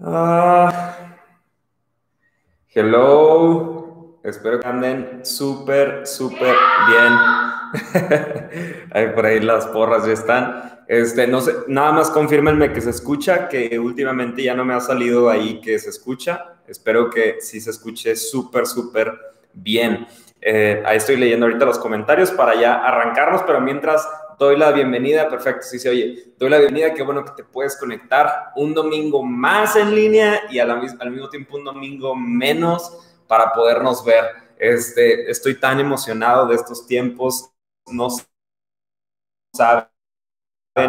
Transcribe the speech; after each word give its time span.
Ah, 0.00 0.96
hello, 2.72 4.20
espero 4.22 4.60
que 4.60 4.68
anden 4.68 5.24
súper, 5.24 6.06
súper 6.06 6.54
bien. 6.88 7.12
ahí 8.92 9.08
por 9.08 9.26
ahí 9.26 9.40
las 9.40 9.66
porras 9.66 10.06
ya 10.06 10.12
están. 10.12 10.84
Este, 10.86 11.26
no 11.26 11.40
sé, 11.40 11.52
nada 11.66 11.90
más 11.90 12.10
confírmenme 12.10 12.72
que 12.72 12.80
se 12.80 12.90
escucha, 12.90 13.48
que 13.48 13.76
últimamente 13.76 14.44
ya 14.44 14.54
no 14.54 14.64
me 14.64 14.74
ha 14.74 14.80
salido 14.80 15.28
ahí 15.28 15.60
que 15.60 15.76
se 15.80 15.90
escucha. 15.90 16.60
Espero 16.68 17.10
que 17.10 17.40
sí 17.40 17.60
se 17.60 17.70
escuche 17.70 18.14
súper, 18.14 18.66
súper 18.66 19.12
bien. 19.52 20.06
Eh, 20.40 20.80
ahí 20.86 20.98
estoy 20.98 21.16
leyendo 21.16 21.46
ahorita 21.46 21.64
los 21.64 21.78
comentarios 21.80 22.30
para 22.30 22.54
ya 22.54 22.74
arrancarnos, 22.74 23.42
pero 23.42 23.60
mientras 23.60 24.08
doy 24.38 24.56
la 24.56 24.70
bienvenida, 24.70 25.28
perfecto, 25.28 25.62
sí 25.62 25.78
se 25.78 25.90
oye, 25.90 26.32
doy 26.38 26.48
la 26.48 26.58
bienvenida, 26.58 26.94
qué 26.94 27.02
bueno 27.02 27.24
que 27.24 27.32
te 27.32 27.44
puedes 27.44 27.76
conectar 27.76 28.52
un 28.56 28.72
domingo 28.72 29.22
más 29.22 29.74
en 29.76 29.94
línea 29.94 30.42
y 30.50 30.58
al 30.58 30.80
mismo 31.10 31.28
tiempo 31.28 31.56
un 31.56 31.64
domingo 31.64 32.14
menos 32.14 32.98
para 33.26 33.52
podernos 33.52 34.04
ver. 34.04 34.24
Este, 34.58 35.30
estoy 35.30 35.58
tan 35.58 35.80
emocionado 35.80 36.46
de 36.46 36.54
estos 36.54 36.86
tiempos, 36.86 37.50
no 37.86 38.08
saben 39.54 39.86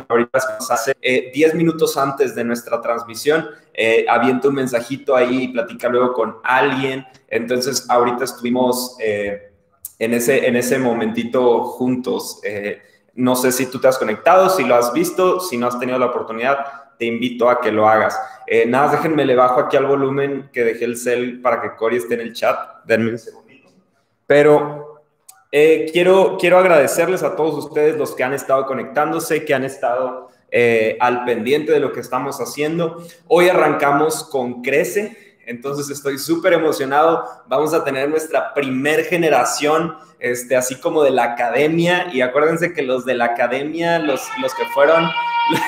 ahorita 0.08 0.40
hace 0.70 0.96
10 1.34 1.56
minutos 1.56 1.98
antes 1.98 2.36
de 2.36 2.44
nuestra 2.44 2.80
transmisión, 2.82 3.48
eh, 3.74 4.06
aviento 4.08 4.50
un 4.50 4.56
mensajito 4.56 5.16
ahí 5.16 5.44
y 5.44 5.48
platica 5.48 5.90
luego 5.90 6.14
con 6.14 6.38
alguien. 6.44 7.06
Entonces, 7.28 7.90
ahorita 7.90 8.26
estuvimos 8.26 8.96
eh, 9.00 9.52
en, 9.98 10.14
ese, 10.14 10.48
en 10.48 10.56
ese 10.56 10.78
momentito 10.78 11.64
juntos. 11.64 12.40
Eh, 12.44 12.82
no 13.20 13.36
sé 13.36 13.52
si 13.52 13.66
tú 13.66 13.80
te 13.80 13.88
has 13.88 13.98
conectado, 13.98 14.50
si 14.50 14.64
lo 14.64 14.76
has 14.76 14.94
visto, 14.94 15.42
si 15.42 15.58
no 15.58 15.68
has 15.68 15.78
tenido 15.78 16.00
la 16.00 16.06
oportunidad, 16.06 16.66
te 16.98 17.06
invito 17.06 17.50
a 17.50 17.60
que 17.60 17.72
lo 17.72 17.88
hagas. 17.88 18.20
Eh, 18.48 18.66
nada, 18.66 18.94
déjenme 18.94 19.26
le 19.26 19.36
bajo 19.36 19.60
aquí 19.60 19.76
al 19.76 19.86
volumen 19.86 20.50
que 20.54 20.64
dejé 20.64 20.86
el 20.86 20.98
cel 20.98 21.42
para 21.42 21.62
que 21.62 21.76
Cory 21.76 21.98
esté 21.98 22.14
en 22.14 22.22
el 22.22 22.34
chat. 22.34 22.58
Denme 22.86 23.12
un 23.12 23.20
segundito. 23.20 23.70
Pero 24.26 25.02
eh, 25.52 25.90
quiero, 25.92 26.38
quiero 26.40 26.60
agradecerles 26.60 27.22
a 27.24 27.36
todos 27.36 27.66
ustedes 27.66 27.98
los 27.98 28.16
que 28.16 28.24
han 28.24 28.34
estado 28.34 28.66
conectándose, 28.66 29.44
que 29.44 29.54
han 29.54 29.66
estado 29.66 30.30
eh, 30.50 30.98
al 31.02 31.26
pendiente 31.26 31.74
de 31.74 31.80
lo 31.82 31.92
que 31.92 32.00
estamos 32.00 32.40
haciendo. 32.40 33.04
Hoy 33.28 33.50
arrancamos 33.50 34.24
con 34.24 34.62
Crece. 34.62 35.29
Entonces 35.50 35.90
estoy 35.90 36.18
súper 36.20 36.54
emocionado. 36.54 37.26
Vamos 37.48 37.74
a 37.74 37.84
tener 37.84 38.08
nuestra 38.10 38.54
primer 38.54 39.04
generación, 39.06 39.96
este, 40.20 40.56
así 40.56 40.76
como 40.76 41.04
de 41.04 41.10
la 41.10 41.24
academia. 41.24 42.08
Y 42.14 42.22
acuérdense 42.22 42.72
que 42.72 42.84
los 42.84 43.04
de 43.04 43.16
la 43.16 43.26
academia, 43.26 43.98
los, 43.98 44.22
los 44.42 44.54
que 44.54 44.66
fueron 44.68 45.10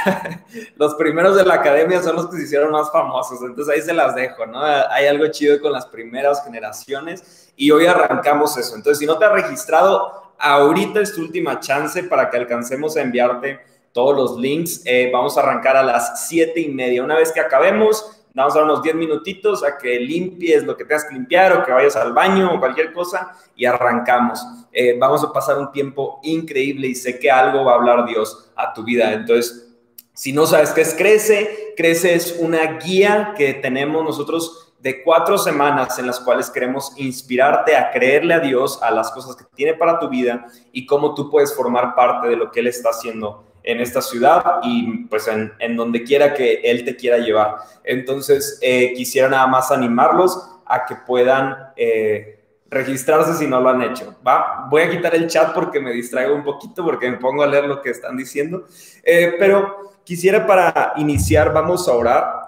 los 0.77 0.95
primeros 0.95 1.35
de 1.35 1.45
la 1.45 1.55
academia 1.55 2.01
son 2.01 2.15
los 2.15 2.27
que 2.29 2.37
se 2.37 2.43
hicieron 2.43 2.71
más 2.71 2.91
famosos. 2.91 3.41
Entonces 3.41 3.73
ahí 3.73 3.81
se 3.81 3.93
las 3.93 4.13
dejo, 4.13 4.45
¿no? 4.45 4.63
Hay 4.63 5.07
algo 5.07 5.27
chido 5.27 5.59
con 5.59 5.71
las 5.71 5.87
primeras 5.87 6.43
generaciones 6.43 7.51
y 7.55 7.71
hoy 7.71 7.85
arrancamos 7.87 8.57
eso. 8.57 8.75
Entonces, 8.75 8.99
si 8.99 9.05
no 9.05 9.17
te 9.17 9.25
has 9.25 9.31
registrado, 9.31 10.33
ahorita 10.37 10.99
es 11.01 11.13
tu 11.13 11.21
última 11.21 11.59
chance 11.59 12.03
para 12.03 12.29
que 12.29 12.37
alcancemos 12.37 12.97
a 12.97 13.01
enviarte 13.01 13.59
todos 13.93 14.15
los 14.15 14.39
links. 14.39 14.81
Eh, 14.85 15.09
vamos 15.11 15.37
a 15.37 15.41
arrancar 15.41 15.75
a 15.77 15.83
las 15.83 16.27
siete 16.27 16.59
y 16.59 16.69
media. 16.69 17.03
Una 17.03 17.15
vez 17.15 17.31
que 17.31 17.39
acabemos, 17.39 18.20
Vamos 18.33 18.53
a 18.53 18.59
dar 18.59 18.63
unos 18.65 18.81
10 18.81 18.95
minutitos 18.95 19.63
a 19.63 19.77
que 19.77 19.99
limpies 19.99 20.63
lo 20.63 20.77
que 20.77 20.85
tengas 20.85 21.05
que 21.05 21.13
limpiar 21.13 21.51
o 21.53 21.65
que 21.65 21.71
vayas 21.71 21.95
al 21.97 22.13
baño 22.13 22.53
o 22.53 22.59
cualquier 22.59 22.93
cosa 22.93 23.35
y 23.55 23.65
arrancamos. 23.65 24.41
Eh, 24.71 24.97
vamos 24.97 25.23
a 25.23 25.33
pasar 25.33 25.57
un 25.57 25.71
tiempo 25.71 26.19
increíble 26.23 26.87
y 26.87 26.95
sé 26.95 27.19
que 27.19 27.29
algo 27.29 27.65
va 27.65 27.73
a 27.73 27.75
hablar 27.75 28.05
Dios 28.05 28.51
a 28.55 28.73
tu 28.73 28.83
vida. 28.83 29.11
Entonces, 29.11 29.67
si 30.13 30.31
no 30.31 30.45
sabes 30.45 30.71
qué 30.71 30.81
es 30.81 30.93
Crece, 30.93 31.73
Crece 31.75 32.15
es 32.15 32.37
una 32.39 32.79
guía 32.79 33.33
que 33.35 33.53
tenemos 33.55 34.03
nosotros 34.03 34.73
de 34.79 35.03
cuatro 35.03 35.37
semanas 35.37 35.99
en 35.99 36.07
las 36.07 36.19
cuales 36.19 36.49
queremos 36.49 36.93
inspirarte 36.97 37.75
a 37.75 37.91
creerle 37.91 38.33
a 38.33 38.39
Dios, 38.39 38.81
a 38.81 38.91
las 38.91 39.11
cosas 39.11 39.35
que 39.35 39.43
tiene 39.53 39.75
para 39.75 39.99
tu 39.99 40.09
vida 40.09 40.47
y 40.71 40.85
cómo 40.85 41.13
tú 41.13 41.29
puedes 41.29 41.53
formar 41.53 41.95
parte 41.95 42.29
de 42.29 42.35
lo 42.37 42.49
que 42.49 42.61
Él 42.61 42.67
está 42.67 42.89
haciendo 42.89 43.50
en 43.63 43.79
esta 43.81 44.01
ciudad 44.01 44.43
y 44.63 45.05
pues 45.05 45.27
en, 45.27 45.53
en 45.59 45.75
donde 45.75 46.03
quiera 46.03 46.33
que 46.33 46.61
Él 46.63 46.83
te 46.83 46.95
quiera 46.95 47.17
llevar. 47.17 47.57
Entonces, 47.83 48.59
eh, 48.61 48.93
quisiera 48.95 49.29
nada 49.29 49.47
más 49.47 49.71
animarlos 49.71 50.49
a 50.65 50.85
que 50.85 50.95
puedan 50.95 51.55
eh, 51.75 52.39
registrarse 52.69 53.33
si 53.33 53.47
no 53.47 53.59
lo 53.59 53.69
han 53.69 53.81
hecho. 53.81 54.15
¿va? 54.25 54.67
Voy 54.69 54.83
a 54.83 54.89
quitar 54.89 55.13
el 55.15 55.27
chat 55.27 55.53
porque 55.53 55.79
me 55.79 55.91
distraigo 55.91 56.33
un 56.33 56.43
poquito, 56.43 56.83
porque 56.83 57.11
me 57.11 57.17
pongo 57.17 57.43
a 57.43 57.47
leer 57.47 57.65
lo 57.65 57.81
que 57.81 57.89
están 57.89 58.15
diciendo. 58.15 58.65
Eh, 59.03 59.35
pero 59.37 59.90
quisiera 60.03 60.45
para 60.45 60.93
iniciar, 60.97 61.53
vamos 61.53 61.87
a 61.87 61.93
orar. 61.93 62.41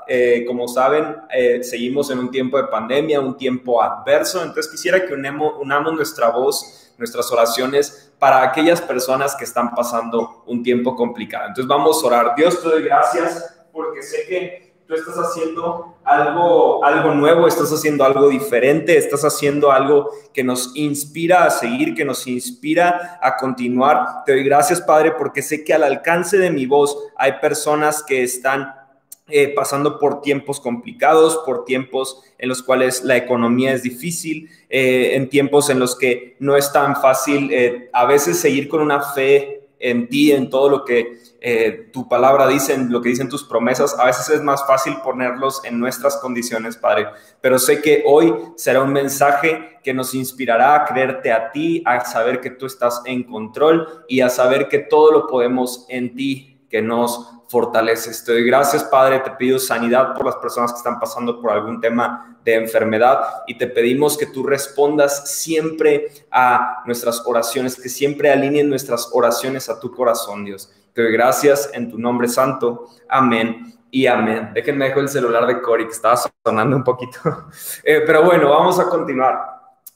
como 0.47 0.67
saben, 0.67 1.15
seguimos 1.61 2.11
en 2.11 2.19
un 2.19 2.29
tiempo 2.29 2.57
de 2.57 2.65
pandemia, 2.65 3.19
un 3.21 3.37
tiempo 3.37 3.81
adverso, 3.81 4.43
entonces 4.43 4.69
quisiera 4.69 5.05
que 5.05 5.13
unamos 5.13 5.93
nuestra 5.93 6.29
voz 6.29 6.79
nuestras 6.97 7.31
oraciones 7.31 8.13
para 8.19 8.43
aquellas 8.43 8.81
personas 8.81 9.35
que 9.35 9.43
están 9.43 9.73
pasando 9.73 10.43
un 10.45 10.63
tiempo 10.63 10.95
complicado. 10.95 11.47
Entonces 11.47 11.67
vamos 11.67 12.03
a 12.03 12.07
orar. 12.07 12.35
Dios, 12.35 12.61
te 12.61 12.69
doy 12.69 12.83
gracias 12.83 13.65
porque 13.71 14.03
sé 14.03 14.25
que 14.27 14.62
tú 14.87 14.95
estás 14.95 15.15
haciendo 15.15 15.95
algo, 16.03 16.83
algo 16.83 17.13
nuevo, 17.13 17.47
estás 17.47 17.71
haciendo 17.71 18.03
algo 18.03 18.27
diferente, 18.27 18.97
estás 18.97 19.23
haciendo 19.23 19.71
algo 19.71 20.09
que 20.33 20.43
nos 20.43 20.75
inspira 20.75 21.45
a 21.45 21.49
seguir, 21.49 21.95
que 21.95 22.05
nos 22.05 22.27
inspira 22.27 23.19
a 23.21 23.37
continuar. 23.37 24.23
Te 24.25 24.33
doy 24.33 24.43
gracias, 24.43 24.81
Padre, 24.81 25.13
porque 25.17 25.41
sé 25.41 25.63
que 25.63 25.73
al 25.73 25.83
alcance 25.83 26.37
de 26.37 26.51
mi 26.51 26.65
voz 26.65 26.97
hay 27.17 27.33
personas 27.41 28.03
que 28.03 28.23
están 28.23 28.75
eh, 29.29 29.53
pasando 29.55 29.99
por 29.99 30.21
tiempos 30.21 30.59
complicados, 30.59 31.41
por 31.45 31.63
tiempos 31.63 32.21
en 32.37 32.49
los 32.49 32.61
cuales 32.61 33.05
la 33.05 33.15
economía 33.15 33.71
es 33.71 33.81
difícil, 33.81 34.49
eh, 34.69 35.15
en 35.15 35.29
tiempos 35.29 35.69
en 35.69 35.79
los 35.79 35.95
que 35.95 36.35
no 36.39 36.57
es 36.57 36.73
tan 36.73 36.97
fácil 36.97 37.49
eh, 37.53 37.89
a 37.93 38.05
veces 38.05 38.37
seguir 38.37 38.67
con 38.67 38.81
una 38.81 39.01
fe 39.01 39.69
en 39.79 40.09
ti, 40.09 40.33
en 40.33 40.49
todo 40.49 40.69
lo 40.69 40.83
que 40.83 41.22
tu 41.91 42.07
palabra 42.07 42.47
dice, 42.47 42.73
en 42.73 42.89
lo 42.91 43.01
que 43.01 43.09
dicen 43.09 43.27
tus 43.27 43.43
promesas. 43.43 43.97
A 43.99 44.05
veces 44.05 44.29
es 44.29 44.41
más 44.41 44.65
fácil 44.65 44.95
ponerlos 45.03 45.63
en 45.65 45.79
nuestras 45.79 46.17
condiciones, 46.17 46.77
Padre. 46.77 47.07
Pero 47.41 47.59
sé 47.59 47.81
que 47.81 48.03
hoy 48.05 48.33
será 48.55 48.81
un 48.81 48.93
mensaje 48.93 49.79
que 49.83 49.93
nos 49.93 50.15
inspirará 50.15 50.75
a 50.75 50.85
creerte 50.85 51.33
a 51.33 51.51
ti, 51.51 51.83
a 51.85 52.05
saber 52.05 52.39
que 52.39 52.49
tú 52.49 52.65
estás 52.65 53.01
en 53.05 53.23
control 53.23 54.05
y 54.07 54.21
a 54.21 54.29
saber 54.29 54.69
que 54.69 54.79
todo 54.79 55.11
lo 55.11 55.27
podemos 55.27 55.85
en 55.89 56.15
ti, 56.15 56.65
que 56.69 56.81
nos 56.81 57.29
fortaleces. 57.49 58.23
Te 58.23 58.41
gracias, 58.41 58.85
Padre. 58.85 59.19
Te 59.19 59.31
pido 59.31 59.59
sanidad 59.59 60.13
por 60.15 60.25
las 60.25 60.37
personas 60.37 60.71
que 60.71 60.77
están 60.77 60.99
pasando 60.99 61.41
por 61.41 61.51
algún 61.51 61.81
tema 61.81 62.39
de 62.43 62.55
enfermedad 62.55 63.43
y 63.47 63.57
te 63.57 63.67
pedimos 63.67 64.17
que 64.17 64.25
tú 64.25 64.43
respondas 64.43 65.29
siempre 65.29 66.09
a 66.31 66.83
nuestras 66.85 67.21
oraciones, 67.25 67.79
que 67.79 67.89
siempre 67.89 68.31
alineen 68.31 68.69
nuestras 68.69 69.09
oraciones 69.13 69.69
a 69.69 69.79
tu 69.79 69.91
corazón, 69.91 70.45
Dios. 70.45 70.71
Te 70.93 71.01
doy 71.01 71.11
gracias 71.11 71.69
en 71.73 71.89
tu 71.89 71.97
nombre 71.97 72.27
santo. 72.27 72.87
Amén 73.09 73.73
y 73.91 74.05
amén. 74.07 74.51
Déjenme 74.53 74.85
dejo 74.85 74.99
el 74.99 75.09
celular 75.09 75.45
de 75.45 75.61
Cory 75.61 75.85
que 75.85 75.93
estaba 75.93 76.15
sonando 76.45 76.75
un 76.75 76.83
poquito. 76.83 77.19
Eh, 77.83 78.03
pero 78.05 78.23
bueno, 78.23 78.49
vamos 78.49 78.79
a 78.79 78.87
continuar. 78.87 79.37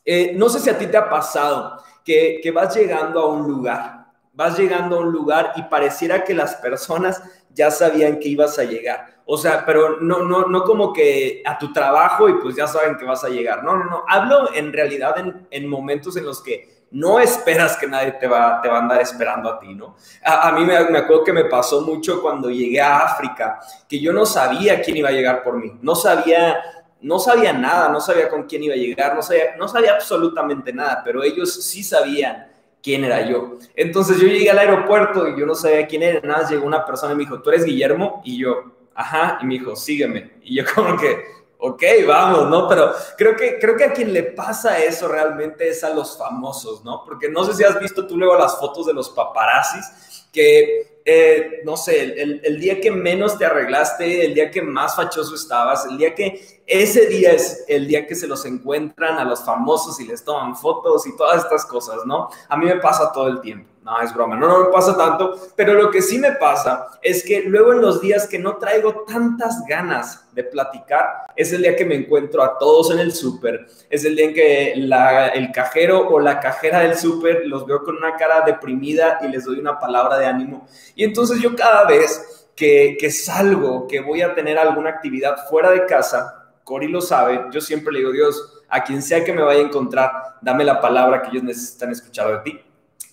Eh, 0.03 0.33
no 0.35 0.49
sé 0.49 0.59
si 0.59 0.69
a 0.69 0.77
ti 0.77 0.87
te 0.87 0.97
ha 0.97 1.09
pasado 1.09 1.81
que, 2.03 2.39
que 2.41 2.51
vas 2.51 2.75
llegando 2.75 3.19
a 3.21 3.27
un 3.27 3.47
lugar 3.47 3.97
vas 4.37 4.57
llegando 4.57 4.97
a 4.97 4.99
un 4.99 5.11
lugar 5.11 5.53
y 5.55 5.63
pareciera 5.63 6.23
que 6.23 6.35
las 6.35 6.55
personas 6.57 7.23
ya 7.49 7.71
sabían 7.71 8.19
que 8.19 8.29
ibas 8.29 8.59
a 8.59 8.63
llegar. 8.63 9.23
O 9.25 9.35
sea, 9.35 9.65
pero 9.65 9.99
no, 9.99 10.19
no, 10.19 10.45
no 10.45 10.63
como 10.63 10.93
que 10.93 11.41
a 11.43 11.57
tu 11.57 11.73
trabajo 11.73 12.29
y 12.29 12.33
pues 12.33 12.55
ya 12.55 12.67
saben 12.67 12.97
que 12.97 13.03
vas 13.03 13.23
a 13.23 13.29
llegar. 13.29 13.63
No, 13.63 13.75
no, 13.75 13.85
no. 13.85 14.03
Hablo 14.07 14.53
en 14.53 14.71
realidad 14.71 15.15
en, 15.49 15.67
momentos 15.67 16.15
en 16.17 16.25
los 16.25 16.43
que 16.43 16.76
no 16.91 17.19
esperas 17.19 17.75
que 17.77 17.87
nadie 17.87 18.13
te 18.13 18.27
va, 18.27 18.61
te 18.61 18.69
va 18.69 18.77
a 18.77 18.81
andar 18.81 19.01
esperando 19.01 19.49
a 19.49 19.59
ti, 19.59 19.73
¿no? 19.75 19.95
A, 20.23 20.51
mí 20.53 20.65
me, 20.65 20.89
me, 20.89 20.99
acuerdo 20.99 21.23
que 21.23 21.33
me 21.33 21.45
pasó 21.45 21.81
mucho 21.81 22.21
cuando 22.21 22.49
llegué 22.49 22.79
a 22.79 22.99
África, 22.99 23.59
que 23.87 23.99
yo 23.99 24.13
no 24.13 24.25
sabía 24.25 24.81
quién 24.81 24.97
iba 24.97 25.09
a 25.09 25.11
llegar 25.11 25.43
por 25.43 25.57
mí. 25.57 25.73
No 25.81 25.95
sabía, 25.95 26.61
no 27.01 27.19
sabía 27.19 27.53
nada, 27.53 27.89
no 27.89 27.99
sabía 27.99 28.29
con 28.29 28.43
quién 28.43 28.63
iba 28.63 28.73
a 28.73 28.77
llegar, 28.77 29.15
no 29.15 29.21
sabía, 29.21 29.55
no 29.57 29.67
sabía 29.67 29.93
absolutamente 29.93 30.71
nada, 30.71 31.01
pero 31.03 31.23
ellos 31.23 31.63
sí 31.63 31.83
sabían 31.83 32.47
quién 32.81 33.03
era 33.03 33.21
yo. 33.27 33.57
Entonces 33.75 34.17
yo 34.17 34.27
llegué 34.27 34.49
al 34.49 34.59
aeropuerto 34.59 35.27
y 35.27 35.37
yo 35.39 35.45
no 35.45 35.55
sabía 35.55 35.85
quién 35.87 36.03
era, 36.03 36.21
nada, 36.21 36.47
llegó 36.49 36.65
una 36.65 36.85
persona 36.85 37.13
y 37.13 37.15
me 37.17 37.23
dijo, 37.23 37.41
¿tú 37.41 37.49
eres 37.49 37.65
Guillermo? 37.65 38.21
Y 38.23 38.39
yo, 38.39 38.63
ajá, 38.95 39.39
y 39.41 39.45
me 39.45 39.55
dijo, 39.55 39.75
sígueme. 39.75 40.37
Y 40.41 40.55
yo 40.55 40.63
como 40.73 40.97
que, 40.97 41.36
ok, 41.59 41.83
vamos, 42.07 42.49
¿no? 42.49 42.67
Pero 42.67 42.91
creo 43.17 43.35
que, 43.35 43.57
creo 43.59 43.75
que 43.75 43.85
a 43.85 43.93
quien 43.93 44.13
le 44.13 44.23
pasa 44.23 44.79
eso 44.83 45.07
realmente 45.07 45.69
es 45.69 45.83
a 45.83 45.89
los 45.89 46.17
famosos, 46.17 46.83
¿no? 46.83 47.03
Porque 47.05 47.29
no 47.29 47.43
sé 47.43 47.53
si 47.53 47.63
has 47.63 47.79
visto 47.79 48.05
tú 48.05 48.17
luego 48.17 48.37
las 48.37 48.59
fotos 48.59 48.85
de 48.85 48.93
los 48.93 49.09
paparazzis, 49.09 50.29
que 50.31 51.01
eh, 51.09 51.61
no 51.63 51.77
sé, 51.77 52.21
el, 52.21 52.41
el, 52.43 52.59
día 52.59 52.81
que 52.81 52.91
menos 52.91 53.37
te 53.37 53.45
arreglaste, 53.45 54.25
el 54.25 54.33
día 54.33 54.51
que 54.51 54.61
más 54.61 54.93
fachoso 54.93 55.35
estabas, 55.35 55.85
el 55.85 55.97
día 55.97 56.13
que 56.13 56.61
ese 56.67 57.05
día 57.05 57.31
es 57.31 57.63
el 57.69 57.87
día 57.87 58.05
que 58.05 58.13
se 58.13 58.27
los 58.27 58.45
encuentran 58.45 59.17
a 59.17 59.23
los 59.23 59.41
famosos 59.45 60.01
y 60.01 60.05
les 60.05 60.25
toman 60.25 60.57
fotos 60.57 61.07
y 61.07 61.15
todas 61.15 61.45
estas 61.45 61.65
cosas, 61.65 62.05
¿no? 62.05 62.29
A 62.49 62.57
mí 62.57 62.65
me 62.65 62.75
pasa 62.81 63.09
todo 63.13 63.29
el 63.29 63.39
tiempo. 63.39 63.69
No, 63.87 64.01
es 64.01 64.13
broma, 64.13 64.35
no, 64.35 64.49
no 64.49 64.65
me 64.65 64.69
pasa 64.69 64.97
tanto, 64.97 65.39
pero 65.55 65.73
lo 65.73 65.89
que 65.89 66.01
sí 66.01 66.17
me 66.17 66.33
pasa 66.33 66.87
es 67.01 67.23
que 67.23 67.43
luego 67.43 67.71
en 67.71 67.81
los 67.81 68.01
días 68.01 68.27
que 68.27 68.37
no 68.37 68.57
traigo 68.57 69.05
tantas 69.07 69.63
ganas 69.65 70.27
de 70.33 70.43
platicar, 70.43 71.05
es 71.37 71.53
el 71.53 71.61
día 71.61 71.73
que 71.73 71.85
me 71.85 71.95
encuentro 71.95 72.43
a 72.43 72.57
todos 72.57 72.91
en 72.91 72.99
el 72.99 73.13
súper, 73.13 73.65
es 73.89 74.03
el 74.03 74.17
día 74.17 74.25
en 74.25 74.33
que 74.33 74.73
el 74.73 75.51
cajero 75.53 76.05
o 76.09 76.19
la 76.19 76.41
cajera 76.41 76.81
del 76.81 76.97
súper 76.97 77.47
los 77.47 77.65
veo 77.65 77.81
con 77.83 77.95
una 77.95 78.17
cara 78.17 78.41
deprimida 78.41 79.19
y 79.21 79.29
les 79.29 79.45
doy 79.45 79.57
una 79.57 79.79
palabra 79.79 80.17
de 80.17 80.25
ánimo. 80.25 80.67
Y 80.93 81.05
entonces 81.05 81.39
yo 81.39 81.55
cada 81.55 81.85
vez 81.85 82.49
que, 82.57 82.97
que 82.99 83.09
salgo, 83.09 83.87
que 83.87 84.01
voy 84.01 84.21
a 84.21 84.35
tener 84.35 84.59
alguna 84.59 84.89
actividad 84.89 85.47
fuera 85.49 85.69
de 85.71 85.85
casa, 85.85 86.51
Cori 86.65 86.89
lo 86.89 86.99
sabe, 86.99 87.45
yo 87.53 87.61
siempre 87.61 87.93
le 87.93 87.99
digo, 87.99 88.11
Dios, 88.11 88.63
a 88.67 88.83
quien 88.83 89.01
sea 89.01 89.23
que 89.23 89.31
me 89.31 89.41
vaya 89.41 89.61
a 89.61 89.63
encontrar, 89.63 90.11
dame 90.41 90.65
la 90.65 90.81
palabra 90.81 91.21
que 91.21 91.29
ellos 91.29 91.43
necesitan 91.43 91.91
escuchar 91.91 92.27
de 92.31 92.51
ti. 92.51 92.66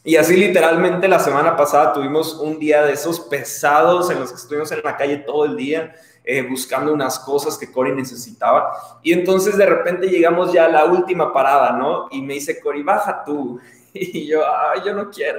Y 0.05 0.17
así 0.17 0.37
literalmente 0.37 1.09
la 1.09 1.19
semana 1.19 1.57
pasada 1.57 1.93
tuvimos 1.95 2.35
un 2.35 2.59
día 2.59 2.83
de 2.83 2.93
esos 2.93 3.21
pesados 3.21 4.11
en 4.11 4.21
los 4.21 4.31
que 4.31 4.37
estuvimos 4.37 4.71
en 4.71 4.83
la 4.85 4.97
calle 4.97 5.17
todo 5.19 5.47
el 5.47 5.57
día 5.57 5.95
eh, 6.23 6.43
buscando 6.43 6.93
unas 6.93 7.19
cosas 7.19 7.57
que 7.59 7.73
Cory 7.73 7.93
necesitaba. 7.93 9.01
Y 9.03 9.13
entonces 9.15 9.57
de 9.57 9.67
repente 9.67 10.09
llegamos 10.09 10.53
ya 10.53 10.67
a 10.67 10.69
la 10.69 10.85
última 10.85 11.33
parada, 11.33 11.73
¿no? 11.73 12.09
Y 12.11 12.21
me 12.23 12.35
dice 12.35 12.61
Cory, 12.61 12.83
baja 12.83 13.25
tú. 13.25 13.61
Y 13.97 14.27
yo, 14.27 14.43
ay, 14.45 14.81
yo 14.85 14.93
no 14.93 15.09
quiero. 15.09 15.39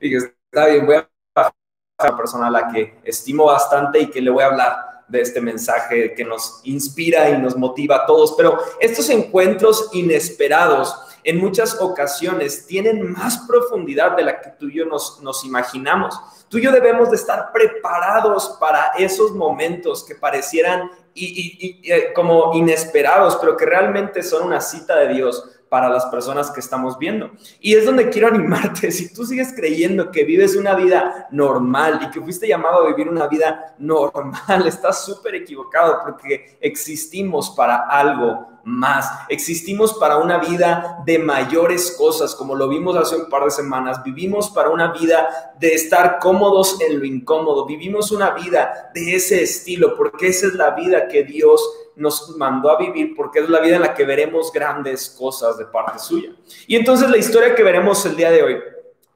Y 0.00 0.16
está 0.16 0.66
bien, 0.68 0.86
voy 0.86 0.96
a 0.96 1.10
bajar 1.34 1.52
a 1.98 2.04
la 2.08 2.16
persona 2.16 2.46
a 2.46 2.50
la 2.50 2.68
que 2.72 2.98
estimo 3.04 3.44
bastante 3.44 4.00
y 4.00 4.10
que 4.10 4.22
le 4.22 4.30
voy 4.30 4.42
a 4.42 4.46
hablar 4.46 4.87
de 5.08 5.22
este 5.22 5.40
mensaje 5.40 6.14
que 6.14 6.24
nos 6.24 6.60
inspira 6.64 7.30
y 7.30 7.38
nos 7.38 7.56
motiva 7.56 7.96
a 7.96 8.06
todos. 8.06 8.34
Pero 8.36 8.58
estos 8.80 9.08
encuentros 9.10 9.88
inesperados 9.92 10.94
en 11.24 11.38
muchas 11.38 11.80
ocasiones 11.80 12.66
tienen 12.66 13.12
más 13.12 13.38
profundidad 13.46 14.16
de 14.16 14.22
la 14.22 14.40
que 14.40 14.50
tú 14.50 14.68
y 14.68 14.76
yo 14.76 14.86
nos, 14.86 15.44
imaginamos. 15.44 16.18
Tú 16.48 16.58
y 16.58 16.62
yo 16.62 16.72
debemos 16.72 17.10
de 17.10 17.16
estar 17.16 17.52
preparados 17.52 18.56
para 18.60 18.92
esos 18.98 19.32
momentos 19.32 20.04
que 20.04 20.14
parecieran 20.14 20.90
y, 21.12 21.80
eh, 21.84 22.12
como 22.14 22.54
inesperados, 22.54 23.36
pero 23.36 23.56
que 23.56 23.66
realmente 23.66 24.22
son 24.22 24.46
una 24.46 24.60
cita 24.60 24.96
de 24.96 25.14
Dios 25.14 25.57
para 25.68 25.88
las 25.88 26.06
personas 26.06 26.50
que 26.50 26.60
estamos 26.60 26.98
viendo. 26.98 27.30
Y 27.60 27.74
es 27.74 27.84
donde 27.84 28.08
quiero 28.10 28.28
animarte, 28.34 28.90
si 28.90 29.12
tú 29.12 29.24
sigues 29.24 29.52
creyendo 29.52 30.10
que 30.10 30.24
vives 30.24 30.56
una 30.56 30.74
vida 30.74 31.28
normal 31.30 32.00
y 32.02 32.10
que 32.10 32.20
fuiste 32.20 32.48
llamado 32.48 32.84
a 32.84 32.88
vivir 32.88 33.08
una 33.08 33.26
vida 33.26 33.74
normal, 33.78 34.66
estás 34.66 35.04
súper 35.04 35.34
equivocado 35.34 36.00
porque 36.04 36.58
existimos 36.60 37.50
para 37.50 37.86
algo 37.88 38.57
más. 38.68 39.10
Existimos 39.28 39.94
para 39.94 40.18
una 40.18 40.38
vida 40.38 40.98
de 41.04 41.18
mayores 41.18 41.92
cosas, 41.92 42.34
como 42.34 42.54
lo 42.54 42.68
vimos 42.68 42.96
hace 42.96 43.16
un 43.16 43.28
par 43.28 43.44
de 43.44 43.50
semanas. 43.50 44.02
Vivimos 44.04 44.50
para 44.50 44.68
una 44.68 44.92
vida 44.92 45.54
de 45.58 45.74
estar 45.74 46.18
cómodos 46.20 46.80
en 46.80 46.98
lo 46.98 47.04
incómodo. 47.04 47.66
Vivimos 47.66 48.12
una 48.12 48.30
vida 48.30 48.90
de 48.94 49.16
ese 49.16 49.42
estilo, 49.42 49.96
porque 49.96 50.28
esa 50.28 50.46
es 50.46 50.54
la 50.54 50.70
vida 50.72 51.08
que 51.08 51.24
Dios 51.24 51.62
nos 51.96 52.36
mandó 52.36 52.70
a 52.70 52.78
vivir, 52.78 53.14
porque 53.16 53.40
es 53.40 53.48
la 53.48 53.60
vida 53.60 53.76
en 53.76 53.82
la 53.82 53.94
que 53.94 54.04
veremos 54.04 54.52
grandes 54.52 55.10
cosas 55.10 55.58
de 55.58 55.64
parte 55.64 55.98
suya. 55.98 56.30
Y 56.66 56.76
entonces 56.76 57.10
la 57.10 57.16
historia 57.16 57.54
que 57.54 57.62
veremos 57.62 58.04
el 58.06 58.16
día 58.16 58.30
de 58.30 58.42
hoy 58.42 58.56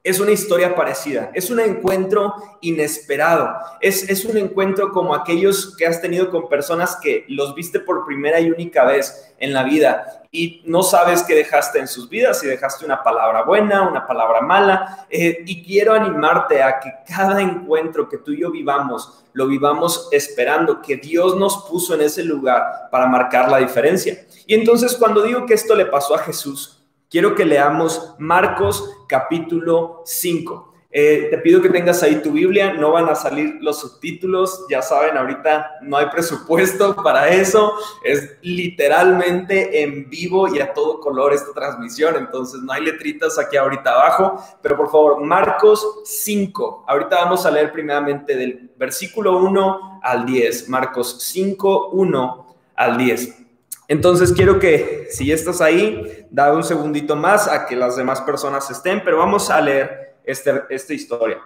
es 0.03 0.19
una 0.19 0.31
historia 0.31 0.75
parecida, 0.75 1.31
es 1.33 1.49
un 1.49 1.61
encuentro 1.61 2.33
inesperado, 2.59 3.55
es, 3.79 4.09
es, 4.09 4.25
un 4.25 4.37
encuentro 4.37 4.91
como 4.91 5.15
aquellos 5.15 5.77
que 5.77 5.87
has 5.87 6.01
tenido 6.01 6.29
con 6.29 6.49
personas 6.49 6.97
que 7.01 7.23
los 7.29 7.55
viste 7.55 7.79
por 7.79 8.05
primera 8.05 8.41
y 8.41 8.51
única 8.51 8.83
vez 8.83 9.33
en 9.39 9.53
la 9.53 9.63
vida 9.63 10.23
y 10.29 10.61
no 10.65 10.83
sabes 10.83 11.23
qué 11.23 11.35
dejaste 11.35 11.79
en 11.79 11.87
sus 11.87 12.09
vidas, 12.09 12.39
si 12.39 12.47
dejaste 12.47 12.83
una 12.83 13.03
palabra 13.03 13.43
buena, 13.43 13.87
una 13.87 14.05
palabra 14.05 14.41
mala, 14.41 15.05
eh, 15.09 15.43
y 15.45 15.63
quiero 15.63 15.93
animarte 15.93 16.61
a 16.61 16.79
que 16.79 16.91
cada 17.07 17.39
encuentro 17.39 18.09
que 18.09 18.17
tú 18.17 18.31
y 18.31 18.41
yo 18.41 18.51
vivamos, 18.51 19.23
lo 19.33 19.47
vivamos 19.47 20.09
esperando 20.11 20.81
que 20.81 20.97
Dios 20.97 21.37
nos 21.37 21.63
puso 21.65 21.93
en 21.93 22.01
ese 22.01 22.23
lugar 22.23 22.89
para 22.91 23.05
marcar 23.05 23.49
la 23.49 23.59
diferencia. 23.59 24.25
Y 24.47 24.55
entonces 24.55 24.95
cuando 24.95 25.21
digo 25.21 25.45
que 25.45 25.53
esto 25.53 25.75
le 25.75 25.85
pasó 25.85 26.15
a 26.15 26.19
Jesús, 26.19 26.82
quiero 27.13 27.35
que 27.35 27.45
leamos 27.45 28.15
Marcos 28.17 28.91
capítulo 29.07 30.01
5. 30.03 30.73
Eh, 30.89 31.27
te 31.29 31.37
pido 31.37 31.61
que 31.61 31.69
tengas 31.69 32.01
ahí 32.01 32.15
tu 32.23 32.31
Biblia, 32.31 32.73
no 32.73 32.91
van 32.91 33.07
a 33.07 33.13
salir 33.13 33.57
los 33.61 33.81
subtítulos, 33.81 34.65
ya 34.67 34.81
saben, 34.81 35.15
ahorita 35.15 35.77
no 35.83 35.97
hay 35.97 36.07
presupuesto 36.07 36.95
para 37.03 37.29
eso, 37.29 37.73
es 38.03 38.37
literalmente 38.41 39.83
en 39.83 40.09
vivo 40.09 40.47
y 40.53 40.59
a 40.59 40.73
todo 40.73 40.99
color 40.99 41.33
esta 41.33 41.53
transmisión, 41.53 42.15
entonces 42.15 42.61
no 42.61 42.73
hay 42.73 42.83
letritas 42.83 43.37
aquí 43.37 43.57
ahorita 43.57 43.91
abajo, 43.91 44.43
pero 44.63 44.75
por 44.75 44.89
favor, 44.89 45.23
Marcos 45.23 46.01
5, 46.05 46.85
ahorita 46.87 47.15
vamos 47.25 47.45
a 47.45 47.51
leer 47.51 47.71
primeramente 47.71 48.35
del 48.35 48.71
versículo 48.75 49.37
1 49.37 49.99
al 50.01 50.25
10, 50.25 50.69
Marcos 50.69 51.17
5, 51.21 51.89
1 51.91 52.55
al 52.75 52.97
10. 52.97 53.43
Entonces 53.87 54.31
quiero 54.31 54.59
que 54.59 55.07
si 55.11 55.31
estás 55.31 55.61
ahí, 55.61 56.22
da 56.33 56.51
un 56.51 56.63
segundito 56.63 57.15
más 57.15 57.47
a 57.47 57.67
que 57.67 57.75
las 57.75 57.95
demás 57.95 58.19
personas 58.21 58.67
estén, 58.71 59.03
pero 59.03 59.19
vamos 59.19 59.51
a 59.51 59.61
leer 59.61 60.15
este, 60.23 60.63
esta 60.71 60.91
historia. 60.91 61.39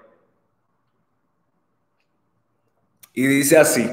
Y 3.14 3.28
dice 3.28 3.58
así, 3.58 3.92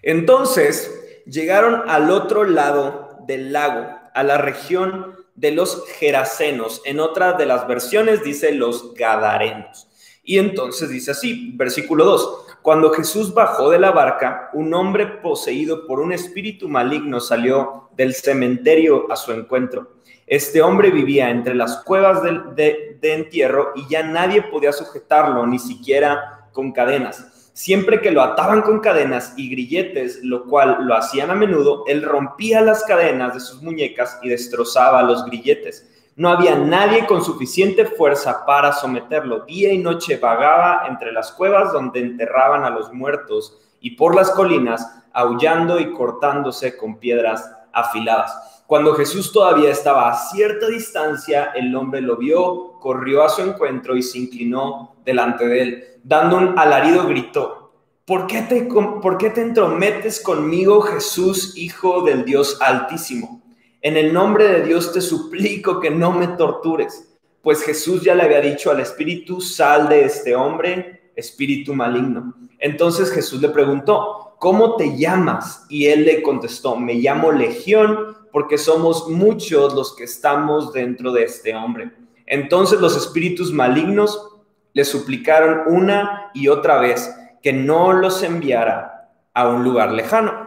entonces 0.00 1.22
llegaron 1.26 1.82
al 1.90 2.10
otro 2.10 2.44
lado 2.44 3.18
del 3.26 3.52
lago, 3.52 3.86
a 4.14 4.22
la 4.22 4.38
región 4.38 5.14
de 5.34 5.50
los 5.50 5.86
Gerasenos. 5.98 6.80
En 6.86 6.98
otra 6.98 7.34
de 7.34 7.44
las 7.44 7.68
versiones 7.68 8.24
dice 8.24 8.52
los 8.52 8.94
Gadarenos. 8.94 9.88
Y 10.22 10.38
entonces 10.38 10.88
dice 10.88 11.10
así, 11.10 11.52
versículo 11.54 12.06
2. 12.06 12.45
Cuando 12.66 12.90
Jesús 12.90 13.32
bajó 13.32 13.70
de 13.70 13.78
la 13.78 13.92
barca, 13.92 14.50
un 14.52 14.74
hombre 14.74 15.06
poseído 15.06 15.86
por 15.86 16.00
un 16.00 16.10
espíritu 16.10 16.68
maligno 16.68 17.20
salió 17.20 17.90
del 17.92 18.12
cementerio 18.12 19.06
a 19.08 19.14
su 19.14 19.30
encuentro. 19.30 19.92
Este 20.26 20.60
hombre 20.62 20.90
vivía 20.90 21.30
entre 21.30 21.54
las 21.54 21.84
cuevas 21.84 22.24
de, 22.24 22.98
entierro 23.02 23.70
y 23.76 23.86
ya 23.88 24.02
nadie 24.02 24.42
podía 24.42 24.72
sujetarlo, 24.72 25.46
ni 25.46 25.60
siquiera 25.60 26.48
con 26.52 26.72
cadenas. 26.72 27.52
Siempre 27.54 28.00
que 28.00 28.10
lo 28.10 28.20
ataban 28.20 28.62
con 28.62 28.80
cadenas 28.80 29.34
y 29.36 29.48
grilletes, 29.48 30.24
lo 30.24 30.46
cual 30.46 30.78
lo 30.80 30.96
hacían 30.96 31.30
a 31.30 31.36
menudo, 31.36 31.84
él 31.86 32.02
rompía 32.02 32.62
las 32.62 32.82
cadenas 32.82 33.34
de 33.34 33.38
sus 33.38 33.62
muñecas 33.62 34.18
y 34.24 34.28
destrozaba 34.28 35.04
los 35.04 35.24
grilletes. 35.24 35.88
No 36.16 36.30
había 36.30 36.54
nadie 36.54 37.04
con 37.04 37.22
suficiente 37.22 37.84
fuerza 37.84 38.46
para 38.46 38.72
someterlo. 38.72 39.40
Día 39.40 39.70
y 39.70 39.76
noche 39.76 40.16
vagaba 40.16 40.86
entre 40.88 41.12
las 41.12 41.30
cuevas 41.30 41.74
donde 41.74 42.00
enterraban 42.00 42.64
a 42.64 42.70
los 42.70 42.90
muertos 42.90 43.58
y 43.80 43.96
por 43.96 44.16
las 44.16 44.30
colinas, 44.30 45.04
aullando 45.12 45.78
y 45.78 45.92
cortándose 45.92 46.74
con 46.78 46.96
piedras 46.96 47.52
afiladas. 47.70 48.62
Cuando 48.66 48.94
Jesús 48.94 49.30
todavía 49.30 49.70
estaba 49.70 50.10
a 50.10 50.14
cierta 50.14 50.68
distancia, 50.68 51.52
el 51.54 51.76
hombre 51.76 52.00
lo 52.00 52.16
vio, 52.16 52.78
corrió 52.80 53.22
a 53.22 53.28
su 53.28 53.42
encuentro 53.42 53.94
y 53.94 54.02
se 54.02 54.18
inclinó 54.18 54.96
delante 55.04 55.46
de 55.46 55.62
él. 55.62 55.84
Dando 56.02 56.38
un 56.38 56.58
alarido, 56.58 57.06
gritó, 57.06 57.74
¿por 58.06 58.26
qué 58.26 58.40
te, 58.40 58.62
por 58.62 59.18
qué 59.18 59.28
te 59.28 59.42
entrometes 59.42 60.22
conmigo, 60.22 60.80
Jesús, 60.80 61.58
Hijo 61.58 62.00
del 62.04 62.24
Dios 62.24 62.58
Altísimo? 62.62 63.45
En 63.82 63.96
el 63.96 64.12
nombre 64.12 64.48
de 64.48 64.62
Dios 64.62 64.92
te 64.92 65.00
suplico 65.00 65.80
que 65.80 65.90
no 65.90 66.12
me 66.12 66.28
tortures, 66.28 67.16
pues 67.42 67.62
Jesús 67.62 68.02
ya 68.02 68.14
le 68.14 68.24
había 68.24 68.40
dicho 68.40 68.70
al 68.70 68.80
espíritu, 68.80 69.40
sal 69.40 69.88
de 69.88 70.04
este 70.04 70.34
hombre, 70.34 71.12
espíritu 71.14 71.74
maligno. 71.74 72.34
Entonces 72.58 73.10
Jesús 73.10 73.40
le 73.40 73.50
preguntó, 73.50 74.36
¿cómo 74.38 74.76
te 74.76 74.96
llamas? 74.96 75.64
Y 75.68 75.86
él 75.86 76.04
le 76.04 76.22
contestó, 76.22 76.76
me 76.76 76.94
llamo 76.94 77.32
Legión 77.32 78.16
porque 78.32 78.58
somos 78.58 79.08
muchos 79.08 79.74
los 79.74 79.94
que 79.94 80.04
estamos 80.04 80.72
dentro 80.72 81.12
de 81.12 81.24
este 81.24 81.54
hombre. 81.54 81.92
Entonces 82.26 82.80
los 82.80 82.96
espíritus 82.96 83.52
malignos 83.52 84.36
le 84.72 84.84
suplicaron 84.84 85.72
una 85.74 86.30
y 86.34 86.48
otra 86.48 86.78
vez 86.78 87.14
que 87.42 87.52
no 87.52 87.92
los 87.92 88.22
enviara 88.22 89.10
a 89.32 89.48
un 89.48 89.64
lugar 89.64 89.92
lejano. 89.92 90.45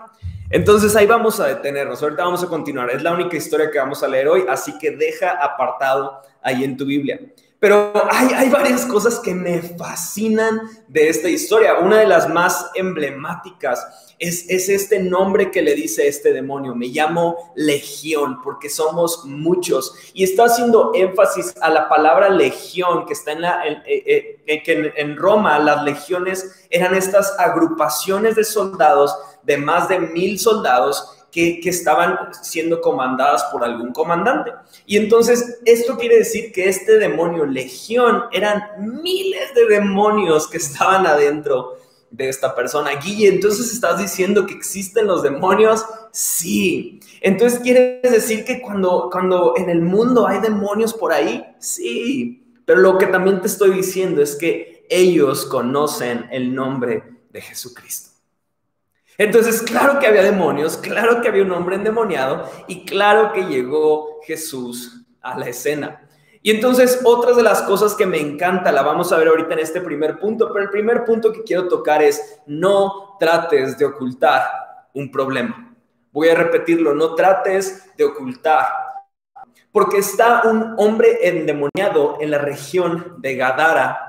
Entonces 0.50 0.96
ahí 0.96 1.06
vamos 1.06 1.39
a 1.39 1.48
detenernos. 1.48 2.01
Ahorita 2.01 2.24
vamos 2.24 2.44
a 2.44 2.48
continuar. 2.48 2.89
Es 2.89 3.03
la 3.03 3.12
única 3.12 3.38
historia 3.38 3.70
que 3.70 3.77
vamos 3.77 4.01
a 4.01 4.08
leer 4.08 4.27
hoy, 4.27 4.46
así 4.50 4.77
que 4.79 4.91
deja 4.91 5.32
apartado 5.32 6.22
ahí 6.41 6.63
en 6.63 6.75
tu 6.75 6.86
Biblia. 6.86 7.20
Pero 7.60 7.91
hay, 8.10 8.50
varias 8.50 8.86
cosas 8.86 9.20
que 9.20 9.36
me 9.36 9.62
fascinan 9.62 10.62
de 10.88 11.10
esta 11.10 11.27
historia. 11.27 11.77
Una 11.79 12.00
de 12.00 12.08
las 12.08 12.29
más 12.29 12.72
emblemáticas 12.74 13.86
es, 14.18 14.50
es, 14.50 14.70
este 14.70 15.00
nombre 15.00 15.51
que 15.51 15.62
le 15.62 15.75
dice 15.75 16.08
este 16.08 16.32
demonio. 16.32 16.74
Me 16.74 16.88
llamo 16.88 17.51
Legión 17.56 18.41
porque 18.41 18.70
somos 18.70 19.25
muchos. 19.25 19.94
Y 20.13 20.24
está 20.24 20.46
haciendo 20.46 20.91
énfasis 20.96 21.53
a 21.60 21.70
la 21.70 21.89
palabra 21.89 22.29
legión 22.29 23.06
que 23.06 23.12
está 23.12 23.34
en, 23.34 23.41
la, 23.41 23.68
en, 23.68 23.84
eh, 23.86 24.41
eh, 24.48 24.94
en 24.96 25.18
Roma. 25.18 25.60
Las 25.60 25.84
legiones 25.84 26.65
eran 26.70 26.96
estas 26.96 27.38
agrupaciones 27.38 28.38
de 28.38 28.46
soldados 28.46 29.13
de 29.43 29.58
más 29.58 29.89
de 29.89 30.00
mil 30.00 30.39
soldados 30.39 31.15
que, 31.31 31.60
que, 31.62 31.69
estaban 31.69 32.34
siendo 32.41 32.81
comandadas 32.81 33.43
por 33.51 33.63
algún 33.63 33.93
comandante. 33.93 34.51
Y 34.86 34.98
entonces 34.98 35.60
esto 35.65 35.98
quiere 35.98 36.17
decir 36.17 36.51
que 36.51 36.67
este 36.67 36.98
demonio, 36.98 37.46
legión, 37.46 38.24
eran 38.31 38.63
miles 39.01 39.53
de 39.53 39.67
demonios 39.67 40.48
que 40.48 40.58
estaban 40.58 41.05
adentro 41.05 41.77
de 42.12 42.29
esta 42.29 42.55
persona. 42.55 42.91
Guille, 42.96 43.27
entonces 43.27 43.72
estás 43.72 44.00
diciendo 44.00 44.46
que 44.46 44.53
existen 44.53 45.08
los 45.08 45.24
demonios? 45.24 45.86
Sí. 46.12 47.00
Entonces 47.22 47.60
quieres 47.60 48.12
decir 48.12 48.46
que 48.46 48.62
cuando, 48.62 49.10
cuando 49.12 49.53
en 49.58 49.69
el 49.69 49.81
mundo 49.81 50.27
hay 50.27 50.39
demonios 50.39 50.93
por 50.93 51.12
ahí? 51.12 51.43
Sí. 51.60 52.43
Pero 52.65 52.81
lo 52.81 52.98
que 52.98 53.08
también 53.08 53.41
te 53.41 53.48
estoy 53.48 53.72
diciendo 53.72 54.22
es 54.22 54.36
que 54.36 54.86
ellos 54.89 55.46
conocen 55.46 56.27
el 56.31 56.53
nombre 56.53 57.03
de 57.29 57.41
Jesucristo. 57.41 58.08
Entonces, 59.19 59.61
claro 59.61 59.99
que 59.99 60.07
había 60.07 60.23
demonios, 60.23 60.77
claro 60.77 61.21
que 61.21 61.27
había 61.27 61.43
un 61.43 61.51
hombre 61.51 61.75
endemoniado 61.75 62.49
y 62.67 62.85
claro 62.85 63.33
que 63.33 63.43
llegó 63.43 64.21
Jesús 64.23 65.05
a 65.21 65.38
la 65.38 65.49
escena. 65.49 66.07
Y 66.41 66.51
entonces, 66.51 67.01
otras 67.03 67.35
de 67.35 67.43
las 67.43 67.61
cosas 67.63 67.95
que 67.95 68.05
me 68.05 68.17
encanta, 68.17 68.71
la 68.71 68.81
vamos 68.81 69.11
a 69.11 69.17
ver 69.17 69.27
ahorita 69.27 69.55
en 69.55 69.59
este 69.59 69.81
primer 69.81 70.19
punto, 70.19 70.47
pero 70.53 70.63
el 70.63 70.71
primer 70.71 71.03
punto 71.03 71.33
que 71.33 71.43
quiero 71.43 71.67
tocar 71.67 72.01
es, 72.01 72.39
no 72.47 73.17
trates 73.19 73.77
de 73.77 73.83
ocultar 73.83 74.45
un 74.93 75.11
problema. 75.11 75.75
Voy 76.13 76.29
a 76.29 76.35
repetirlo, 76.35 76.95
no 76.95 77.13
trates 77.13 77.93
de 77.97 78.05
ocultar. 78.05 78.67
Porque 79.73 79.97
está 79.97 80.43
un 80.45 80.75
hombre 80.77 81.27
endemoniado 81.27 82.19
en 82.21 82.31
la 82.31 82.38
región 82.38 83.15
de 83.17 83.35
Gadara 83.35 84.08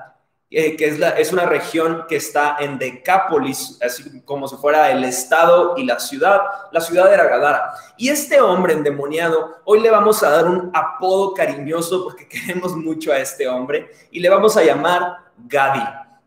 eh, 0.52 0.76
que 0.76 0.88
es, 0.88 1.00
es 1.16 1.33
una 1.33 1.47
región 1.47 2.07
que 2.09 2.16
está 2.16 2.57
en 2.59 2.76
Decápolis, 2.76 3.78
así 3.80 4.21
como 4.23 4.49
si 4.49 4.57
fuera 4.57 4.90
el 4.90 5.04
estado 5.04 5.75
y 5.76 5.85
la 5.85 6.00
ciudad. 6.00 6.40
La 6.73 6.80
ciudad 6.80 7.12
era 7.12 7.28
Gadara. 7.28 7.73
Y 7.97 8.09
este 8.09 8.40
hombre 8.40 8.73
endemoniado, 8.73 9.61
hoy 9.64 9.80
le 9.80 9.90
vamos 9.90 10.25
a 10.25 10.30
dar 10.30 10.47
un 10.47 10.71
apodo 10.75 11.35
cariñoso 11.35 12.02
porque 12.02 12.26
queremos 12.28 12.76
mucho 12.76 13.12
a 13.12 13.19
este 13.19 13.47
hombre 13.47 13.90
y 14.11 14.19
le 14.19 14.28
vamos 14.28 14.57
a 14.57 14.64
llamar 14.64 15.19
Gadi. 15.38 15.85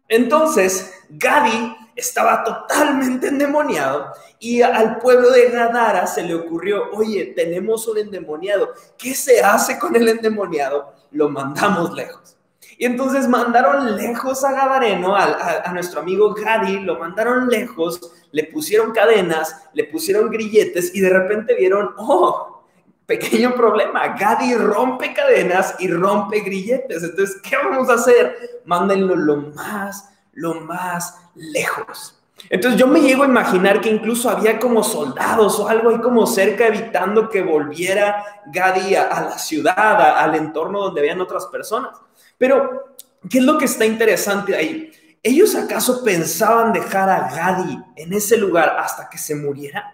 Entonces, 0.07 0.93
Gadi 1.09 1.75
estaba 1.95 2.45
totalmente 2.45 3.27
endemoniado 3.27 4.13
y 4.39 4.61
al 4.61 4.99
pueblo 4.99 5.31
de 5.31 5.49
Gadara 5.49 6.07
se 6.07 6.23
le 6.23 6.33
ocurrió, 6.35 6.91
oye, 6.93 7.33
tenemos 7.35 7.87
un 7.87 7.97
endemoniado, 7.97 8.73
¿qué 8.97 9.13
se 9.13 9.41
hace 9.41 9.77
con 9.77 9.95
el 9.95 10.07
endemoniado? 10.07 10.93
Lo 11.11 11.29
mandamos 11.29 11.93
lejos. 11.93 12.37
Y 12.83 12.85
entonces 12.85 13.29
mandaron 13.29 13.95
lejos 13.95 14.43
a 14.43 14.51
Gadareno, 14.51 15.15
a, 15.15 15.71
nuestro 15.71 16.01
amigo 16.01 16.33
Gadi, 16.33 16.79
lo 16.79 16.99
mandaron 16.99 17.47
lejos, 17.47 18.11
le 18.33 18.43
pusieron 18.43 18.91
cadenas, 18.91 19.69
le 19.71 19.85
pusieron 19.85 20.29
grilletes 20.29 20.93
y 20.93 20.99
de 20.99 21.09
repente 21.09 21.55
vieron, 21.55 21.91
oh, 21.95 22.65
pequeño 23.05 23.55
problema, 23.55 24.17
Gadi 24.17 24.55
rompe 24.55 25.13
cadenas 25.13 25.75
y 25.79 25.87
rompe 25.87 26.41
grilletes. 26.41 27.03
Entonces, 27.03 27.37
¿qué 27.41 27.55
vamos 27.55 27.89
a 27.89 27.93
hacer? 27.93 28.35
Mándenlo 28.65 29.15
lo 29.15 29.37
más, 29.37 30.09
lo 30.33 30.55
más 30.55 31.21
lejos. 31.35 32.21
Entonces 32.49 32.79
yo 32.79 32.87
me 32.87 33.01
llego 33.01 33.23
a 33.23 33.27
imaginar 33.27 33.81
que 33.81 33.89
incluso 33.89 34.29
había 34.29 34.59
como 34.59 34.83
soldados 34.83 35.59
o 35.59 35.67
algo 35.67 35.89
ahí 35.89 35.99
como 35.99 36.27
cerca 36.27 36.67
evitando 36.67 37.29
que 37.29 37.41
volviera 37.41 38.41
Gadi 38.47 38.95
a, 38.95 39.21
la 39.21 39.37
ciudad, 39.37 40.17
al 40.17 40.35
entorno 40.35 40.81
donde 40.81 41.01
habían 41.01 41.21
otras 41.21 41.47
personas. 41.47 41.97
Pero, 42.37 42.95
¿qué 43.29 43.39
es 43.39 43.43
lo 43.43 43.57
que 43.57 43.65
está 43.65 43.85
interesante 43.85 44.55
ahí? 44.55 44.91
¿Ellos 45.21 45.55
acaso 45.55 46.03
pensaban 46.03 46.73
dejar 46.73 47.09
a 47.09 47.29
Gadi 47.33 47.79
en 47.95 48.13
ese 48.13 48.37
lugar 48.37 48.75
hasta 48.77 49.09
que 49.09 49.17
se 49.17 49.35
muriera? 49.35 49.93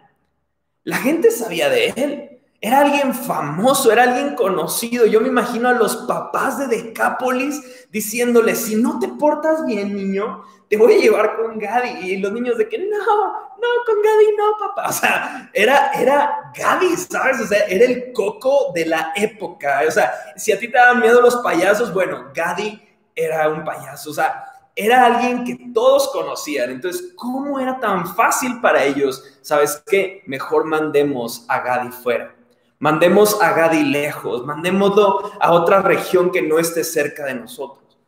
La 0.84 0.98
gente 0.98 1.30
sabía 1.30 1.70
de 1.70 1.94
él. 1.96 2.39
Era 2.62 2.82
alguien 2.82 3.14
famoso, 3.14 3.90
era 3.90 4.04
alguien 4.04 4.36
conocido. 4.36 5.06
Yo 5.06 5.22
me 5.22 5.30
imagino 5.30 5.70
a 5.70 5.74
los 5.74 5.96
papás 5.96 6.60
de 6.60 6.68
Decápolis 6.68 7.88
diciéndole, 7.90 8.54
si 8.54 8.76
no 8.76 9.00
te 9.00 9.08
portas 9.08 9.66
bien, 9.66 9.96
niño, 9.96 10.44
te 10.70 10.76
voy 10.76 10.94
a 10.94 10.98
llevar 10.98 11.38
con 11.38 11.58
Gadi. 11.58 12.12
Y 12.12 12.18
los 12.18 12.34
niños 12.34 12.58
de 12.58 12.68
que, 12.68 12.78
no, 12.78 12.98
no, 12.98 13.68
con 13.86 14.02
Gadi 14.02 14.36
no, 14.38 14.68
papá. 14.68 14.90
O 14.90 14.92
sea, 14.92 15.50
era, 15.54 15.92
era 15.94 16.52
Gadi, 16.54 16.98
¿sabes? 16.98 17.40
O 17.40 17.48
sea, 17.48 17.60
era 17.66 17.86
el 17.86 18.12
coco 18.12 18.74
de 18.74 18.88
la 18.88 19.14
época. 19.16 19.82
O 19.88 19.92
sea, 19.92 20.14
si 20.36 20.52
a 20.52 20.60
ti 20.60 20.68
te 20.68 20.78
daban 20.78 21.00
miedo 21.00 21.22
los 21.22 21.38
payasos, 21.38 21.94
bueno, 21.94 22.30
Gadi 22.34 22.82
era 23.16 23.48
un 23.48 23.64
payaso. 23.64 24.10
O 24.10 24.14
sea, 24.14 24.44
era 24.76 25.06
alguien 25.06 25.46
que 25.46 25.58
todos 25.74 26.10
conocían. 26.10 26.72
Entonces, 26.72 27.14
¿cómo 27.16 27.58
era 27.58 27.80
tan 27.80 28.06
fácil 28.16 28.60
para 28.60 28.84
ellos? 28.84 29.40
¿Sabes 29.42 29.82
qué? 29.88 30.24
Mejor 30.26 30.66
mandemos 30.66 31.46
a 31.48 31.62
Gadi 31.62 31.92
fuera. 31.92 32.36
Mandemos 32.80 33.42
a 33.42 33.52
Gadi 33.52 33.84
lejos, 33.84 34.46
mandémoslo 34.46 35.34
a 35.40 35.52
otra 35.52 35.82
región 35.82 36.32
que 36.32 36.42
no 36.42 36.60
esté 36.60 36.84
cerca 36.84 37.26
de 37.26 37.36
nosotros. 37.36 38.00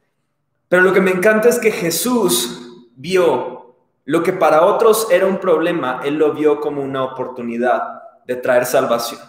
Pero 0.69 0.81
lo 0.83 0.93
que 0.93 1.01
me 1.01 1.11
encanta 1.11 1.49
es 1.49 1.59
que 1.59 1.71
Jesús 1.71 2.87
vio 2.95 3.75
lo 4.05 4.23
que 4.23 4.31
para 4.31 4.65
otros 4.65 5.07
era 5.11 5.27
un 5.27 5.39
problema, 5.39 6.01
Él 6.03 6.15
lo 6.15 6.33
vio 6.33 6.61
como 6.61 6.81
una 6.81 7.03
oportunidad 7.03 7.81
de 8.25 8.35
traer 8.37 8.65
salvación. 8.65 9.19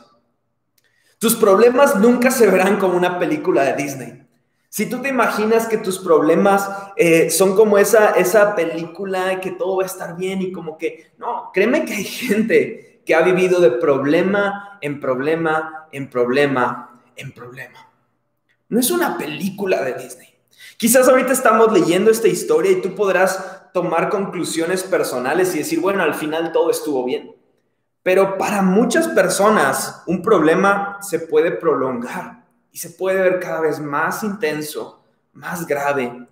Tus 1.19 1.35
problemas 1.35 1.97
nunca 1.97 2.31
se 2.31 2.49
verán 2.49 2.79
como 2.79 2.97
una 2.97 3.19
película 3.19 3.65
de 3.65 3.75
Disney. 3.75 4.27
Si 4.69 4.87
tú 4.87 5.03
te 5.03 5.09
imaginas 5.09 5.67
que 5.67 5.79
tus 5.79 5.99
problemas 5.99 6.71
eh, 6.97 7.31
son 7.31 7.55
como 7.55 7.77
esa, 7.79 8.13
esa 8.13 8.55
película 8.55 9.39
que 9.41 9.51
todo 9.51 9.77
va 9.77 9.83
a 9.83 9.87
estar 9.87 10.17
bien 10.17 10.41
y 10.41 10.51
como 10.51 10.79
que, 10.79 11.13
no, 11.19 11.51
créeme 11.53 11.85
que 11.85 11.95
hay 11.95 12.05
gente 12.05 12.92
que 13.05 13.15
ha 13.15 13.23
vivido 13.23 13.61
de 13.61 13.71
problema 13.73 14.79
en 14.81 15.01
problema, 15.01 15.89
en 15.93 16.09
problema, 16.09 17.01
en 17.17 17.33
problema. 17.33 17.91
No 18.69 18.81
es 18.81 18.91
una 18.91 19.19
película 19.19 19.83
de 19.83 19.95
Disney. 19.95 20.29
Quizás 20.77 21.09
ahorita 21.09 21.33
estamos 21.33 21.73
leyendo 21.73 22.11
esta 22.11 22.29
historia 22.29 22.73
y 22.73 22.81
tú 22.81 22.95
podrás 22.95 23.71
tomar 23.73 24.09
conclusiones 24.09 24.83
personales 24.83 25.55
y 25.55 25.59
decir, 25.59 25.81
bueno, 25.81 26.03
al 26.03 26.15
final 26.15 26.53
todo 26.53 26.71
estuvo 26.71 27.05
bien. 27.05 27.37
Pero 28.03 28.37
para 28.37 28.63
muchas 28.63 29.09
personas 29.09 30.03
un 30.07 30.23
problema 30.23 30.99
se 31.01 31.21
puede 31.21 31.53
prolongar 31.53 32.45
y 32.73 32.79
se 32.79 32.91
puede 32.91 33.21
ver 33.21 33.39
cada 33.39 33.61
vez 33.61 33.79
más 33.79 34.25
intenso, 34.25 35.05
más 35.33 35.67
grave, 35.67 36.27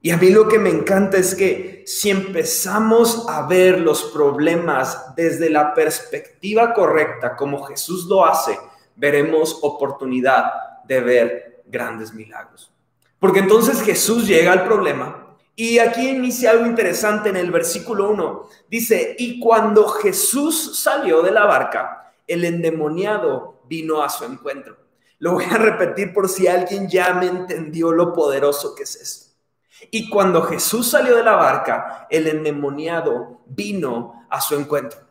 y 0.00 0.10
a 0.10 0.16
mí 0.16 0.30
lo 0.30 0.46
que 0.46 0.60
me 0.60 0.70
encanta 0.70 1.16
es 1.16 1.34
que 1.34 1.82
si 1.86 2.10
empezamos 2.10 3.26
a 3.28 3.46
ver 3.46 3.80
los 3.80 4.04
problemas 4.04 5.14
desde 5.16 5.50
la 5.50 5.74
perspectiva 5.74 6.72
correcta, 6.72 7.34
como 7.34 7.64
Jesús 7.64 8.06
lo 8.06 8.24
hace, 8.24 8.58
veremos 8.94 9.58
oportunidad 9.62 10.52
de 10.84 11.00
ver 11.00 11.62
grandes 11.66 12.14
milagros. 12.14 12.72
Porque 13.18 13.40
entonces 13.40 13.82
Jesús 13.82 14.28
llega 14.28 14.52
al 14.52 14.64
problema 14.64 15.36
y 15.56 15.80
aquí 15.80 16.10
inicia 16.10 16.52
algo 16.52 16.66
interesante 16.66 17.30
en 17.30 17.36
el 17.36 17.50
versículo 17.50 18.10
1. 18.10 18.48
Dice, 18.68 19.16
y 19.18 19.40
cuando 19.40 19.88
Jesús 19.88 20.80
salió 20.80 21.22
de 21.22 21.32
la 21.32 21.44
barca, 21.44 22.14
el 22.28 22.44
endemoniado 22.44 23.62
vino 23.68 24.00
a 24.00 24.08
su 24.08 24.24
encuentro. 24.24 24.76
Lo 25.18 25.32
voy 25.32 25.44
a 25.46 25.58
repetir 25.58 26.12
por 26.12 26.28
si 26.28 26.46
alguien 26.46 26.88
ya 26.88 27.12
me 27.14 27.26
entendió 27.26 27.90
lo 27.90 28.12
poderoso 28.12 28.76
que 28.76 28.84
es 28.84 28.94
esto. 28.94 29.27
Y 29.90 30.08
cuando 30.10 30.42
Jesús 30.42 30.90
salió 30.90 31.16
de 31.16 31.24
la 31.24 31.36
barca, 31.36 32.06
el 32.10 32.26
endemoniado 32.26 33.42
vino 33.46 34.26
a 34.28 34.40
su 34.40 34.56
encuentro. 34.56 35.08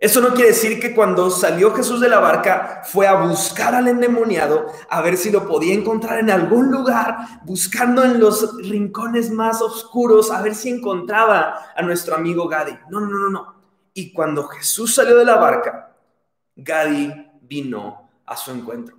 Eso 0.00 0.20
no 0.20 0.28
quiere 0.28 0.50
decir 0.50 0.78
que 0.78 0.94
cuando 0.94 1.28
salió 1.28 1.74
Jesús 1.74 2.00
de 2.00 2.08
la 2.08 2.20
barca 2.20 2.82
fue 2.84 3.08
a 3.08 3.14
buscar 3.14 3.74
al 3.74 3.88
endemoniado 3.88 4.66
a 4.88 5.00
ver 5.02 5.16
si 5.16 5.28
lo 5.32 5.48
podía 5.48 5.74
encontrar 5.74 6.20
en 6.20 6.30
algún 6.30 6.70
lugar, 6.70 7.16
buscando 7.44 8.04
en 8.04 8.20
los 8.20 8.56
rincones 8.58 9.32
más 9.32 9.60
oscuros 9.60 10.30
a 10.30 10.40
ver 10.40 10.54
si 10.54 10.68
encontraba 10.68 11.72
a 11.74 11.82
nuestro 11.82 12.14
amigo 12.14 12.46
Gadi. 12.46 12.78
No, 12.88 13.00
no, 13.00 13.08
no, 13.08 13.28
no. 13.28 13.54
Y 13.92 14.12
cuando 14.12 14.46
Jesús 14.46 14.94
salió 14.94 15.16
de 15.16 15.24
la 15.24 15.34
barca, 15.34 15.96
Gadi 16.54 17.12
vino 17.42 18.08
a 18.24 18.36
su 18.36 18.52
encuentro. 18.52 18.97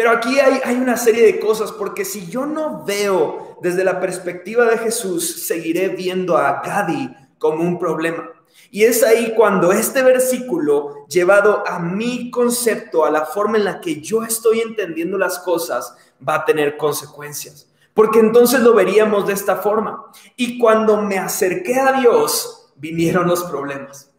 Pero 0.00 0.12
aquí 0.12 0.40
hay, 0.40 0.76
una 0.76 0.96
serie 0.96 1.26
de 1.26 1.38
cosas, 1.38 1.72
porque 1.72 2.06
si 2.06 2.26
yo 2.26 2.46
no 2.46 2.86
veo 2.86 3.58
desde 3.60 3.84
la 3.84 4.00
perspectiva 4.00 4.64
de 4.64 4.78
Jesús, 4.78 5.46
seguiré 5.46 5.90
viendo 5.90 6.38
a 6.38 6.62
Gadi 6.64 7.14
como 7.36 7.62
un 7.64 7.78
problema. 7.78 8.30
Y 8.70 8.84
es 8.84 9.02
ahí 9.02 9.34
cuando 9.36 9.72
este 9.72 10.00
versículo, 10.00 11.04
llevado 11.06 11.62
a 11.68 11.80
mi 11.80 12.30
concepto, 12.30 13.04
a 13.04 13.10
la 13.10 13.26
forma 13.26 13.58
en 13.58 13.64
la 13.64 13.82
que 13.82 14.00
yo 14.00 14.22
estoy 14.22 14.60
entendiendo 14.60 15.18
las 15.18 15.38
cosas, 15.40 15.94
va 16.26 16.36
a 16.36 16.44
tener 16.46 16.78
consecuencias. 16.78 17.68
Porque 17.92 18.20
entonces 18.20 18.60
lo 18.60 18.72
veríamos 18.72 19.26
de 19.26 19.34
esta 19.34 19.56
forma. 19.56 20.10
Y 20.34 20.58
cuando 20.58 21.02
me 21.02 21.18
acerqué 21.18 21.78
a 21.78 22.00
Dios, 22.00 22.72
vinieron 22.76 23.28
los 23.28 23.44
problemas. 23.44 24.10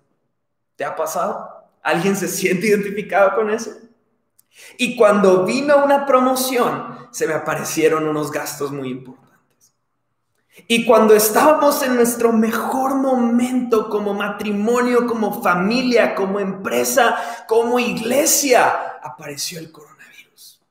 ¿Te 0.76 0.86
ha 0.86 0.96
pasado? 0.96 1.50
¿Alguien 1.82 2.16
se 2.16 2.28
siente 2.28 2.68
identificado 2.68 3.34
con 3.34 3.50
eso? 3.50 3.72
Y 4.78 4.96
cuando 4.96 5.46
vino 5.46 5.84
una 5.84 6.06
promoción, 6.06 7.08
se 7.12 7.28
me 7.28 7.34
aparecieron 7.34 8.08
unos 8.08 8.32
gastos 8.32 8.72
muy 8.72 8.90
importantes. 8.90 9.32
Y 10.68 10.86
cuando 10.86 11.16
estábamos 11.16 11.82
en 11.82 11.96
nuestro 11.96 12.34
mejor 12.34 12.96
momento 12.96 13.90
como 13.90 14.14
matrimonio, 14.14 15.08
como 15.08 15.42
familia, 15.42 16.14
como 16.14 16.40
empresa, 16.40 17.46
como 17.48 17.80
iglesia, 17.80 18.98
apareció 19.02 19.60
el 19.60 19.72
coronavirus. 19.72 20.62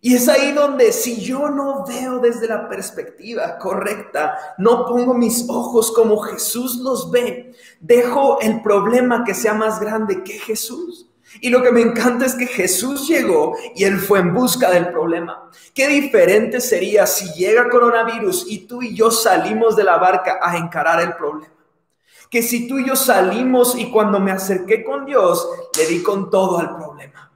Y 0.00 0.14
es 0.14 0.28
ahí 0.28 0.52
donde 0.52 0.92
si 0.92 1.20
yo 1.20 1.48
no 1.48 1.84
veo 1.86 2.18
desde 2.18 2.48
la 2.48 2.68
perspectiva 2.68 3.58
correcta, 3.58 4.54
no 4.58 4.84
pongo 4.86 5.14
mis 5.14 5.48
ojos 5.48 5.92
como 5.92 6.18
Jesús 6.18 6.76
los 6.76 7.10
ve, 7.10 7.54
dejo 7.80 8.40
el 8.40 8.62
problema 8.62 9.24
que 9.24 9.34
sea 9.34 9.54
más 9.54 9.80
grande 9.80 10.22
que 10.22 10.38
Jesús. 10.38 11.07
Y 11.40 11.50
lo 11.50 11.62
que 11.62 11.70
me 11.70 11.80
encanta 11.80 12.26
es 12.26 12.34
que 12.34 12.46
Jesús 12.46 13.06
llegó 13.06 13.56
y 13.74 13.84
él 13.84 13.98
fue 13.98 14.20
en 14.20 14.34
busca 14.34 14.70
del 14.70 14.90
problema. 14.90 15.50
Qué 15.74 15.86
diferente 15.88 16.60
sería 16.60 17.06
si 17.06 17.32
llega 17.32 17.68
coronavirus 17.68 18.46
y 18.48 18.66
tú 18.66 18.82
y 18.82 18.94
yo 18.94 19.10
salimos 19.10 19.76
de 19.76 19.84
la 19.84 19.98
barca 19.98 20.38
a 20.42 20.56
encarar 20.56 21.00
el 21.00 21.14
problema. 21.14 21.54
Que 22.30 22.42
si 22.42 22.66
tú 22.66 22.78
y 22.78 22.86
yo 22.86 22.96
salimos 22.96 23.76
y 23.76 23.90
cuando 23.90 24.20
me 24.20 24.32
acerqué 24.32 24.84
con 24.84 25.06
Dios, 25.06 25.48
le 25.76 25.86
di 25.86 26.02
con 26.02 26.30
todo 26.30 26.58
al 26.58 26.76
problema. 26.76 27.30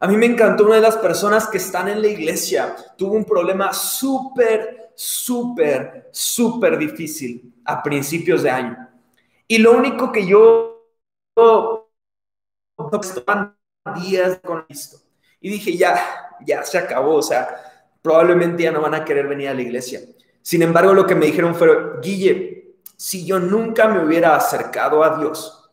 A 0.00 0.08
mí 0.08 0.16
me 0.16 0.26
encantó 0.26 0.64
una 0.64 0.76
de 0.76 0.80
las 0.80 0.96
personas 0.96 1.46
que 1.46 1.58
están 1.58 1.88
en 1.88 2.02
la 2.02 2.08
iglesia, 2.08 2.74
tuvo 2.98 3.14
un 3.14 3.24
problema 3.24 3.72
súper, 3.72 4.90
súper, 4.96 6.08
súper 6.12 6.76
difícil 6.76 7.54
a 7.64 7.82
principios 7.82 8.42
de 8.42 8.50
año. 8.50 8.88
Y 9.46 9.58
lo 9.58 9.72
único 9.72 10.10
que 10.10 10.26
yo 10.26 10.72
días 14.00 14.40
con 14.44 14.64
esto. 14.68 14.98
Y 15.40 15.50
dije, 15.50 15.76
ya, 15.76 15.96
ya 16.44 16.62
se 16.64 16.78
acabó, 16.78 17.16
o 17.16 17.22
sea, 17.22 17.48
probablemente 18.00 18.62
ya 18.62 18.72
no 18.72 18.80
van 18.80 18.94
a 18.94 19.04
querer 19.04 19.26
venir 19.26 19.48
a 19.48 19.54
la 19.54 19.62
iglesia. 19.62 20.00
Sin 20.40 20.62
embargo, 20.62 20.94
lo 20.94 21.06
que 21.06 21.14
me 21.14 21.26
dijeron 21.26 21.54
fue, 21.54 22.00
Guille, 22.00 22.76
si 22.96 23.26
yo 23.26 23.38
nunca 23.38 23.88
me 23.88 24.04
hubiera 24.04 24.36
acercado 24.36 25.02
a 25.02 25.18
Dios 25.18 25.70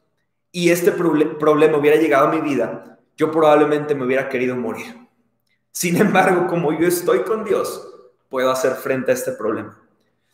y 0.52 0.72
este 0.72 0.92
problema 0.92 1.78
hubiera 1.78 1.98
llegado 1.98 2.28
a 2.28 2.32
mi 2.32 2.42
vida, 2.42 2.98
yo 3.16 3.32
probablemente 3.32 3.94
me 3.94 4.06
hubiera 4.06 4.30
querido 4.30 4.56
morir. 4.56 4.96
Sin 5.72 5.98
embargo, 5.98 6.48
como 6.48 6.72
yo 6.74 6.88
estoy 6.88 7.20
con 7.20 7.44
Dios, 7.44 7.88
puedo 8.30 8.52
hacer 8.52 8.74
frente 8.74 9.12
a 9.12 9.14
este 9.14 9.34
problema. 9.34 9.80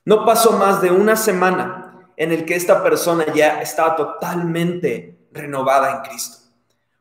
No 0.06 0.26
pasó 0.26 0.54
más 0.54 0.82
de 0.82 0.92
una 0.92 1.16
semana 1.16 2.12
en 2.16 2.32
el 2.32 2.46
que 2.46 2.56
esta 2.56 2.82
persona 2.82 3.26
ya 3.34 3.62
estaba 3.62 3.96
totalmente 3.96 5.28
renovada 5.32 5.92
en 5.92 6.10
Cristo 6.10 6.45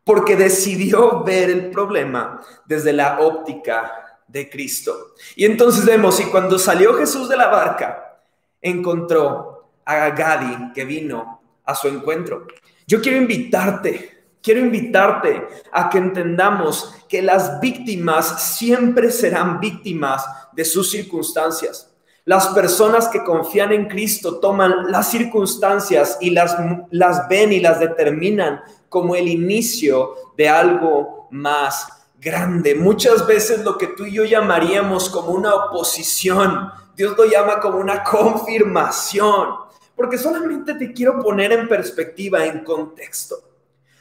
porque 0.04 0.36
decidió 0.36 1.22
ver 1.24 1.50
el 1.50 1.70
problema 1.70 2.40
desde 2.66 2.92
la 2.92 3.20
óptica 3.20 4.20
de 4.28 4.50
Cristo. 4.50 5.14
Y 5.34 5.44
entonces 5.44 5.84
vemos, 5.84 6.20
y 6.20 6.24
cuando 6.24 6.58
salió 6.58 6.94
Jesús 6.94 7.28
de 7.28 7.36
la 7.36 7.48
barca, 7.48 8.20
encontró 8.60 9.70
a 9.84 10.10
Gadi 10.10 10.72
que 10.72 10.84
vino 10.84 11.40
a 11.64 11.74
su 11.74 11.88
encuentro. 11.88 12.46
Yo 12.86 13.00
quiero 13.00 13.18
invitarte, 13.18 14.24
quiero 14.42 14.60
invitarte 14.60 15.46
a 15.72 15.88
que 15.88 15.98
entendamos 15.98 16.94
que 17.08 17.22
las 17.22 17.60
víctimas 17.60 18.56
siempre 18.56 19.10
serán 19.10 19.60
víctimas 19.60 20.24
de 20.52 20.64
sus 20.64 20.90
circunstancias. 20.90 21.93
Las 22.26 22.48
personas 22.48 23.08
que 23.08 23.22
confían 23.22 23.72
en 23.72 23.86
Cristo 23.86 24.40
toman 24.40 24.90
las 24.90 25.10
circunstancias 25.10 26.16
y 26.20 26.30
las, 26.30 26.56
las 26.90 27.28
ven 27.28 27.52
y 27.52 27.60
las 27.60 27.80
determinan 27.80 28.62
como 28.88 29.14
el 29.14 29.28
inicio 29.28 30.14
de 30.36 30.48
algo 30.48 31.28
más 31.30 31.86
grande. 32.18 32.74
Muchas 32.74 33.26
veces 33.26 33.62
lo 33.62 33.76
que 33.76 33.88
tú 33.88 34.06
y 34.06 34.12
yo 34.12 34.24
llamaríamos 34.24 35.10
como 35.10 35.32
una 35.32 35.54
oposición, 35.54 36.70
Dios 36.96 37.14
lo 37.14 37.26
llama 37.26 37.60
como 37.60 37.76
una 37.76 38.02
confirmación, 38.02 39.56
porque 39.94 40.16
solamente 40.16 40.74
te 40.74 40.94
quiero 40.94 41.20
poner 41.20 41.52
en 41.52 41.68
perspectiva, 41.68 42.46
en 42.46 42.64
contexto. 42.64 43.36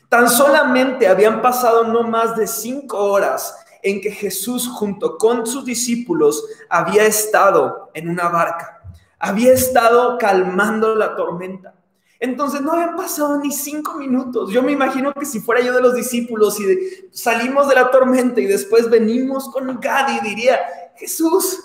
Tan 0.08 0.30
solamente 0.30 1.08
habían 1.08 1.42
pasado 1.42 1.84
no 1.86 2.04
más 2.04 2.38
de 2.38 2.48
cinco 2.48 3.00
horas 3.00 3.63
en 3.84 4.02
que 4.02 4.12
Jesús 4.12 4.68
junto 4.68 5.18
con 5.18 5.46
sus 5.46 5.66
discípulos 5.66 6.44
había 6.70 7.06
estado 7.06 7.92
en 7.94 8.10
una 8.10 8.30
barca, 8.30 8.82
había 9.20 9.54
estado 9.54 10.18
calmando 10.18 10.96
la 10.96 11.16
tormenta. 11.16 11.76
Entonces 12.20 12.62
no 12.62 12.72
habían 12.72 12.96
pasado 12.96 13.38
ni 13.40 13.52
cinco 13.52 13.96
minutos. 13.96 14.50
Yo 14.50 14.64
me 14.64 14.72
imagino 14.72 15.14
que 15.14 15.26
si 15.26 15.42
fuera 15.42 15.62
yo 15.62 15.74
de 15.74 15.82
los 15.82 15.94
discípulos 15.94 16.58
y 16.62 17.10
salimos 17.12 17.68
de 17.68 17.76
la 17.76 17.92
tormenta 17.92 18.40
y 18.40 18.46
después 18.46 18.90
venimos 18.90 19.50
con 19.50 19.78
Gadi, 19.82 20.22
diría, 20.22 20.58
Jesús, 20.96 21.60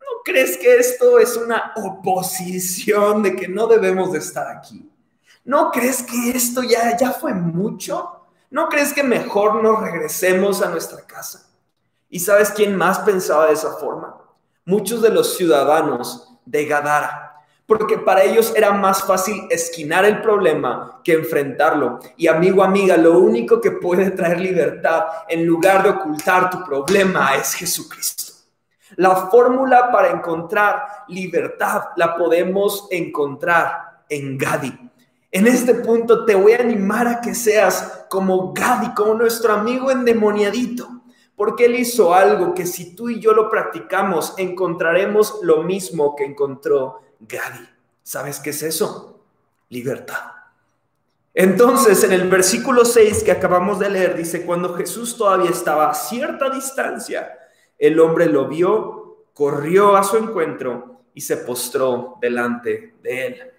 ¿no 0.00 0.22
crees 0.24 0.56
que 0.56 0.76
esto 0.76 1.18
es 1.18 1.36
una 1.36 1.74
oposición 1.76 3.22
de 3.22 3.36
que 3.36 3.48
no 3.48 3.66
debemos 3.66 4.10
de 4.12 4.20
estar 4.20 4.48
aquí? 4.48 4.90
¿No 5.44 5.70
crees 5.70 6.02
que 6.02 6.30
esto 6.30 6.62
ya, 6.62 6.96
ya 6.96 7.12
fue 7.12 7.34
mucho? 7.34 8.22
¿No 8.50 8.68
crees 8.70 8.94
que 8.94 9.02
mejor 9.02 9.62
nos 9.62 9.78
regresemos 9.80 10.62
a 10.62 10.70
nuestra 10.70 11.02
casa? 11.06 11.47
¿Y 12.08 12.20
sabes 12.20 12.50
quién 12.50 12.76
más 12.76 13.00
pensaba 13.00 13.46
de 13.46 13.52
esa 13.54 13.72
forma? 13.72 14.16
Muchos 14.64 15.02
de 15.02 15.10
los 15.10 15.36
ciudadanos 15.36 16.34
de 16.44 16.64
Gadara 16.64 17.28
porque 17.68 17.98
para 17.98 18.24
ellos 18.24 18.54
era 18.56 18.72
más 18.72 19.02
fácil 19.02 19.46
esquinar 19.50 20.06
el 20.06 20.22
problema 20.22 21.02
que 21.04 21.12
enfrentarlo. 21.12 22.00
Y 22.16 22.26
amigo, 22.26 22.64
amiga, 22.64 22.96
lo 22.96 23.18
único 23.18 23.60
que 23.60 23.72
puede 23.72 24.10
traer 24.10 24.40
libertad 24.40 25.04
en 25.28 25.44
lugar 25.44 25.82
de 25.82 25.90
ocultar 25.90 26.48
tu 26.48 26.64
problema 26.64 27.36
es 27.36 27.52
Jesucristo. 27.52 28.32
La 28.96 29.14
fórmula 29.26 29.92
para 29.92 30.08
encontrar 30.08 30.82
libertad 31.08 31.88
la 31.96 32.16
podemos 32.16 32.88
encontrar 32.90 34.00
en 34.08 34.38
Gadi. 34.38 34.72
En 35.30 35.46
este 35.46 35.74
punto 35.74 36.24
te 36.24 36.34
voy 36.34 36.52
a 36.52 36.60
animar 36.60 37.06
a 37.06 37.20
que 37.20 37.34
seas 37.34 38.06
como 38.08 38.54
Gadi, 38.54 38.94
como 38.94 39.12
nuestro 39.12 39.52
amigo 39.52 39.90
endemoniadito, 39.90 40.97
porque 41.38 41.66
él 41.66 41.76
hizo 41.76 42.12
algo 42.12 42.52
que 42.52 42.66
si 42.66 42.96
tú 42.96 43.08
y 43.08 43.20
yo 43.20 43.32
lo 43.32 43.48
practicamos, 43.48 44.34
encontraremos 44.38 45.38
lo 45.42 45.62
mismo 45.62 46.16
que 46.16 46.24
encontró 46.24 47.00
Gadi. 47.20 47.64
¿Sabes 48.02 48.40
qué 48.40 48.50
es 48.50 48.60
eso? 48.64 49.20
Libertad. 49.68 50.32
Entonces, 51.32 52.02
en 52.02 52.12
el 52.12 52.28
versículo 52.28 52.84
6 52.84 53.22
que 53.22 53.30
acabamos 53.30 53.78
de 53.78 53.88
leer, 53.88 54.16
dice, 54.16 54.44
cuando 54.44 54.74
Jesús 54.74 55.16
todavía 55.16 55.50
estaba 55.50 55.88
a 55.88 55.94
cierta 55.94 56.50
distancia, 56.50 57.38
el 57.78 58.00
hombre 58.00 58.26
lo 58.26 58.48
vio, 58.48 59.26
corrió 59.32 59.96
a 59.96 60.02
su 60.02 60.16
encuentro 60.16 61.02
y 61.14 61.20
se 61.20 61.36
postró 61.36 62.16
delante 62.20 62.96
de 63.00 63.26
él. 63.26 63.52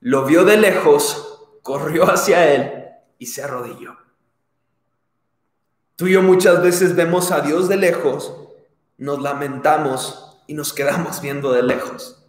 Lo 0.00 0.26
vio 0.26 0.44
de 0.44 0.58
lejos, 0.58 1.58
corrió 1.62 2.04
hacia 2.04 2.54
él 2.54 2.84
y 3.18 3.24
se 3.24 3.42
arrodilló. 3.42 4.03
Tú 5.96 6.08
y 6.08 6.12
yo 6.12 6.22
muchas 6.22 6.60
veces 6.60 6.96
vemos 6.96 7.30
a 7.30 7.40
Dios 7.40 7.68
de 7.68 7.76
lejos, 7.76 8.34
nos 8.98 9.22
lamentamos 9.22 10.40
y 10.48 10.54
nos 10.54 10.72
quedamos 10.72 11.20
viendo 11.20 11.52
de 11.52 11.62
lejos. 11.62 12.26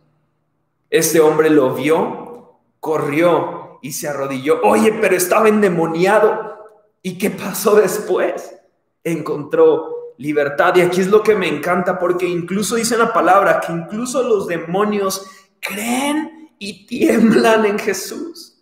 Este 0.91 1.19
hombre 1.19 1.49
lo 1.49 1.73
vio, 1.73 2.59
corrió 2.79 3.79
y 3.81 3.93
se 3.93 4.07
arrodilló. 4.07 4.61
Oye, 4.63 4.93
pero 5.01 5.15
estaba 5.15 5.49
endemoniado. 5.49 6.57
¿Y 7.01 7.17
qué 7.17 7.31
pasó 7.31 7.75
después? 7.75 8.55
Encontró 9.03 10.13
libertad. 10.17 10.75
Y 10.75 10.81
aquí 10.81 11.01
es 11.01 11.07
lo 11.07 11.23
que 11.23 11.35
me 11.35 11.47
encanta, 11.47 11.97
porque 11.97 12.27
incluso 12.27 12.75
dice 12.75 12.97
la 12.97 13.11
palabra 13.13 13.61
que 13.61 13.73
incluso 13.73 14.21
los 14.21 14.45
demonios 14.45 15.25
creen 15.59 16.51
y 16.59 16.85
tiemblan 16.85 17.65
en 17.65 17.79
Jesús 17.79 18.54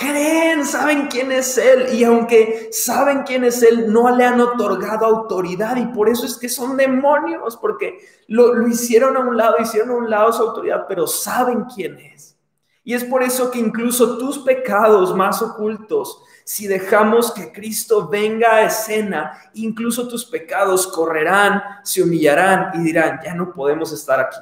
creen, 0.00 0.64
saben 0.64 1.08
quién 1.08 1.30
es 1.30 1.58
Él 1.58 1.92
y 1.92 2.04
aunque 2.04 2.70
saben 2.72 3.22
quién 3.22 3.44
es 3.44 3.62
Él, 3.62 3.92
no 3.92 4.16
le 4.16 4.24
han 4.24 4.40
otorgado 4.40 5.04
autoridad 5.04 5.76
y 5.76 5.86
por 5.86 6.08
eso 6.08 6.24
es 6.24 6.38
que 6.38 6.48
son 6.48 6.78
demonios, 6.78 7.58
porque 7.58 7.98
lo, 8.26 8.66
hicieron 8.66 9.16
a 9.18 9.20
un 9.20 9.36
lado, 9.36 9.56
hicieron 9.60 9.90
a 9.90 9.94
un 9.96 10.08
lado 10.08 10.32
su 10.32 10.42
autoridad, 10.42 10.86
pero 10.88 11.06
saben 11.06 11.64
quién 11.64 11.98
es. 11.98 12.38
Y 12.82 12.94
es 12.94 13.04
por 13.04 13.22
eso 13.22 13.50
que 13.50 13.58
incluso 13.58 14.16
tus 14.16 14.38
pecados 14.38 15.14
más 15.14 15.42
ocultos, 15.42 16.22
si 16.44 16.66
dejamos 16.66 17.30
que 17.32 17.52
Cristo 17.52 18.08
venga 18.08 18.54
a 18.54 18.62
escena, 18.62 19.38
incluso 19.52 20.08
tus 20.08 20.24
pecados 20.24 20.86
correrán, 20.86 21.62
se 21.84 22.02
humillarán 22.02 22.70
y 22.74 22.78
dirán, 22.84 23.20
ya 23.22 23.34
no 23.34 23.52
podemos 23.52 23.92
estar 23.92 24.18
aquí. 24.18 24.38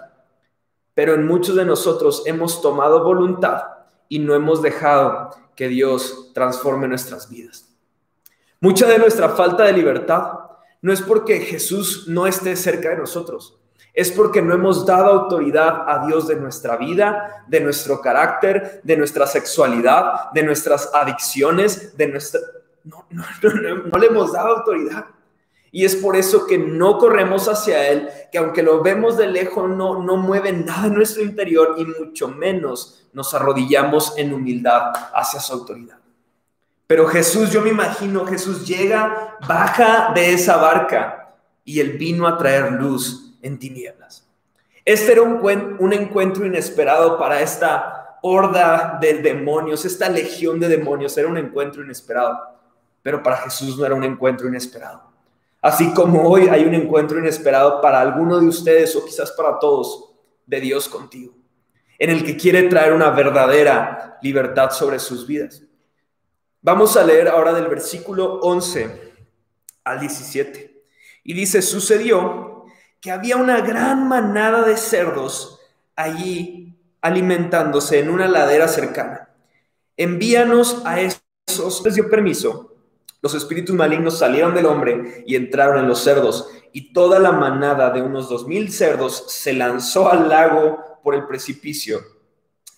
Pero 0.95 1.15
en 1.15 1.27
muchos 1.27 1.57
de 1.57 1.65
nosotros 1.65 2.23
hemos 2.27 2.63
tomado 2.63 3.03
voluntad 3.03 3.63
y 4.09 4.21
no 4.21 4.35
hemos 4.35 4.63
dejado 4.63 5.31
que 5.59 5.67
Dios 5.67 6.31
transforme 6.33 6.87
nuestras 6.87 7.29
vidas. 7.29 7.69
Mucha 8.61 8.87
de 8.87 8.97
nuestra 8.97 9.31
falta 9.31 9.65
de 9.65 9.73
libertad 9.73 10.35
no 10.81 10.93
es 10.93 11.03
porque 11.03 11.41
Jesús 11.41 12.07
no 12.07 12.29
esté 12.29 12.55
cerca 12.55 12.91
de 12.91 12.99
nosotros, 12.99 13.59
es 13.93 14.13
porque 14.13 14.41
no 14.41 14.55
hemos 14.55 14.87
dado 14.87 15.07
autoridad 15.07 15.83
a 15.89 16.07
Dios 16.07 16.29
de 16.29 16.37
nuestra 16.37 16.77
vida, 16.77 17.45
de 17.49 17.59
nuestro 17.59 18.01
carácter, 18.01 18.81
de 18.85 18.97
nuestra 18.97 19.27
sexualidad, 19.27 20.31
de 20.33 20.45
nuestras 20.45 20.95
adicciones, 20.95 21.97
de 21.97 22.07
nuestra... 22.07 22.41
No, 22.85 23.05
no, 23.11 23.25
no, 23.43 23.75
no 23.83 23.99
le 23.99 24.07
hemos 24.07 24.33
dado 24.33 24.59
autoridad. 24.59 25.07
Y 25.71 25.85
es 25.85 25.97
por 25.97 26.17
eso 26.17 26.47
que 26.47 26.57
no 26.57 26.99
corremos 26.99 27.49
hacia 27.49 27.89
Él, 27.89 28.09
que 28.33 28.39
aunque 28.39 28.63
lo 28.63 28.83
vemos 28.83 29.17
de 29.17 29.27
lejos 29.27 29.69
no, 29.69 30.03
no 30.03 30.17
mueve 30.17 30.53
nada 30.53 30.87
en 30.87 30.95
nuestro 30.95 31.23
interior 31.23 31.75
y 31.77 31.85
mucho 31.85 32.29
menos 32.29 33.07
nos 33.13 33.35
arrodillamos 33.35 34.17
en 34.17 34.33
humildad 34.33 34.93
hacia 35.15 35.41
su 35.41 35.53
autoridad. 35.53 35.99
Pero 36.87 37.07
Jesús, 37.07 37.51
yo 37.51 37.61
me 37.61 37.69
imagino, 37.69 38.25
Jesús 38.25 38.67
llega, 38.67 39.37
baja 39.47 40.13
de 40.15 40.33
esa 40.33 40.57
barca 40.57 41.35
y 41.65 41.81
Él 41.81 41.99
vino 41.99 42.27
a 42.27 42.39
traer 42.39 42.73
luz 42.73 43.35
en 43.43 43.59
tinieblas. 43.59 44.27
Este 44.87 45.13
era 45.13 45.21
un, 45.21 45.77
un 45.79 45.93
encuentro 45.93 46.47
inesperado 46.47 47.19
para 47.19 47.43
esta 47.43 48.19
horda 48.23 48.97
de 49.03 49.21
demonios, 49.21 49.85
esta 49.85 50.09
legión 50.09 50.59
de 50.59 50.69
demonios, 50.69 51.19
era 51.19 51.29
un 51.29 51.37
encuentro 51.37 51.83
inesperado. 51.83 52.39
Pero 53.03 53.23
para 53.23 53.37
Jesús 53.37 53.77
no 53.77 53.85
era 53.85 53.95
un 53.95 54.05
encuentro 54.05 54.49
inesperado 54.49 55.08
Así 55.61 55.93
como 55.93 56.29
hoy 56.29 56.49
hay 56.49 56.65
un 56.65 56.75
encuentro 56.75 57.19
inesperado 57.19 57.81
para 57.81 58.01
alguno 58.01 58.39
de 58.39 58.47
ustedes 58.47 58.95
o 58.95 59.05
quizás 59.05 59.33
para 59.33 59.59
todos 59.59 60.15
de 60.47 60.61
Dios 60.61 60.89
contigo, 60.89 61.35
en 61.99 62.11
el 62.11 62.25
que 62.25 62.37
quiere 62.37 62.65
traer 62.65 62.93
una 62.93 63.11
verdadera 63.11 64.19
libertad 64.23 64.71
sobre 64.71 64.99
sus 64.99 65.27
vidas. 65.27 65.63
Vamos 66.63 66.97
a 66.97 67.05
leer 67.05 67.29
ahora 67.29 67.53
del 67.53 67.67
versículo 67.67 68.41
11 68.41 69.15
al 69.85 70.01
17. 70.01 70.85
Y 71.25 71.35
dice, 71.35 71.61
sucedió 71.61 72.65
que 73.01 73.11
había 73.11 73.37
una 73.37 73.61
gran 73.61 74.09
manada 74.09 74.63
de 74.63 74.77
cerdos 74.77 75.61
allí 75.97 76.79
alimentándose 77.01 78.01
en 78.01 78.11
una 78.11 78.29
ladera 78.29 78.69
cercana. 78.69 79.29
Envíanos 79.97 80.83
a 80.85 81.01
esos, 81.01 81.85
les 81.85 81.95
dio 81.95 82.09
permiso 82.09 82.68
los 83.21 83.35
espíritus 83.35 83.75
malignos 83.75 84.19
salieron 84.19 84.55
del 84.55 84.67
hombre 84.67 85.25
y 85.27 85.35
entraron 85.35 85.79
en 85.79 85.89
los 85.89 86.01
cerdos, 86.01 86.49
y 86.73 86.93
toda 86.93 87.19
la 87.19 87.33
manada 87.33 87.91
de 87.91 88.03
unos 88.03 88.29
dos 88.29 88.47
mil 88.47 88.71
cerdos 88.71 89.25
se 89.29 89.53
lanzó 89.53 90.11
al 90.11 90.29
lago 90.29 90.79
por 91.03 91.15
el 91.15 91.27
precipicio 91.27 92.01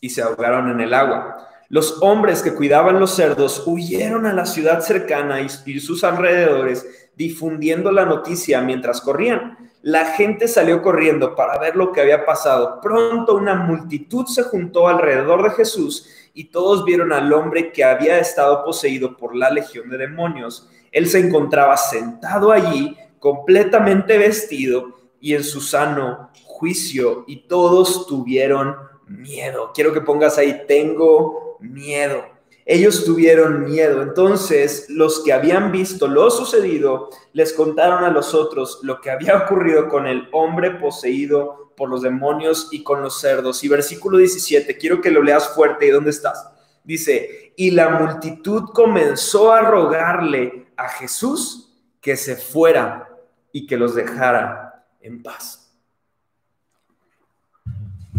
y 0.00 0.11
se 0.11 0.22
ahogaron 0.22 0.70
en 0.70 0.81
el 0.81 0.94
agua. 0.94 1.48
Los 1.68 2.03
hombres 2.03 2.42
que 2.42 2.55
cuidaban 2.55 2.98
los 2.98 3.14
cerdos 3.14 3.62
huyeron 3.66 4.26
a 4.26 4.33
la 4.33 4.46
ciudad 4.46 4.81
cercana 4.81 5.40
y 5.40 5.79
sus 5.79 6.03
alrededores, 6.03 7.11
difundiendo 7.16 7.92
la 7.92 8.07
noticia 8.07 8.61
mientras 8.61 9.00
corrían. 9.00 9.57
La 9.83 10.07
gente 10.07 10.48
salió 10.48 10.83
corriendo 10.83 11.35
para 11.37 11.59
ver 11.59 11.76
lo 11.76 11.92
que 11.92 12.00
había 12.00 12.24
pasado. 12.24 12.81
Pronto 12.83 13.37
una 13.37 13.55
multitud 13.55 14.26
se 14.26 14.42
juntó 14.42 14.88
alrededor 14.88 15.42
de 15.42 15.50
Jesús 15.50 16.09
y 16.35 16.45
todos 16.45 16.85
vieron 16.85 17.12
al 17.12 17.33
hombre 17.33 17.73
que 17.73 17.85
había 17.85 18.19
estado 18.19 18.64
poseído 18.64 19.16
por 19.16 19.35
la 19.35 19.51
legión 19.51 19.88
de 19.90 19.99
demonios. 19.99 20.69
Él 20.93 21.07
se 21.09 21.19
encontraba 21.19 21.77
sentado 21.77 22.53
allí, 22.53 22.97
completamente 23.19 24.19
vestido 24.19 24.99
y 25.21 25.35
en 25.35 25.45
su 25.45 25.61
sano 25.61 26.31
juicio, 26.45 27.25
y 27.27 27.49
todos 27.49 28.07
tuvieron 28.07 28.77
miedo. 29.07 29.73
Quiero 29.75 29.93
que 29.93 30.01
pongas 30.01 30.38
ahí, 30.38 30.62
tengo 30.66 31.57
miedo. 31.61 32.25
Ellos 32.64 33.05
tuvieron 33.05 33.64
miedo. 33.64 34.03
Entonces, 34.03 34.87
los 34.88 35.25
que 35.25 35.33
habían 35.33 35.73
visto 35.73 36.07
lo 36.07 36.31
sucedido, 36.31 37.11
les 37.33 37.53
contaron 37.53 38.05
a 38.05 38.11
los 38.11 38.35
otros 38.35 38.81
lo 38.83 39.01
que 39.01 39.11
había 39.11 39.37
ocurrido 39.37 39.88
con 39.88 40.07
el 40.07 40.29
hombre 40.33 40.71
poseído 40.73 41.69
por 41.81 41.88
los 41.88 42.03
demonios 42.03 42.69
y 42.73 42.83
con 42.83 43.01
los 43.01 43.23
cerdos. 43.23 43.64
Y 43.64 43.69
versículo 43.69 44.19
17, 44.19 44.77
quiero 44.77 45.01
que 45.01 45.11
lo 45.11 45.23
leas 45.23 45.55
fuerte. 45.55 45.87
¿Y 45.87 45.90
dónde 45.90 46.11
estás? 46.11 46.47
Dice, 46.85 47.55
y 47.57 47.71
la 47.71 47.88
multitud 47.88 48.64
comenzó 48.75 49.51
a 49.51 49.62
rogarle 49.62 50.66
a 50.77 50.90
Jesús 50.90 51.73
que 52.03 52.19
se 52.19 52.37
fuera 52.37 53.09
y 53.51 53.66
que 53.66 53.79
los 53.79 53.95
dejara 53.95 54.85
en 55.01 55.23
paz. 55.23 55.73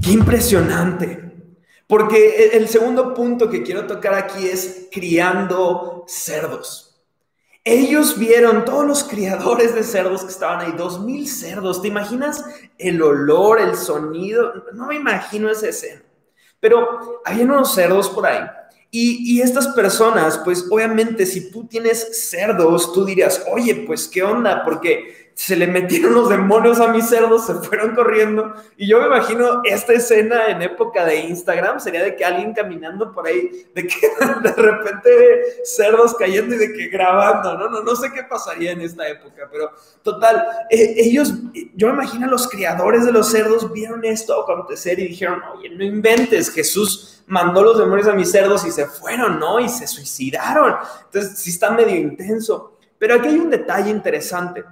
Qué 0.04 0.10
impresionante. 0.10 1.32
Porque 1.86 2.50
el 2.54 2.68
segundo 2.68 3.14
punto 3.14 3.48
que 3.48 3.62
quiero 3.62 3.86
tocar 3.86 4.16
aquí 4.16 4.48
es 4.48 4.88
criando 4.92 6.04
cerdos. 6.08 6.91
Ellos 7.64 8.18
vieron 8.18 8.66
todos 8.66 8.88
los 8.88 9.04
criadores 9.04 9.76
de 9.76 9.84
cerdos 9.84 10.24
que 10.24 10.32
estaban 10.32 10.62
ahí, 10.62 10.74
dos 10.76 11.00
mil 11.00 11.28
cerdos. 11.28 11.82
¿Te 11.82 11.90
imaginas 11.90 12.44
el 12.80 13.02
olor, 13.02 13.62
el 13.62 13.76
sonido? 13.76 14.66
No 14.74 14.88
me 14.88 14.96
imagino 14.96 15.50
esa 15.50 15.70
escena. 15.70 16.02
Pero 16.60 17.22
habían 17.24 17.52
unos 17.52 17.74
cerdos 17.76 18.10
por 18.10 18.26
ahí. 18.26 18.42
Y, 18.90 19.36
y, 19.36 19.42
estas 19.42 19.68
personas, 19.70 20.40
pues 20.44 20.66
obviamente 20.70 21.26
si 21.26 21.50
tú 21.50 21.66
tienes 21.66 22.30
cerdos, 22.30 22.92
tú 22.92 23.06
dirías, 23.06 23.46
oye, 23.50 23.84
pues 23.88 24.08
qué 24.08 24.22
onda, 24.22 24.66
porque 24.66 25.21
se 25.34 25.56
le 25.56 25.68
metieron 25.68 26.14
los 26.14 26.30
demonios 26.30 26.80
a 26.80 26.88
mis 26.88 27.08
cerdos, 27.08 27.48
se 27.48 27.54
fueron 27.56 27.96
corriendo. 27.96 28.54
Y 28.78 28.88
yo 28.88 29.00
me 29.00 29.08
imagino 29.08 29.62
esta 29.64 29.94
escena 29.94 30.48
en 30.48 30.62
época 30.62 31.06
de 31.06 31.18
Instagram, 31.22 31.80
sería 31.80 32.04
de 32.04 32.16
que 32.16 32.26
alguien 32.26 32.54
caminando 32.54 33.12
por 33.12 33.28
ahí, 33.28 33.66
de 33.74 33.88
que 33.88 33.96
de 34.44 34.52
repente 34.52 35.10
cerdos 35.64 36.16
cayendo 36.16 36.56
y 36.56 36.58
de 36.58 36.74
que 36.74 36.88
grabando, 36.90 37.58
¿no? 37.58 37.70
No, 37.70 37.82
no 37.82 37.96
sé 37.96 38.12
qué 38.14 38.24
pasaría 38.24 38.72
en 38.72 38.82
esta 38.82 39.08
época, 39.08 39.48
pero 39.52 39.72
total, 40.04 40.46
eh, 40.70 40.96
ellos, 40.98 41.34
yo 41.76 41.88
me 41.88 41.94
imagino 41.94 42.28
los 42.28 42.48
criadores 42.48 43.06
de 43.06 43.12
los 43.12 43.32
cerdos 43.32 43.72
vieron 43.72 44.06
esto 44.06 44.44
acontecer 44.44 45.00
y 45.00 45.08
dijeron, 45.08 45.42
oye, 45.56 45.70
no 45.70 45.84
inventes, 45.84 46.52
Jesús 46.52 47.24
mandó 47.28 47.64
los 47.64 47.78
demonios 47.78 48.08
a 48.08 48.14
mis 48.14 48.30
cerdos 48.30 48.66
y 48.66 48.72
se 48.72 48.86
fueron, 48.86 49.40
¿no? 49.40 49.60
Y 49.60 49.70
se 49.70 49.88
suicidaron. 49.88 50.76
Entonces, 51.06 51.40
sí 51.40 51.52
está 51.52 51.72
medio 51.72 51.96
intenso. 51.96 52.78
Pero 53.00 53.16
aquí 53.16 53.30
hay 53.30 53.40
un 53.40 53.50
detalle 53.50 53.90
interesante 53.90 54.64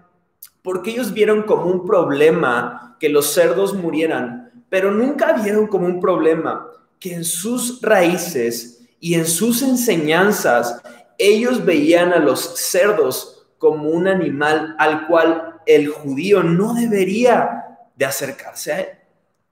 porque 0.62 0.92
ellos 0.92 1.14
vieron 1.14 1.44
como 1.44 1.66
un 1.66 1.86
problema 1.86 2.98
que 3.00 3.10
los 3.10 3.34
cerdos 3.34 3.74
murieran, 3.74 4.64
pero 4.70 4.92
nunca 4.92 5.34
vieron 5.34 5.68
como 5.68 5.86
un 5.86 6.00
problema 6.00 6.68
que 7.00 7.14
en 7.14 7.24
sus 7.24 7.82
raíces 7.82 8.88
y 9.00 9.14
en 9.14 9.26
sus 9.26 9.62
enseñanzas 9.62 10.82
ellos 11.18 11.66
veían 11.66 12.14
a 12.14 12.20
los 12.20 12.58
cerdos 12.58 13.48
como 13.58 13.90
un 13.90 14.08
animal 14.08 14.76
al 14.78 15.08
cual 15.08 15.62
el 15.66 15.90
judío 15.90 16.44
no 16.44 16.74
debería 16.74 17.66
de 17.96 18.06
acercarse 18.06 18.72
a 18.72 18.80
él. 18.82 18.88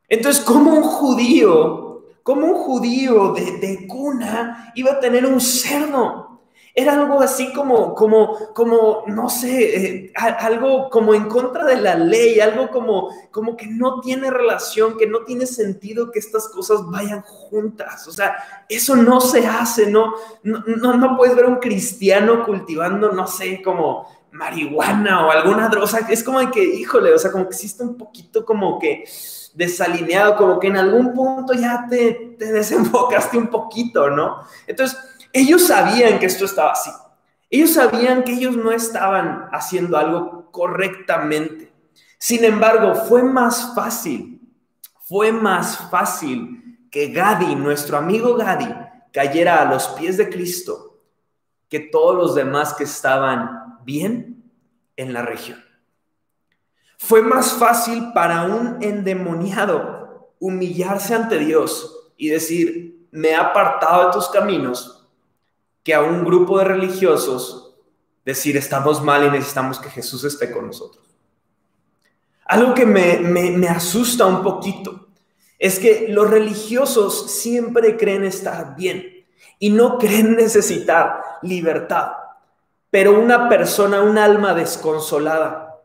Entonces, 0.10 0.44
¿cómo 0.44 0.74
un 0.74 0.84
judío, 0.84 2.06
como 2.24 2.48
un 2.48 2.56
judío 2.56 3.34
de, 3.34 3.58
de 3.58 3.88
cuna 3.88 4.72
iba 4.76 4.94
a 4.94 5.00
tener 5.00 5.26
un 5.26 5.42
cerdo? 5.42 6.27
Era 6.80 6.94
algo 6.94 7.20
así 7.22 7.52
como, 7.54 7.96
como, 7.96 8.54
como, 8.54 9.04
no 9.08 9.30
sé, 9.30 10.04
eh, 10.04 10.14
algo 10.16 10.92
como 10.92 11.16
en 11.16 11.28
contra 11.28 11.66
de 11.66 11.82
la 11.82 11.96
ley, 11.96 12.40
algo 12.40 12.70
como, 12.70 13.10
como 13.32 13.58
que 13.58 13.66
no 13.66 14.00
tiene 14.00 14.30
relación, 14.30 14.96
que 14.96 15.08
no 15.08 15.24
tiene 15.24 15.48
sentido 15.48 16.12
que 16.12 16.20
estas 16.20 16.48
cosas 16.50 16.82
vayan 16.86 17.24
juntas. 17.24 18.08
O 18.08 18.12
sea, 18.12 18.36
eso 18.70 18.96
no 18.96 19.20
se 19.20 19.48
hace, 19.48 19.90
¿no? 19.90 20.14
No, 20.44 20.94
no, 20.94 21.18
puedes 21.18 21.36
ver 21.36 21.48
un 21.48 21.56
cristiano 21.56 22.46
cultivando, 22.46 23.12
no 23.12 23.26
sé, 23.26 23.60
como 23.64 24.08
marihuana 24.30 25.26
o 25.26 25.32
alguna 25.32 25.70
droga. 25.70 25.86
O 25.86 25.88
sea, 25.88 26.02
es 26.08 26.24
como 26.24 26.52
que, 26.52 26.64
híjole, 26.64 27.12
o 27.12 27.18
sea, 27.18 27.32
como 27.32 27.46
que 27.46 27.56
existe 27.56 27.82
un 27.82 27.98
poquito 27.98 28.46
como 28.46 28.78
que 28.78 29.04
desalineado, 29.56 30.36
como 30.36 30.60
que 30.60 30.68
en 30.68 30.78
algún 30.78 31.12
punto 31.16 31.54
ya 31.54 31.88
te, 31.90 32.36
te 32.38 32.52
desenfocaste 32.52 33.36
un 33.36 33.48
poquito, 33.48 34.12
¿no? 34.12 34.44
Entonces, 34.68 34.96
ellos 35.34 35.68
sabían 35.68 36.20
que 36.20 36.26
esto 36.26 36.46
estaba 36.46 36.72
así. 36.72 36.92
Ellos 37.50 37.74
sabían 37.74 38.24
que 38.24 38.34
ellos 38.34 38.58
no 38.58 38.72
estaban 38.72 39.48
haciendo 39.52 39.98
algo 39.98 40.52
correctamente. 40.52 41.72
Sin 42.18 42.44
embargo, 42.44 42.96
fue 42.96 43.24
más 43.24 43.74
fácil, 43.76 44.42
fue 45.02 45.32
más 45.32 45.90
fácil 45.90 46.88
que 46.92 47.10
Gadi, 47.12 47.56
nuestro 47.56 47.98
amigo 47.98 48.36
Gadi, 48.36 48.74
cayera 49.14 49.62
a 49.62 49.72
los 49.72 49.88
pies 49.90 50.18
de 50.18 50.30
Cristo 50.30 51.00
que 51.70 51.80
todos 51.80 52.16
los 52.16 52.36
demás 52.36 52.74
que 52.74 52.86
estaban 52.86 53.80
bien 53.84 54.52
en 54.96 55.14
la 55.14 55.22
región. 55.22 55.64
Fue 56.98 57.22
más 57.22 57.54
fácil 57.54 58.12
para 58.14 58.44
un 58.44 58.82
endemoniado 58.82 60.34
humillarse 60.40 61.14
ante 61.14 61.38
Dios 61.38 62.12
y 62.18 62.30
decir, 62.30 63.08
me 63.12 63.30
he 63.30 63.36
apartado 63.36 64.08
de 64.08 64.14
tus 64.14 64.28
caminos 64.30 64.97
que 65.88 65.94
a 65.94 66.02
un 66.02 66.26
grupo 66.26 66.60
de 66.60 66.66
religiosos 66.66 67.74
decir 68.26 68.58
estamos 68.58 69.02
mal 69.02 69.26
y 69.26 69.32
necesitamos 69.32 69.80
que 69.80 69.90
Jesús 69.90 70.26
esté 70.26 70.52
con 70.52 70.68
nosotros. 70.68 71.02
Algo 72.44 72.74
que 72.74 72.86
me, 72.86 73.20
me, 73.20 73.70
asusta 73.70 74.26
un 74.26 74.44
poquito 74.44 75.08
es 75.58 75.80
que 75.80 76.08
los 76.10 76.30
religiosos 76.30 77.32
siempre 77.32 77.96
creen 77.96 78.26
estar 78.26 78.76
bien 78.76 79.26
y 79.60 79.70
no 79.70 79.98
creen 79.98 80.36
necesitar 80.36 81.22
libertad, 81.42 82.12
pero 82.92 83.18
una 83.18 83.48
persona, 83.48 84.02
un 84.02 84.18
alma 84.18 84.54
desconsolada. 84.54 85.80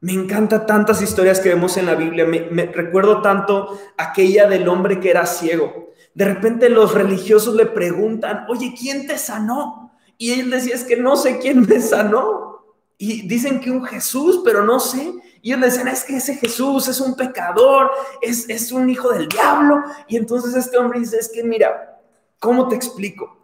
Me 0.00 0.14
encanta 0.14 0.66
tantas 0.66 1.00
historias 1.00 1.38
que 1.38 1.50
vemos 1.50 1.76
en 1.76 1.86
la 1.86 1.94
Biblia. 1.94 2.24
Me, 2.24 2.40
me, 2.50 2.66
recuerdo 2.66 3.22
tanto 3.22 3.78
aquella 3.96 4.48
del 4.48 4.68
hombre 4.68 4.98
que 4.98 5.10
era 5.10 5.26
ciego. 5.26 5.94
De 6.16 6.24
repente 6.24 6.70
los 6.70 6.94
religiosos 6.94 7.54
le 7.54 7.66
preguntan, 7.66 8.46
oye, 8.48 8.74
¿quién 8.74 9.06
te 9.06 9.18
sanó? 9.18 9.92
Y 10.16 10.32
él 10.32 10.48
decía, 10.48 10.74
es 10.74 10.84
que 10.84 10.96
no 10.96 11.14
sé 11.14 11.38
quién 11.38 11.66
me 11.68 11.78
sanó. 11.78 12.64
Y 12.96 13.28
dicen 13.28 13.60
que 13.60 13.70
un 13.70 13.84
Jesús, 13.84 14.40
pero 14.42 14.64
no 14.64 14.80
sé. 14.80 15.12
Y 15.42 15.52
ellos 15.52 15.66
decían, 15.66 15.88
es 15.88 16.04
que 16.04 16.16
ese 16.16 16.36
Jesús 16.36 16.88
es 16.88 17.02
un 17.02 17.16
pecador, 17.16 17.90
es, 18.22 18.48
es 18.48 18.72
un 18.72 18.88
hijo 18.88 19.10
del 19.10 19.28
diablo. 19.28 19.82
Y 20.08 20.16
entonces 20.16 20.56
este 20.56 20.78
hombre 20.78 21.00
dice, 21.00 21.18
es 21.18 21.28
que 21.28 21.44
mira, 21.44 22.00
¿cómo 22.40 22.66
te 22.66 22.76
explico? 22.76 23.36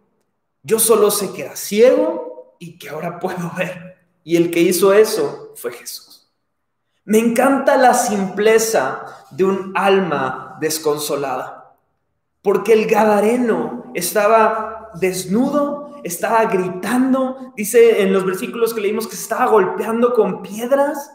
Yo 0.62 0.78
solo 0.78 1.10
sé 1.10 1.30
que 1.34 1.42
era 1.42 1.56
ciego 1.56 2.56
y 2.58 2.78
que 2.78 2.88
ahora 2.88 3.20
puedo 3.20 3.52
ver. 3.54 3.98
Y 4.24 4.36
el 4.36 4.50
que 4.50 4.60
hizo 4.60 4.94
eso 4.94 5.52
fue 5.56 5.72
Jesús. 5.72 6.32
Me 7.04 7.18
encanta 7.18 7.76
la 7.76 7.92
simpleza 7.92 9.26
de 9.30 9.44
un 9.44 9.74
alma 9.76 10.56
desconsolada, 10.58 11.61
porque 12.42 12.72
el 12.72 12.86
Gadareno 12.86 13.90
estaba 13.94 14.90
desnudo, 14.94 16.00
estaba 16.02 16.44
gritando, 16.46 17.52
dice 17.56 18.02
en 18.02 18.12
los 18.12 18.26
versículos 18.26 18.74
que 18.74 18.80
leímos 18.80 19.06
que 19.06 19.16
se 19.16 19.22
estaba 19.22 19.46
golpeando 19.46 20.12
con 20.14 20.42
piedras. 20.42 21.12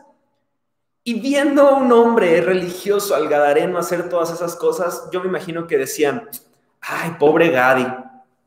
Y 1.03 1.21
viendo 1.21 1.67
a 1.67 1.77
un 1.77 1.91
hombre 1.91 2.41
religioso, 2.41 3.15
al 3.15 3.29
Gadareno, 3.29 3.77
hacer 3.77 4.09
todas 4.09 4.31
esas 4.31 4.55
cosas, 4.55 5.09
yo 5.11 5.21
me 5.21 5.27
imagino 5.27 5.65
que 5.65 5.77
decían, 5.77 6.29
ay, 6.81 7.15
pobre 7.17 7.49
Gadi, 7.49 7.87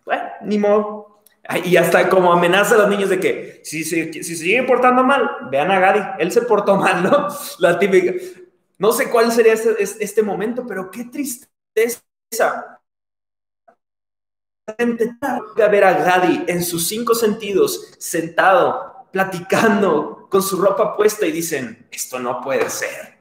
bueno, 0.04 0.24
ni 0.42 0.58
modo, 0.58 1.22
y 1.64 1.76
hasta 1.76 2.08
como 2.08 2.32
amenaza 2.32 2.74
a 2.74 2.78
los 2.78 2.88
niños 2.88 3.08
de 3.08 3.18
que 3.18 3.60
si 3.64 3.82
se, 3.82 4.12
si 4.12 4.36
sigue 4.36 4.62
portando 4.64 5.02
mal, 5.02 5.28
vean 5.50 5.70
a 5.70 5.80
Gadi, 5.80 6.00
él 6.18 6.30
se 6.30 6.42
portó 6.42 6.76
mal, 6.76 7.02
¿no? 7.02 7.28
La 7.58 7.78
típica. 7.78 8.12
No 8.78 8.92
sé 8.92 9.10
cuál 9.10 9.32
sería 9.32 9.54
este, 9.54 9.82
este 9.82 10.22
momento, 10.22 10.66
pero 10.66 10.90
qué 10.90 11.04
tristeza. 11.04 12.00
Ver 15.70 15.84
a 15.84 15.92
Gadi 15.94 16.44
en 16.46 16.62
sus 16.62 16.86
cinco 16.86 17.14
sentidos, 17.14 17.94
sentado, 17.98 19.06
platicando, 19.12 20.28
con 20.30 20.42
su 20.42 20.60
ropa 20.60 20.96
puesta 20.96 21.26
y 21.26 21.32
dicen, 21.32 21.88
esto 21.90 22.20
no 22.20 22.40
puede 22.40 22.70
ser. 22.70 23.18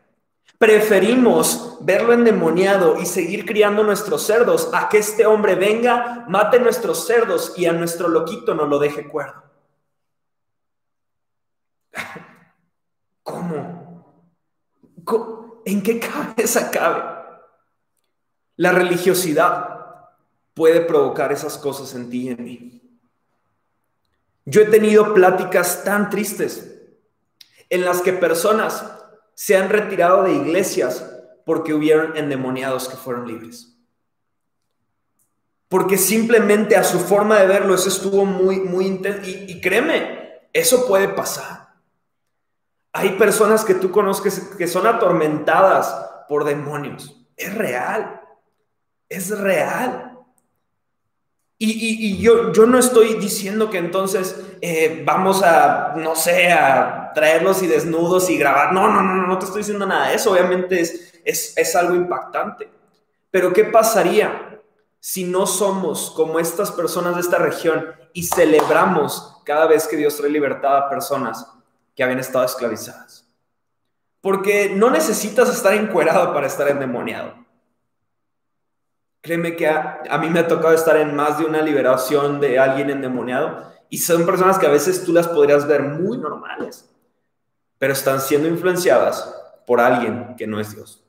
Preferimos 0.59 1.77
verlo 1.81 2.13
endemoniado 2.13 2.99
y 2.99 3.05
seguir 3.05 3.45
criando 3.45 3.83
nuestros 3.83 4.23
cerdos 4.23 4.69
a 4.73 4.89
que 4.89 4.99
este 4.99 5.25
hombre 5.25 5.55
venga, 5.55 6.25
mate 6.27 6.59
nuestros 6.59 7.07
cerdos 7.07 7.53
y 7.57 7.65
a 7.65 7.73
nuestro 7.73 8.09
loquito 8.09 8.53
no 8.53 8.65
lo 8.65 8.77
deje 8.77 9.07
cuerdo. 9.07 9.41
¿Cómo? 13.23 13.79
¿En 15.65 15.81
qué 15.81 15.99
cabeza 15.99 16.69
cabe? 16.69 17.18
La 18.59 18.73
religiosidad 18.73 20.09
puede 20.53 20.81
provocar 20.81 21.31
esas 21.31 21.57
cosas 21.57 21.95
en 21.95 22.09
ti 22.09 22.23
y 22.23 22.29
en 22.31 22.43
mí. 22.43 22.99
Yo 24.43 24.63
he 24.63 24.65
tenido 24.65 25.13
pláticas 25.13 25.85
tan 25.85 26.09
tristes 26.09 26.77
en 27.69 27.85
las 27.85 28.01
que 28.01 28.11
personas 28.11 28.83
se 29.33 29.55
han 29.55 29.69
retirado 29.69 30.23
de 30.23 30.33
iglesias 30.33 31.09
porque 31.45 31.73
hubieron 31.73 32.17
endemoniados 32.17 32.89
que 32.89 32.97
fueron 32.97 33.29
libres. 33.29 33.77
Porque 35.69 35.97
simplemente 35.97 36.75
a 36.75 36.83
su 36.83 36.99
forma 36.99 37.39
de 37.39 37.47
verlo, 37.47 37.75
eso 37.75 37.87
estuvo 37.87 38.25
muy, 38.25 38.59
muy 38.59 38.87
intenso. 38.87 39.21
Y, 39.23 39.61
créeme, 39.61 40.49
eso 40.51 40.85
puede 40.85 41.07
pasar. 41.07 41.75
Hay 42.91 43.11
personas 43.11 43.63
que 43.63 43.75
tú 43.75 43.89
conoces 43.89 44.49
que 44.57 44.67
son 44.67 44.85
atormentadas 44.85 46.25
por 46.27 46.43
demonios. 46.43 47.25
Es 47.37 47.55
real. 47.55 48.19
Es 49.09 49.37
real. 49.37 50.09
Y, 51.61 52.21
yo, 52.21 52.53
yo, 52.53 52.65
no 52.65 52.79
estoy 52.79 53.15
diciendo 53.15 53.69
que 53.69 53.79
entonces 53.79 54.39
eh, 54.61 55.03
vamos 55.05 55.43
a, 55.43 55.93
no 55.97 56.15
sé, 56.15 56.53
a 56.53 57.11
traerlos 57.13 57.61
y 57.61 57.67
desnudos 57.67 58.29
y 58.29 58.37
grabar. 58.37 58.71
No, 58.71 58.87
no, 58.87 59.01
no, 59.01 59.27
no 59.27 59.37
te 59.37 59.43
estoy 59.43 59.59
diciendo 59.59 59.85
nada 59.85 60.07
de 60.07 60.15
eso. 60.15 60.31
Obviamente 60.31 60.79
es, 60.79 61.19
es, 61.25 61.57
es 61.57 61.75
algo 61.75 61.95
impactante. 61.95 62.71
Pero 63.29 63.51
¿qué 63.51 63.65
pasaría 63.65 64.61
si 65.01 65.25
no 65.25 65.45
somos 65.45 66.11
como 66.15 66.39
estas 66.39 66.71
personas 66.71 67.15
de 67.15 67.21
esta 67.21 67.37
región 67.37 67.87
y 68.13 68.23
celebramos 68.23 69.41
cada 69.43 69.67
vez 69.67 69.85
que 69.85 69.97
Dios 69.97 70.15
trae 70.15 70.29
libertad 70.29 70.77
a 70.77 70.89
personas 70.89 71.45
que 71.93 72.03
habían 72.03 72.19
estado 72.19 72.45
esclavizadas? 72.45 73.27
Porque 74.21 74.71
no 74.73 74.89
necesitas 74.89 75.49
estar 75.49 75.73
encuerado 75.73 76.33
para 76.33 76.47
estar 76.47 76.69
endemoniado. 76.69 77.38
Créeme 79.21 79.55
que 79.55 79.67
a, 79.67 80.17
mí 80.21 80.29
me 80.29 80.39
ha 80.39 80.47
tocado 80.47 80.73
estar 80.73 80.95
en 80.97 81.15
más 81.15 81.37
de 81.37 81.45
una 81.45 81.61
liberación 81.61 82.39
de 82.39 82.57
alguien 82.57 82.89
endemoniado 82.89 83.69
y 83.89 83.97
son 83.97 84.25
personas 84.25 84.57
que 84.57 84.67
a 84.67 84.71
veces 84.71 85.03
tú 85.03 85.11
las 85.11 85.27
podrías 85.27 85.67
ver 85.67 85.83
muy 85.83 86.17
normales, 86.17 86.89
pero 87.77 87.93
están 87.93 88.21
siendo 88.21 88.47
influenciadas 88.47 89.35
por 89.67 89.81
alguien 89.81 90.35
que 90.37 90.47
no 90.47 90.59
es 90.59 90.73
Dios. 90.73 91.03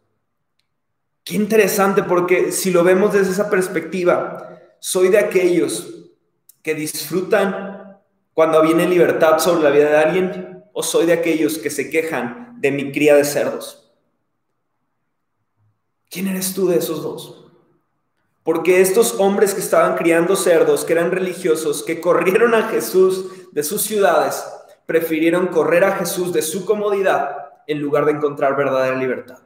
Qué 1.22 1.36
interesante 1.36 2.02
porque 2.02 2.50
si 2.50 2.72
lo 2.72 2.82
vemos 2.82 3.12
desde 3.12 3.30
esa 3.30 3.48
perspectiva, 3.48 4.58
soy 4.80 5.08
de 5.08 5.18
aquellos 5.18 6.10
que 6.62 6.74
disfrutan 6.74 8.00
cuando 8.34 8.62
viene 8.62 8.88
libertad 8.88 9.38
sobre 9.38 9.62
la 9.62 9.70
vida 9.70 9.90
de 9.90 9.96
alguien 9.96 10.64
o 10.72 10.82
soy 10.82 11.06
de 11.06 11.12
aquellos 11.12 11.58
que 11.58 11.70
se 11.70 11.90
quejan 11.90 12.56
de 12.60 12.72
mi 12.72 12.90
cría 12.90 13.14
de 13.14 13.24
cerdos. 13.24 13.92
¿Quién 16.10 16.26
eres 16.26 16.54
tú 16.54 16.68
de 16.68 16.78
esos 16.78 17.02
dos? 17.02 17.39
Porque 18.50 18.80
estos 18.80 19.14
hombres 19.20 19.54
que 19.54 19.60
estaban 19.60 19.94
criando 19.94 20.34
cerdos, 20.34 20.84
que 20.84 20.94
eran 20.94 21.12
religiosos, 21.12 21.84
que 21.84 22.00
corrieron 22.00 22.52
a 22.52 22.64
Jesús 22.64 23.26
de 23.52 23.62
sus 23.62 23.82
ciudades, 23.82 24.44
prefirieron 24.86 25.46
correr 25.46 25.84
a 25.84 25.92
Jesús 25.92 26.32
de 26.32 26.42
su 26.42 26.64
comodidad 26.64 27.30
en 27.68 27.80
lugar 27.80 28.06
de 28.06 28.10
encontrar 28.10 28.56
verdadera 28.56 28.96
libertad. 28.96 29.38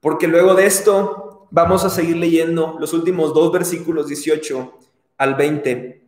Porque 0.00 0.26
luego 0.26 0.54
de 0.54 0.64
esto 0.64 1.46
vamos 1.50 1.84
a 1.84 1.90
seguir 1.90 2.16
leyendo 2.16 2.78
los 2.80 2.94
últimos 2.94 3.34
dos 3.34 3.52
versículos 3.52 4.06
18 4.06 4.78
al 5.18 5.34
20. 5.34 6.02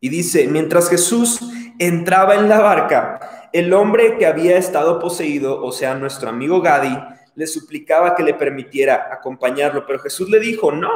Y 0.00 0.08
dice, 0.08 0.48
mientras 0.48 0.88
Jesús 0.88 1.40
entraba 1.78 2.34
en 2.34 2.48
la 2.48 2.60
barca, 2.60 3.50
el 3.52 3.74
hombre 3.74 4.16
que 4.16 4.24
había 4.24 4.56
estado 4.56 4.98
poseído, 5.00 5.62
o 5.62 5.70
sea, 5.70 5.96
nuestro 5.96 6.30
amigo 6.30 6.62
Gadi, 6.62 6.98
le 7.38 7.46
suplicaba 7.46 8.16
que 8.16 8.24
le 8.24 8.34
permitiera 8.34 9.10
acompañarlo, 9.12 9.86
pero 9.86 10.00
Jesús 10.00 10.28
le 10.28 10.40
dijo, 10.40 10.72
no, 10.72 10.90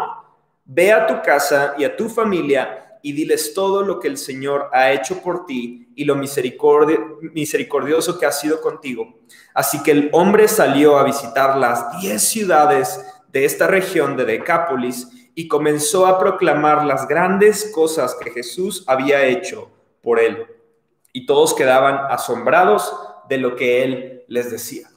ve 0.64 0.90
a 0.90 1.06
tu 1.06 1.22
casa 1.22 1.76
y 1.78 1.84
a 1.84 1.96
tu 1.96 2.08
familia 2.08 2.98
y 3.00 3.12
diles 3.12 3.54
todo 3.54 3.84
lo 3.84 4.00
que 4.00 4.08
el 4.08 4.18
Señor 4.18 4.68
ha 4.72 4.90
hecho 4.90 5.22
por 5.22 5.46
ti 5.46 5.92
y 5.94 6.04
lo 6.04 6.16
misericordioso 6.16 8.18
que 8.18 8.26
ha 8.26 8.32
sido 8.32 8.60
contigo. 8.60 9.20
Así 9.54 9.84
que 9.84 9.92
el 9.92 10.10
hombre 10.12 10.48
salió 10.48 10.98
a 10.98 11.04
visitar 11.04 11.58
las 11.58 12.00
diez 12.00 12.22
ciudades 12.22 13.06
de 13.28 13.44
esta 13.44 13.68
región 13.68 14.16
de 14.16 14.24
Decápolis 14.24 15.30
y 15.36 15.46
comenzó 15.46 16.08
a 16.08 16.18
proclamar 16.18 16.84
las 16.84 17.06
grandes 17.06 17.70
cosas 17.72 18.16
que 18.20 18.32
Jesús 18.32 18.82
había 18.88 19.24
hecho 19.26 19.70
por 20.02 20.18
él. 20.18 20.44
Y 21.12 21.24
todos 21.24 21.54
quedaban 21.54 22.00
asombrados 22.10 22.92
de 23.28 23.38
lo 23.38 23.54
que 23.54 23.84
él 23.84 24.24
les 24.26 24.50
decía. 24.50 24.91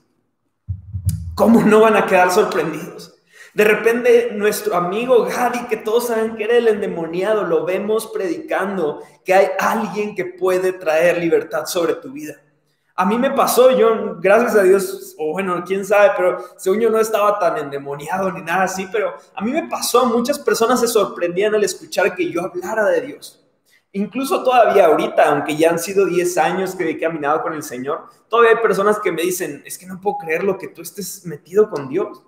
¿Cómo 1.36 1.62
no 1.64 1.82
van 1.82 1.98
a 1.98 2.06
quedar 2.06 2.32
sorprendidos? 2.32 3.14
De 3.54 3.66
repente 3.66 4.30
nuestro 4.32 4.74
amigo 4.74 5.26
Gadi, 5.26 5.68
que 5.68 5.76
todos 5.76 6.08
saben 6.08 6.38
que 6.38 6.46
era 6.46 6.56
el 6.56 6.70
endemoniado, 6.70 7.44
lo 7.44 7.66
vemos 7.66 8.08
predicando 8.08 9.02
que 9.26 9.34
hay 9.34 9.48
alguien 9.60 10.16
que 10.16 10.24
puede 10.24 10.72
traer 10.72 11.18
libertad 11.18 11.66
sobre 11.66 11.96
tu 11.96 12.14
vida. 12.14 12.36
A 12.96 13.06
mí 13.06 13.18
me 13.18 13.32
pasó, 13.32 13.72
yo, 13.72 14.16
gracias 14.22 14.56
a 14.56 14.64
Dios, 14.64 15.14
o 15.18 15.34
bueno, 15.34 15.62
quién 15.68 15.84
sabe, 15.84 16.12
pero 16.16 16.38
según 16.56 16.80
yo 16.80 16.90
no 16.90 17.00
estaba 17.00 17.38
tan 17.38 17.58
endemoniado 17.58 18.32
ni 18.32 18.42
nada 18.42 18.64
así, 18.64 18.88
pero 18.90 19.14
a 19.34 19.42
mí 19.44 19.52
me 19.52 19.68
pasó, 19.68 20.06
muchas 20.06 20.40
personas 20.40 20.80
se 20.80 20.88
sorprendían 20.88 21.54
al 21.54 21.66
escuchar 21.66 22.16
que 22.16 22.32
yo 22.32 22.44
hablara 22.44 22.86
de 22.86 23.02
Dios. 23.02 23.45
Incluso 23.96 24.44
todavía 24.44 24.88
ahorita, 24.88 25.24
aunque 25.30 25.56
ya 25.56 25.70
han 25.70 25.80
sido 25.80 26.06
10 26.06 26.38
años 26.38 26.76
que 26.76 26.90
he 26.90 27.00
caminado 27.00 27.42
con 27.42 27.54
el 27.54 27.64
Señor, 27.64 28.10
todavía 28.28 28.58
hay 28.58 28.62
personas 28.62 29.00
que 29.00 29.10
me 29.10 29.22
dicen, 29.22 29.64
es 29.66 29.78
que 29.78 29.86
no 29.86 30.02
puedo 30.02 30.18
creer 30.18 30.44
lo 30.44 30.58
que 30.58 30.68
tú 30.68 30.82
estés 30.82 31.26
metido 31.26 31.70
con 31.70 31.88
Dios. 31.88 32.22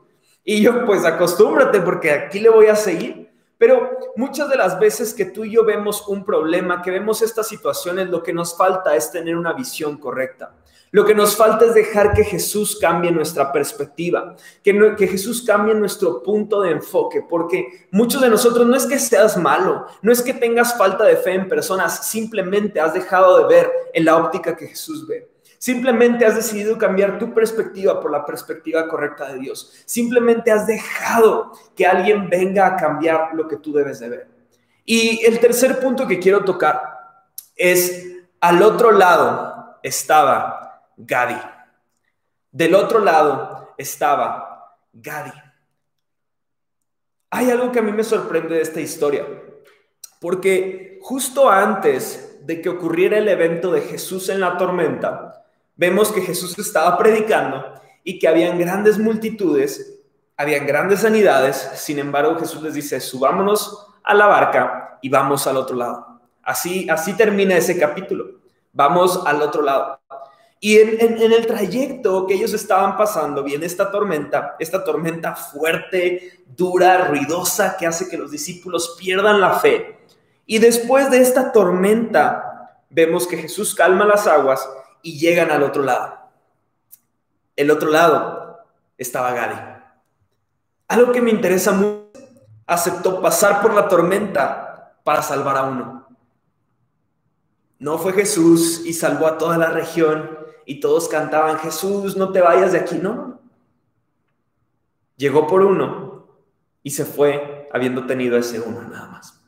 Y 0.46 0.62
yo, 0.62 0.86
pues 0.86 1.04
acostúmbrate 1.04 1.82
porque 1.82 2.12
aquí 2.12 2.40
le 2.40 2.48
voy 2.48 2.68
a 2.68 2.76
seguir. 2.78 3.27
Pero 3.58 3.98
muchas 4.16 4.50
de 4.50 4.56
las 4.56 4.80
veces 4.80 5.14
que 5.14 5.26
tú 5.26 5.44
y 5.44 5.52
yo 5.52 5.66
vemos 5.66 6.08
un 6.08 6.24
problema, 6.24 6.82
que 6.82 6.92
vemos 6.92 7.22
estas 7.22 7.48
situaciones, 7.48 8.10
lo 8.10 8.22
que 8.22 8.34
nos 8.34 8.56
falta 8.56 8.96
es 8.96 9.12
tener 9.12 9.36
una 9.36 9.54
visión 9.54 9.98
correcta. 9.98 10.54
Lo 10.92 11.06
que 11.06 11.14
nos 11.14 11.36
falta 11.36 11.66
es 11.66 11.74
dejar 11.74 12.14
que 12.14 12.24
Jesús 12.24 12.78
cambie 12.80 13.12
nuestra 13.12 13.52
perspectiva, 13.52 14.36
que, 14.64 14.96
que 14.98 15.08
Jesús 15.08 15.44
cambie 15.46 15.76
nuestro 15.76 16.24
punto 16.24 16.62
de 16.62 16.72
enfoque, 16.72 17.24
porque 17.28 17.88
muchos 17.92 18.22
de 18.22 18.30
nosotros 18.30 18.66
no 18.66 18.76
es 18.76 18.86
que 18.86 18.98
seas 18.98 19.38
malo, 19.38 19.86
no 20.02 20.12
es 20.14 20.22
que 20.22 20.34
tengas 20.34 20.78
falta 20.78 21.04
de 21.04 21.18
fe 21.18 21.34
en 21.34 21.50
personas, 21.50 22.08
simplemente 22.08 22.80
has 22.80 22.94
dejado 22.94 23.38
de 23.38 23.54
ver 23.54 23.72
en 23.94 24.06
la 24.06 24.16
óptica 24.16 24.56
que 24.56 24.68
Jesús 24.68 25.06
ve. 25.06 25.28
Simplemente 25.58 26.26
has 26.26 26.36
decidido 26.36 26.78
cambiar 26.78 27.18
tu 27.18 27.34
perspectiva 27.34 28.00
por 28.00 28.12
la 28.12 28.26
perspectiva 28.26 28.88
correcta 28.88 29.32
de 29.34 29.40
Dios. 29.40 29.74
Simplemente 29.86 30.52
has 30.52 30.68
dejado 30.68 31.52
que 31.76 31.86
alguien 31.86 32.30
venga 32.30 32.68
a 32.68 32.76
cambiar 32.76 33.34
lo 33.34 33.48
que 33.48 33.58
tú 33.58 33.74
debes 33.74 34.00
de 34.00 34.10
ver. 34.10 34.28
Y 34.86 35.26
el 35.26 35.40
tercer 35.40 35.80
punto 35.80 36.08
que 36.08 36.20
quiero 36.20 36.46
tocar 36.46 36.82
es 37.56 38.08
al 38.40 38.62
otro 38.62 38.92
lado 38.92 39.80
estaba 39.82 40.82
Gadi. 40.96 41.40
Del 42.52 42.76
otro 42.76 43.00
lado 43.00 43.74
estaba 43.78 44.80
Gadi. 44.94 45.34
Hay 47.30 47.52
algo 47.52 47.72
que 47.72 47.80
a 47.80 47.84
mí 47.84 47.92
me 47.92 48.04
sorprende 48.04 48.56
de 48.56 48.62
esta 48.62 48.80
historia, 48.80 49.28
porque 50.22 51.00
justo 51.02 51.50
antes 51.50 52.40
de 52.46 52.62
que 52.62 52.70
ocurriera 52.70 53.18
el 53.18 53.28
evento 53.28 53.72
de 53.72 53.82
Jesús 53.82 54.30
en 54.30 54.40
la 54.40 54.56
tormenta, 54.58 55.46
vemos 55.78 56.12
que 56.12 56.22
Jesús 56.22 56.58
estaba 56.60 56.98
predicando 56.98 57.64
y 58.04 58.20
que 58.20 58.28
habían 58.28 58.58
grandes 58.58 58.98
multitudes, 58.98 60.02
habían 60.36 60.66
grandes 60.66 61.02
sanidades, 61.02 61.70
sin 61.76 62.00
embargo 62.00 62.38
Jesús 62.40 62.62
les 62.62 62.74
dice, 62.74 63.00
subámonos 63.00 63.88
a 64.04 64.14
la 64.14 64.26
barca 64.26 65.00
y 65.02 65.10
vamos 65.10 65.48
al 65.48 65.58
otro 65.58 65.78
lado. 65.78 66.20
Así, 66.44 66.90
así 66.90 67.14
termina 67.14 67.56
ese 67.56 67.78
capítulo, 67.78 68.40
vamos 68.74 69.22
al 69.26 69.42
otro 69.42 69.62
lado. 69.62 70.00
Y 70.60 70.80
en, 70.80 71.22
el 71.22 71.46
trayecto 71.46 72.26
que 72.26 72.34
ellos 72.34 72.54
estaban 72.54 72.98
pasando, 72.98 73.44
viene 73.44 73.68
esta 73.68 73.92
tormenta, 73.92 74.56
esta 74.58 74.84
tormenta 74.84 75.36
fuerte, 75.36 76.44
dura, 76.48 77.10
ruidosa, 77.10 77.78
que 77.78 77.86
hace 77.86 78.10
que 78.10 78.18
los 78.18 78.32
discípulos 78.32 78.96
pierdan 79.00 79.40
la 79.40 79.60
fe. 79.60 80.00
Y 80.48 80.58
después 80.58 81.12
de 81.12 81.22
esta 81.22 81.52
tormenta, 81.52 82.82
vemos 82.90 83.28
que 83.28 83.38
Jesús 83.38 83.76
calma 83.76 84.06
las 84.06 84.26
aguas 84.26 84.68
y 85.02 85.20
llegan 85.20 85.52
al 85.52 85.64
otro 85.64 85.84
lado. 85.84 86.18
El 87.56 87.72
otro 87.72 87.90
lado 87.90 88.66
estaba 88.98 89.34
Gadi. 89.34 89.78
Algo 90.88 91.12
que 91.12 91.22
me 91.22 91.32
interesa 91.32 91.72
mucho, 91.72 92.08
aceptó 92.66 93.22
pasar 93.22 93.62
por 93.62 93.74
la 93.74 93.88
tormenta 93.88 94.94
para 95.04 95.22
salvar 95.22 95.58
a 95.58 95.64
uno. 95.64 96.08
No 97.80 97.98
fue 97.98 98.14
Jesús 98.14 98.84
y 98.86 98.94
salvó 98.94 99.28
a 99.28 99.38
toda 99.38 99.58
la 99.58 99.70
región 99.70 100.38
y 100.66 100.80
todos 100.80 101.08
cantaban, 101.08 101.60
Jesús, 101.60 102.18
no 102.18 102.32
te 102.32 102.42
vayas 102.42 102.72
de 102.72 102.80
aquí, 102.80 102.98
no. 102.98 103.40
Llegó 105.16 105.48
por 105.48 105.62
uno 105.62 106.28
y 106.84 106.92
se 106.92 107.06
fue 107.06 107.70
habiendo 107.72 108.06
tenido 108.06 108.38
ese 108.38 108.60
uno 108.60 108.82
nada 108.82 109.08
más. 109.08 109.42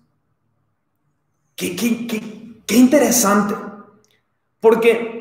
Qué, 1.55 1.75
qué, 1.75 2.07
qué, 2.07 2.63
qué 2.65 2.75
interesante, 2.75 3.55
porque 4.59 5.19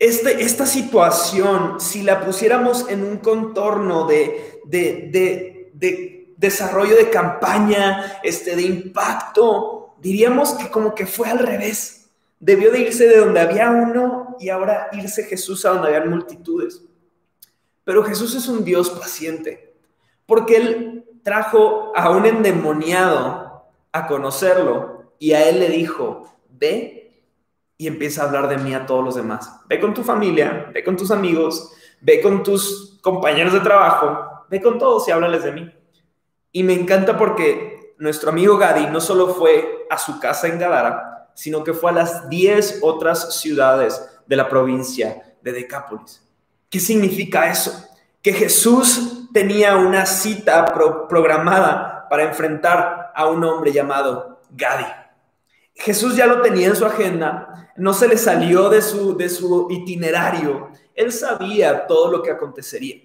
este, 0.00 0.42
esta 0.42 0.64
situación, 0.64 1.78
si 1.78 2.02
la 2.02 2.24
pusiéramos 2.24 2.88
en 2.88 3.04
un 3.04 3.18
contorno 3.18 4.06
de, 4.06 4.60
de, 4.64 5.70
de 5.74 6.34
desarrollo 6.38 6.96
de 6.96 7.10
campaña, 7.10 8.18
este, 8.22 8.56
de 8.56 8.62
impacto, 8.62 9.94
diríamos 9.98 10.54
que 10.54 10.70
como 10.70 10.94
que 10.94 11.06
fue 11.06 11.28
al 11.28 11.38
revés. 11.38 12.08
Debió 12.38 12.72
de 12.72 12.80
irse 12.80 13.06
de 13.06 13.18
donde 13.18 13.40
había 13.40 13.70
uno 13.70 14.36
y 14.40 14.48
ahora 14.48 14.88
irse 14.92 15.24
Jesús 15.24 15.66
a 15.66 15.70
donde 15.70 15.94
había 15.94 16.08
multitudes. 16.08 16.82
Pero 17.84 18.02
Jesús 18.02 18.34
es 18.34 18.48
un 18.48 18.64
Dios 18.64 18.88
paciente, 18.88 19.74
porque 20.24 20.56
Él 20.56 21.04
trajo 21.22 21.92
a 21.94 22.08
un 22.08 22.24
endemoniado 22.24 23.66
a 23.92 24.06
conocerlo 24.06 25.12
y 25.18 25.32
a 25.32 25.46
Él 25.46 25.60
le 25.60 25.68
dijo, 25.68 26.24
ve 26.48 26.99
y 27.80 27.86
empieza 27.86 28.20
a 28.20 28.26
hablar 28.26 28.46
de 28.46 28.58
mí 28.58 28.74
a 28.74 28.84
todos 28.84 29.02
los 29.02 29.14
demás. 29.14 29.50
Ve 29.66 29.80
con 29.80 29.94
tu 29.94 30.02
familia, 30.02 30.70
ve 30.74 30.84
con 30.84 30.98
tus 30.98 31.10
amigos, 31.10 31.72
ve 32.02 32.20
con 32.20 32.42
tus 32.42 32.98
compañeros 33.00 33.54
de 33.54 33.60
trabajo, 33.60 34.44
ve 34.50 34.60
con 34.60 34.78
todos 34.78 35.08
y 35.08 35.12
háblales 35.12 35.44
de 35.44 35.52
mí. 35.52 35.74
Y 36.52 36.62
me 36.62 36.74
encanta 36.74 37.16
porque 37.16 37.94
nuestro 37.96 38.28
amigo 38.28 38.58
Gadi 38.58 38.88
no 38.88 39.00
solo 39.00 39.28
fue 39.28 39.86
a 39.88 39.96
su 39.96 40.20
casa 40.20 40.46
en 40.48 40.58
Gadara, 40.58 41.30
sino 41.32 41.64
que 41.64 41.72
fue 41.72 41.90
a 41.90 41.94
las 41.94 42.28
10 42.28 42.80
otras 42.82 43.40
ciudades 43.40 44.20
de 44.26 44.36
la 44.36 44.46
provincia 44.46 45.34
de 45.40 45.50
Decápolis. 45.50 46.22
¿Qué 46.68 46.80
significa 46.80 47.50
eso? 47.50 47.72
Que 48.20 48.34
Jesús 48.34 49.30
tenía 49.32 49.76
una 49.76 50.04
cita 50.04 50.66
programada 51.08 52.06
para 52.10 52.24
enfrentar 52.24 53.10
a 53.14 53.26
un 53.26 53.42
hombre 53.42 53.72
llamado 53.72 54.42
Gadi. 54.50 54.99
Jesús 55.80 56.14
ya 56.14 56.26
lo 56.26 56.42
tenía 56.42 56.68
en 56.68 56.76
su 56.76 56.84
agenda, 56.84 57.72
no 57.76 57.94
se 57.94 58.06
le 58.06 58.18
salió 58.18 58.68
de 58.68 58.82
su, 58.82 59.16
de 59.16 59.30
su 59.30 59.66
itinerario, 59.70 60.68
él 60.94 61.10
sabía 61.10 61.86
todo 61.86 62.12
lo 62.12 62.22
que 62.22 62.30
acontecería. 62.30 62.96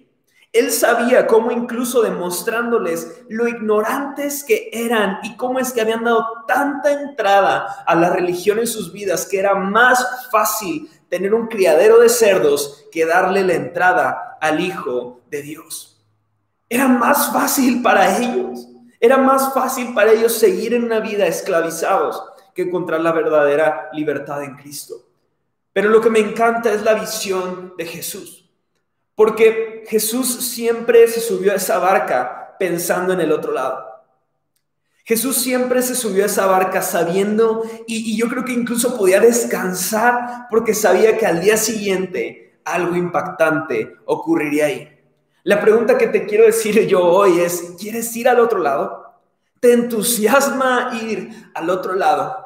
Él 0.52 0.70
sabía 0.70 1.26
cómo 1.26 1.50
incluso 1.50 2.02
demostrándoles 2.02 3.22
lo 3.28 3.48
ignorantes 3.48 4.44
que 4.44 4.68
eran 4.72 5.18
y 5.22 5.36
cómo 5.36 5.58
es 5.58 5.72
que 5.72 5.80
habían 5.80 6.04
dado 6.04 6.26
tanta 6.46 6.92
entrada 6.92 7.84
a 7.86 7.94
la 7.94 8.10
religión 8.10 8.58
en 8.58 8.66
sus 8.66 8.92
vidas 8.92 9.26
que 9.26 9.38
era 9.38 9.54
más 9.54 10.28
fácil 10.30 10.90
tener 11.08 11.34
un 11.34 11.48
criadero 11.48 11.98
de 11.98 12.08
cerdos 12.08 12.86
que 12.92 13.06
darle 13.06 13.42
la 13.42 13.54
entrada 13.54 14.38
al 14.40 14.60
Hijo 14.60 15.20
de 15.30 15.42
Dios. 15.42 16.04
Era 16.68 16.88
más 16.88 17.32
fácil 17.32 17.80
para 17.82 18.18
ellos. 18.18 18.66
Era 19.00 19.18
más 19.18 19.52
fácil 19.52 19.94
para 19.94 20.12
ellos 20.12 20.32
seguir 20.32 20.74
en 20.74 20.84
una 20.84 21.00
vida 21.00 21.26
esclavizados 21.26 22.22
que 22.56 22.62
encontrar 22.62 23.02
la 23.02 23.12
verdadera 23.12 23.90
libertad 23.92 24.42
en 24.42 24.56
Cristo. 24.56 25.04
Pero 25.74 25.90
lo 25.90 26.00
que 26.00 26.08
me 26.08 26.20
encanta 26.20 26.72
es 26.72 26.82
la 26.82 26.94
visión 26.94 27.74
de 27.76 27.84
Jesús. 27.84 28.50
Porque 29.14 29.84
Jesús 29.86 30.26
siempre 30.26 31.06
se 31.06 31.20
subió 31.20 31.52
a 31.52 31.56
esa 31.56 31.78
barca 31.78 32.56
pensando 32.58 33.12
en 33.12 33.20
el 33.20 33.30
otro 33.30 33.52
lado. 33.52 33.84
Jesús 35.04 35.36
siempre 35.36 35.82
se 35.82 35.94
subió 35.94 36.24
a 36.24 36.26
esa 36.26 36.46
barca 36.46 36.80
sabiendo, 36.80 37.62
y, 37.86 38.16
yo 38.16 38.28
creo 38.28 38.44
que 38.44 38.52
incluso 38.52 38.96
podía 38.96 39.20
descansar 39.20 40.46
porque 40.50 40.74
sabía 40.74 41.16
que 41.16 41.26
al 41.26 41.40
día 41.40 41.56
siguiente 41.56 42.58
algo 42.64 42.96
impactante 42.96 43.96
ocurriría 44.06 44.66
ahí. 44.66 44.98
La 45.44 45.60
pregunta 45.60 45.96
que 45.96 46.08
te 46.08 46.26
quiero 46.26 46.44
decir 46.44 46.86
yo 46.86 47.04
hoy 47.04 47.38
es, 47.38 47.74
¿quieres 47.78 48.16
ir 48.16 48.28
al 48.28 48.40
otro 48.40 48.58
lado? 48.58 49.14
¿Te 49.60 49.74
entusiasma 49.74 50.98
ir 51.02 51.50
al 51.54 51.70
otro 51.70 51.94
lado? 51.94 52.45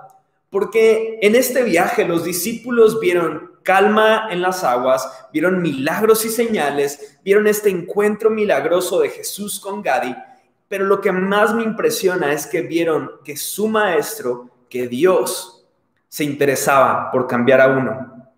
Porque 0.51 1.21
en 1.23 1.37
este 1.37 1.63
viaje 1.63 2.05
los 2.05 2.25
discípulos 2.25 2.99
vieron 2.99 3.53
calma 3.63 4.29
en 4.31 4.43
las 4.43 4.65
aguas, 4.65 5.09
vieron 5.33 5.63
milagros 5.63 6.25
y 6.25 6.29
señales, 6.29 7.19
vieron 7.25 7.47
este 7.47 7.71
encuentro 7.71 8.31
milagroso 8.31 9.01
de 9.01 9.11
Jesús 9.11 9.61
con 9.61 9.81
Gadi, 9.81 10.15
pero 10.69 10.87
lo 10.87 11.01
que 11.01 11.13
más 11.13 11.55
me 11.55 11.63
impresiona 11.63 12.33
es 12.33 12.47
que 12.47 12.63
vieron 12.63 13.13
que 13.25 13.37
su 13.37 13.69
maestro, 13.69 14.51
que 14.69 14.89
Dios, 14.89 15.65
se 16.09 16.25
interesaba 16.25 17.13
por 17.13 17.29
cambiar 17.29 17.61
a 17.61 17.69
uno. 17.69 18.33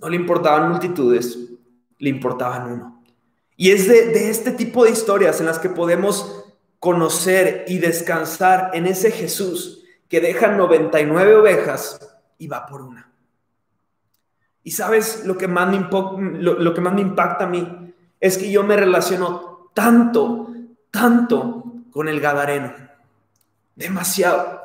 No 0.00 0.08
le 0.08 0.16
importaban 0.16 0.70
multitudes, 0.70 1.38
le 1.98 2.10
importaban 2.10 2.72
uno. 2.72 3.04
Y 3.56 3.70
es 3.70 3.88
de, 3.88 4.08
de 4.08 4.28
este 4.28 4.50
tipo 4.50 4.84
de 4.84 4.90
historias 4.90 5.40
en 5.40 5.46
las 5.46 5.58
que 5.58 5.70
podemos 5.70 6.44
conocer 6.78 7.64
y 7.68 7.78
descansar 7.78 8.70
en 8.74 8.86
ese 8.86 9.10
Jesús 9.10 9.81
que 10.12 10.20
deja 10.20 10.48
99 10.48 11.36
ovejas 11.36 12.18
y 12.36 12.46
va 12.46 12.66
por 12.66 12.82
una. 12.82 13.10
Y 14.62 14.72
sabes, 14.72 15.24
lo 15.24 15.38
que, 15.38 15.48
más 15.48 15.70
me 15.70 15.88
lo, 16.38 16.74
que 16.74 16.82
más 16.82 16.92
me 16.92 17.00
impacta 17.00 17.44
a 17.44 17.46
mí 17.46 17.94
es 18.20 18.36
que 18.36 18.50
yo 18.50 18.62
me 18.62 18.76
relaciono 18.76 19.70
tanto, 19.72 20.48
tanto 20.90 21.64
con 21.90 22.08
el 22.08 22.20
Gadareno. 22.20 22.74
Demasiado. 23.74 24.60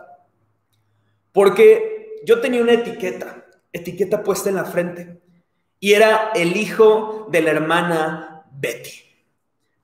Porque 1.31 2.19
yo 2.25 2.41
tenía 2.41 2.61
una 2.61 2.73
etiqueta, 2.73 3.45
etiqueta 3.71 4.23
puesta 4.23 4.49
en 4.49 4.55
la 4.55 4.65
frente. 4.65 5.21
Y 5.79 5.93
era 5.93 6.31
el 6.35 6.57
hijo 6.57 7.29
de 7.31 7.41
la 7.41 7.51
hermana 7.51 8.43
Betty. 8.51 9.01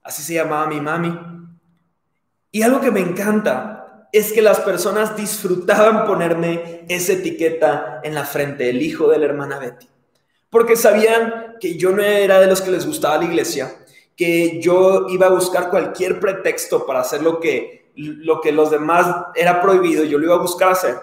Así 0.03 0.23
se 0.23 0.33
llamaba 0.33 0.67
mi 0.67 0.81
mami. 0.81 1.17
Y 2.51 2.63
algo 2.63 2.81
que 2.81 2.91
me 2.91 2.99
encanta 2.99 3.82
es 4.13 4.31
que 4.31 4.41
las 4.41 4.61
personas 4.61 5.17
disfrutaban 5.17 6.05
ponerme 6.05 6.85
esa 6.87 7.11
etiqueta 7.11 7.99
en 8.03 8.15
la 8.15 8.23
frente, 8.23 8.69
el 8.69 8.81
hijo 8.81 9.09
de 9.09 9.17
la 9.17 9.25
hermana 9.25 9.59
Betty 9.59 9.87
porque 10.53 10.75
sabían 10.75 11.55
que 11.59 11.77
yo 11.77 11.89
no 11.89 12.03
era 12.03 12.39
de 12.39 12.45
los 12.45 12.61
que 12.61 12.69
les 12.69 12.85
gustaba 12.85 13.17
la 13.17 13.25
iglesia, 13.25 13.75
que 14.15 14.61
yo 14.61 15.07
iba 15.09 15.25
a 15.25 15.31
buscar 15.31 15.71
cualquier 15.71 16.19
pretexto 16.19 16.85
para 16.85 16.99
hacer 16.99 17.23
lo 17.23 17.39
que, 17.39 17.91
lo 17.95 18.39
que 18.39 18.51
los 18.51 18.69
demás 18.69 19.25
era 19.33 19.63
prohibido, 19.63 20.03
yo 20.03 20.19
lo 20.19 20.25
iba 20.25 20.35
a 20.35 20.41
buscar 20.41 20.73
hacer. 20.73 20.95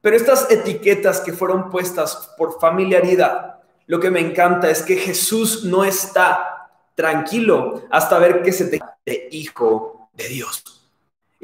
Pero 0.00 0.14
estas 0.14 0.48
etiquetas 0.48 1.20
que 1.20 1.32
fueron 1.32 1.70
puestas 1.70 2.30
por 2.38 2.60
familiaridad, 2.60 3.56
lo 3.88 3.98
que 3.98 4.12
me 4.12 4.20
encanta 4.20 4.70
es 4.70 4.82
que 4.82 4.94
Jesús 4.94 5.64
no 5.64 5.84
está 5.84 6.68
tranquilo 6.94 7.82
hasta 7.90 8.20
ver 8.20 8.42
que 8.42 8.52
se 8.52 8.66
te 8.66 8.80
de 9.04 9.28
hijo 9.32 10.08
de 10.12 10.28
Dios. 10.28 10.83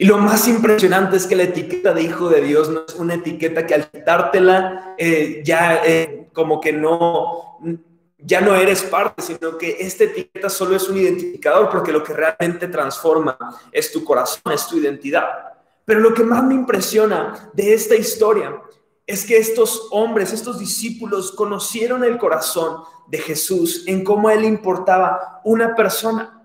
Y 0.01 0.07
lo 0.07 0.17
más 0.17 0.49
impresionante 0.49 1.19
es 1.19 1.27
que 1.27 1.37
la 1.37 1.43
etiqueta 1.43 1.93
de 1.93 2.01
hijo 2.01 2.31
de 2.31 2.41
Dios 2.41 2.71
no 2.71 2.85
es 2.89 2.95
una 2.95 3.17
etiqueta 3.17 3.67
que 3.67 3.75
al 3.75 3.91
quitártela 3.91 4.95
eh, 4.97 5.43
ya 5.45 5.83
eh, 5.85 6.31
como 6.33 6.59
que 6.59 6.73
no, 6.73 7.59
ya 8.17 8.41
no 8.41 8.55
eres 8.55 8.81
parte, 8.85 9.21
sino 9.21 9.59
que 9.59 9.77
esta 9.79 10.05
etiqueta 10.05 10.49
solo 10.49 10.75
es 10.75 10.89
un 10.89 10.97
identificador 10.97 11.69
porque 11.69 11.93
lo 11.93 12.03
que 12.03 12.15
realmente 12.15 12.69
transforma 12.69 13.37
es 13.71 13.93
tu 13.93 14.03
corazón, 14.03 14.55
es 14.55 14.67
tu 14.67 14.79
identidad. 14.79 15.29
Pero 15.85 16.01
lo 16.01 16.15
que 16.15 16.25
más 16.25 16.43
me 16.45 16.55
impresiona 16.55 17.51
de 17.53 17.75
esta 17.75 17.95
historia 17.95 18.59
es 19.07 19.27
que 19.27 19.37
estos 19.37 19.89
hombres, 19.91 20.33
estos 20.33 20.59
discípulos 20.59 21.31
conocieron 21.33 22.05
el 22.05 22.17
corazón 22.17 22.85
de 23.07 23.19
Jesús 23.19 23.85
en 23.87 24.03
cómo 24.03 24.29
a 24.29 24.33
él 24.33 24.45
importaba 24.45 25.43
una 25.45 25.77
persona. 25.77 26.40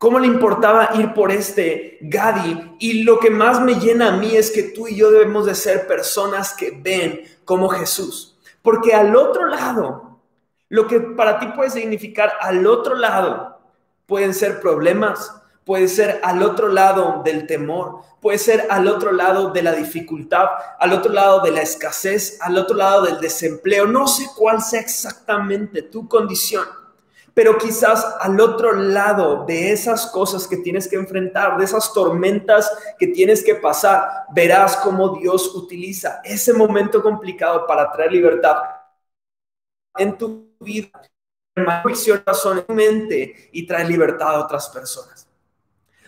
¿Cómo 0.00 0.18
le 0.18 0.28
importaba 0.28 0.92
ir 0.94 1.12
por 1.12 1.30
este 1.30 1.98
Gadi? 2.00 2.76
Y 2.78 3.02
lo 3.02 3.18
que 3.18 3.28
más 3.28 3.60
me 3.60 3.74
llena 3.74 4.08
a 4.08 4.16
mí 4.16 4.34
es 4.34 4.50
que 4.50 4.62
tú 4.62 4.88
y 4.88 4.96
yo 4.96 5.10
debemos 5.10 5.44
de 5.44 5.54
ser 5.54 5.86
personas 5.86 6.54
que 6.54 6.70
ven 6.70 7.20
como 7.44 7.68
Jesús. 7.68 8.38
Porque 8.62 8.94
al 8.94 9.14
otro 9.14 9.44
lado, 9.44 10.22
lo 10.70 10.86
que 10.86 11.00
para 11.00 11.38
ti 11.38 11.48
puede 11.48 11.68
significar 11.68 12.32
al 12.40 12.66
otro 12.66 12.94
lado, 12.94 13.60
pueden 14.06 14.32
ser 14.32 14.58
problemas, 14.58 15.34
puede 15.66 15.86
ser 15.86 16.18
al 16.24 16.42
otro 16.42 16.68
lado 16.68 17.20
del 17.22 17.46
temor, 17.46 18.00
puede 18.22 18.38
ser 18.38 18.68
al 18.70 18.88
otro 18.88 19.12
lado 19.12 19.50
de 19.50 19.62
la 19.62 19.72
dificultad, 19.72 20.46
al 20.78 20.94
otro 20.94 21.12
lado 21.12 21.42
de 21.42 21.50
la 21.50 21.60
escasez, 21.60 22.38
al 22.40 22.56
otro 22.56 22.74
lado 22.74 23.02
del 23.02 23.20
desempleo. 23.20 23.86
No 23.86 24.06
sé 24.06 24.30
cuál 24.34 24.62
sea 24.62 24.80
exactamente 24.80 25.82
tu 25.82 26.08
condición 26.08 26.79
pero 27.34 27.58
quizás 27.58 28.04
al 28.20 28.40
otro 28.40 28.72
lado 28.72 29.44
de 29.44 29.72
esas 29.72 30.06
cosas 30.06 30.46
que 30.46 30.56
tienes 30.56 30.88
que 30.88 30.96
enfrentar, 30.96 31.56
de 31.56 31.64
esas 31.64 31.92
tormentas 31.92 32.70
que 32.98 33.08
tienes 33.08 33.44
que 33.44 33.54
pasar, 33.54 34.24
verás 34.32 34.76
cómo 34.76 35.16
Dios 35.16 35.54
utiliza 35.54 36.20
ese 36.24 36.52
momento 36.52 37.02
complicado 37.02 37.66
para 37.66 37.90
traer 37.92 38.12
libertad 38.12 38.56
en 39.96 40.16
tu 40.16 40.54
vida, 40.60 40.88
en 41.54 41.64
tu 41.64 42.74
mente 42.74 43.50
y 43.52 43.66
traer 43.66 43.88
libertad 43.88 44.34
a 44.34 44.44
otras 44.44 44.68
personas. 44.68 45.26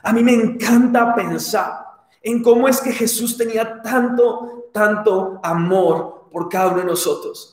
A 0.03 0.13
mí 0.13 0.23
me 0.23 0.35
encanta 0.35 1.15
pensar 1.15 1.87
en 2.21 2.43
cómo 2.43 2.69
es 2.69 2.81
que 2.81 2.93
Jesús 2.93 3.37
tenía 3.37 3.81
tanto, 3.83 4.71
tanto 4.73 5.41
amor 5.43 6.29
por 6.33 6.49
cada 6.49 6.69
uno 6.69 6.79
de 6.79 6.85
nosotros 6.85 7.52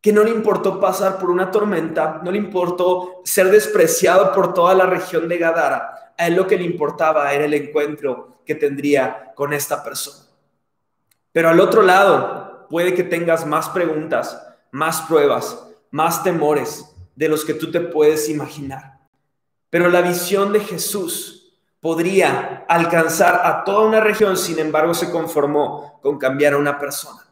que 0.00 0.12
no 0.12 0.22
le 0.22 0.30
importó 0.30 0.78
pasar 0.78 1.18
por 1.18 1.30
una 1.30 1.50
tormenta, 1.50 2.20
no 2.22 2.30
le 2.30 2.38
importó 2.38 3.20
ser 3.24 3.50
despreciado 3.50 4.32
por 4.32 4.54
toda 4.54 4.74
la 4.74 4.86
región 4.86 5.28
de 5.28 5.38
Gadara. 5.38 6.14
A 6.16 6.26
él 6.26 6.34
lo 6.34 6.46
que 6.46 6.56
le 6.56 6.64
importaba 6.64 7.32
era 7.32 7.44
el 7.44 7.54
encuentro 7.54 8.40
que 8.44 8.54
tendría 8.54 9.32
con 9.34 9.52
esta 9.52 9.82
persona. 9.82 10.24
Pero 11.32 11.48
al 11.48 11.60
otro 11.60 11.82
lado, 11.82 12.66
puede 12.70 12.94
que 12.94 13.04
tengas 13.04 13.46
más 13.46 13.68
preguntas, 13.68 14.40
más 14.70 15.02
pruebas, 15.02 15.66
más 15.90 16.22
temores 16.22 16.84
de 17.14 17.28
los 17.28 17.44
que 17.44 17.54
tú 17.54 17.70
te 17.70 17.80
puedes 17.80 18.28
imaginar. 18.28 18.98
Pero 19.70 19.88
la 19.88 20.00
visión 20.00 20.52
de 20.52 20.60
Jesús 20.60 21.58
podría 21.80 22.64
alcanzar 22.68 23.42
a 23.44 23.64
toda 23.64 23.86
una 23.86 24.00
región, 24.00 24.36
sin 24.36 24.58
embargo 24.58 24.94
se 24.94 25.10
conformó 25.10 26.00
con 26.02 26.18
cambiar 26.18 26.54
a 26.54 26.58
una 26.58 26.78
persona 26.78 27.27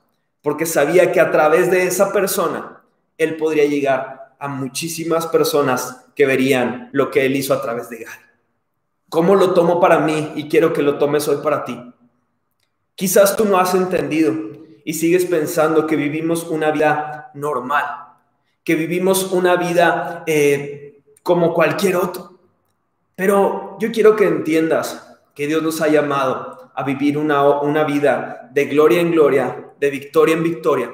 porque 0.46 0.64
sabía 0.64 1.10
que 1.10 1.18
a 1.18 1.32
través 1.32 1.72
de 1.72 1.88
esa 1.88 2.12
persona 2.12 2.80
él 3.18 3.36
podría 3.36 3.64
llegar 3.64 4.36
a 4.38 4.46
muchísimas 4.46 5.26
personas 5.26 6.04
que 6.14 6.24
verían 6.24 6.88
lo 6.92 7.10
que 7.10 7.26
él 7.26 7.34
hizo 7.34 7.52
a 7.52 7.60
través 7.60 7.90
de 7.90 8.04
Gary. 8.04 8.22
¿Cómo 9.08 9.34
lo 9.34 9.54
tomo 9.54 9.80
para 9.80 9.98
mí 9.98 10.34
y 10.36 10.48
quiero 10.48 10.72
que 10.72 10.82
lo 10.82 10.98
tomes 10.98 11.26
hoy 11.26 11.38
para 11.42 11.64
ti? 11.64 11.92
Quizás 12.94 13.36
tú 13.36 13.44
no 13.44 13.58
has 13.58 13.74
entendido 13.74 14.34
y 14.84 14.94
sigues 14.94 15.24
pensando 15.24 15.84
que 15.84 15.96
vivimos 15.96 16.44
una 16.44 16.70
vida 16.70 17.32
normal, 17.34 17.84
que 18.62 18.76
vivimos 18.76 19.32
una 19.32 19.56
vida 19.56 20.22
eh, 20.28 21.02
como 21.24 21.54
cualquier 21.54 21.96
otro. 21.96 22.38
Pero 23.16 23.76
yo 23.80 23.90
quiero 23.90 24.14
que 24.14 24.28
entiendas 24.28 25.12
que 25.34 25.48
Dios 25.48 25.60
nos 25.60 25.80
ha 25.80 25.88
llamado 25.88 26.70
a 26.72 26.84
vivir 26.84 27.18
una, 27.18 27.62
una 27.62 27.82
vida 27.82 28.48
de 28.52 28.66
gloria 28.66 29.00
en 29.00 29.10
gloria 29.10 29.64
de 29.78 29.90
victoria 29.90 30.34
en 30.34 30.42
victoria. 30.42 30.92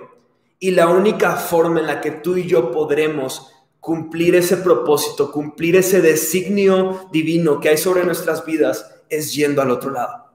Y 0.58 0.70
la 0.70 0.88
única 0.88 1.36
forma 1.36 1.80
en 1.80 1.86
la 1.86 2.00
que 2.00 2.12
tú 2.12 2.36
y 2.36 2.46
yo 2.46 2.70
podremos 2.70 3.50
cumplir 3.80 4.36
ese 4.36 4.58
propósito, 4.58 5.32
cumplir 5.32 5.74
ese 5.74 6.00
designio 6.00 7.08
divino 7.10 7.58
que 7.58 7.70
hay 7.70 7.76
sobre 7.76 8.04
nuestras 8.04 8.44
vidas, 8.46 9.02
es 9.08 9.34
yendo 9.34 9.60
al 9.60 9.70
otro 9.70 9.90
lado. 9.90 10.30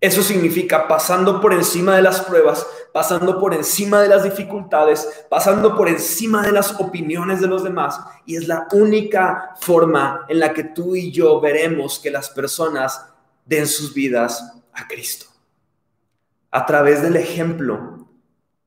Eso 0.00 0.22
significa 0.22 0.88
pasando 0.88 1.40
por 1.40 1.52
encima 1.52 1.96
de 1.96 2.02
las 2.02 2.22
pruebas, 2.22 2.66
pasando 2.92 3.38
por 3.38 3.52
encima 3.54 4.00
de 4.00 4.08
las 4.08 4.24
dificultades, 4.24 5.26
pasando 5.28 5.76
por 5.76 5.88
encima 5.88 6.42
de 6.42 6.52
las 6.52 6.80
opiniones 6.80 7.40
de 7.40 7.46
los 7.46 7.64
demás. 7.64 8.00
Y 8.24 8.36
es 8.36 8.48
la 8.48 8.66
única 8.72 9.54
forma 9.60 10.24
en 10.28 10.40
la 10.40 10.52
que 10.52 10.64
tú 10.64 10.96
y 10.96 11.10
yo 11.10 11.40
veremos 11.40 11.98
que 11.98 12.10
las 12.10 12.30
personas 12.30 13.04
den 13.44 13.66
sus 13.66 13.92
vidas 13.92 14.54
a 14.72 14.86
Cristo 14.88 15.35
a 16.50 16.66
través 16.66 17.02
del 17.02 17.16
ejemplo 17.16 18.06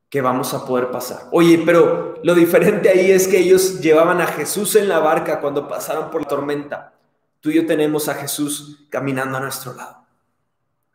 que 0.10 0.22
vamos 0.22 0.54
a 0.54 0.66
poder 0.66 0.90
pasar. 0.90 1.28
Oye, 1.32 1.62
pero 1.66 2.16
lo 2.24 2.34
diferente 2.34 2.90
ahí 2.90 3.12
es 3.12 3.28
que 3.28 3.40
ellos 3.40 3.80
llevaban 3.80 4.22
a 4.22 4.28
Jesús 4.28 4.76
en 4.76 4.90
la 4.90 5.00
barca 5.00 5.40
cuando 5.40 5.68
pasaron 5.68 6.10
por 6.10 6.22
la 6.22 6.28
tormenta. 6.28 6.94
Tú 7.40 7.52
y 7.52 7.56
yo 7.56 7.66
tenemos 7.66 8.10
a 8.10 8.16
Jesús 8.16 8.88
caminando 8.90 9.38
a 9.38 9.42
nuestro 9.42 9.74
lado. 9.74 10.00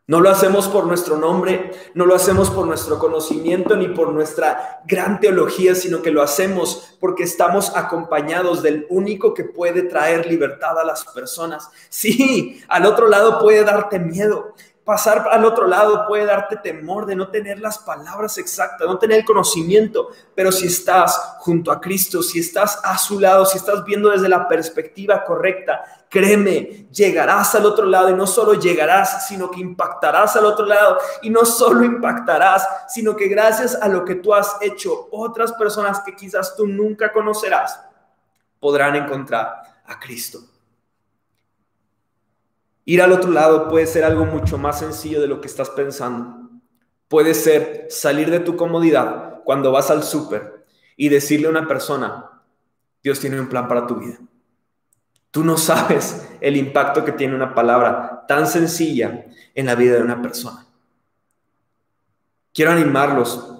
No 0.07 0.21
lo 0.21 0.29
hacemos 0.29 0.67
por 0.67 0.85
nuestro 0.85 1.17
nombre, 1.17 1.71
no 1.95 2.05
lo 2.05 2.13
hacemos 2.13 2.51
por 2.51 2.67
nuestro 2.67 2.99
conocimiento 2.99 3.75
ni 3.75 3.87
por 3.87 4.13
nuestra 4.13 4.81
gran 4.85 5.19
teología, 5.19 5.73
sino 5.73 6.03
que 6.03 6.11
lo 6.11 6.21
hacemos 6.21 6.95
porque 6.99 7.23
estamos 7.23 7.75
acompañados 7.75 8.61
del 8.61 8.85
único 8.89 9.33
que 9.33 9.45
puede 9.45 9.81
traer 9.81 10.27
libertad 10.27 10.77
a 10.77 10.85
las 10.85 11.05
personas. 11.05 11.71
Sí, 11.89 12.61
al 12.67 12.85
otro 12.85 13.07
lado 13.07 13.39
puede 13.39 13.63
darte 13.63 13.97
miedo, 13.97 14.53
pasar 14.85 15.27
al 15.31 15.43
otro 15.43 15.67
lado 15.67 16.05
puede 16.07 16.25
darte 16.25 16.57
temor 16.57 17.07
de 17.07 17.15
no 17.15 17.29
tener 17.29 17.59
las 17.59 17.79
palabras 17.79 18.37
exactas, 18.37 18.87
no 18.87 18.99
tener 18.99 19.19
el 19.19 19.25
conocimiento, 19.25 20.09
pero 20.35 20.51
si 20.51 20.67
estás 20.67 21.37
junto 21.39 21.71
a 21.71 21.81
Cristo, 21.81 22.21
si 22.21 22.39
estás 22.39 22.79
a 22.83 22.95
su 22.99 23.19
lado, 23.19 23.47
si 23.47 23.57
estás 23.57 23.83
viendo 23.83 24.11
desde 24.11 24.29
la 24.29 24.47
perspectiva 24.47 25.23
correcta, 25.23 26.05
créeme, 26.07 26.87
llegarás 26.91 27.55
al 27.55 27.65
otro 27.65 27.87
lado 27.87 28.11
y 28.11 28.13
no 28.13 28.27
solo 28.27 28.53
llegarás, 28.53 29.27
sino 29.27 29.49
que 29.49 29.59
impactarás 29.59 30.35
al 30.35 30.45
otro 30.45 30.67
lado 30.67 30.99
y 31.23 31.31
no 31.31 31.45
solo 31.45 31.83
impactarás, 31.83 32.67
sino 32.87 33.15
que 33.15 33.27
gracias 33.27 33.75
a 33.81 33.87
lo 33.87 34.05
que 34.05 34.15
tú 34.15 34.35
has 34.35 34.55
hecho, 34.61 35.09
otras 35.11 35.51
personas 35.53 36.01
que 36.01 36.15
quizás 36.15 36.55
tú 36.55 36.67
nunca 36.67 37.11
conocerás 37.11 37.79
podrán 38.59 38.95
encontrar 38.95 39.81
a 39.83 39.99
Cristo. 39.99 40.39
Ir 42.85 43.01
al 43.01 43.11
otro 43.11 43.31
lado 43.31 43.67
puede 43.67 43.87
ser 43.87 44.03
algo 44.03 44.25
mucho 44.25 44.57
más 44.57 44.79
sencillo 44.79 45.19
de 45.19 45.27
lo 45.27 45.41
que 45.41 45.47
estás 45.47 45.71
pensando. 45.71 46.49
Puede 47.07 47.33
ser 47.33 47.87
salir 47.89 48.29
de 48.29 48.39
tu 48.39 48.55
comodidad 48.55 49.41
cuando 49.43 49.71
vas 49.71 49.89
al 49.89 50.03
súper 50.03 50.65
y 50.95 51.09
decirle 51.09 51.47
a 51.47 51.51
una 51.51 51.67
persona, 51.67 52.41
Dios 53.03 53.19
tiene 53.19 53.39
un 53.39 53.49
plan 53.49 53.67
para 53.67 53.87
tu 53.87 53.95
vida. 53.95 54.17
Tú 55.31 55.43
no 55.43 55.57
sabes 55.57 56.29
el 56.41 56.55
impacto 56.55 57.03
que 57.03 57.11
tiene 57.11 57.35
una 57.35 57.53
palabra 57.53 58.23
tan 58.27 58.47
sencilla 58.47 59.25
en 59.53 59.65
la 59.65 59.75
vida 59.75 59.95
de 59.95 60.03
una 60.03 60.21
persona. 60.21 60.65
Quiero 62.53 62.71
animarlos 62.71 63.51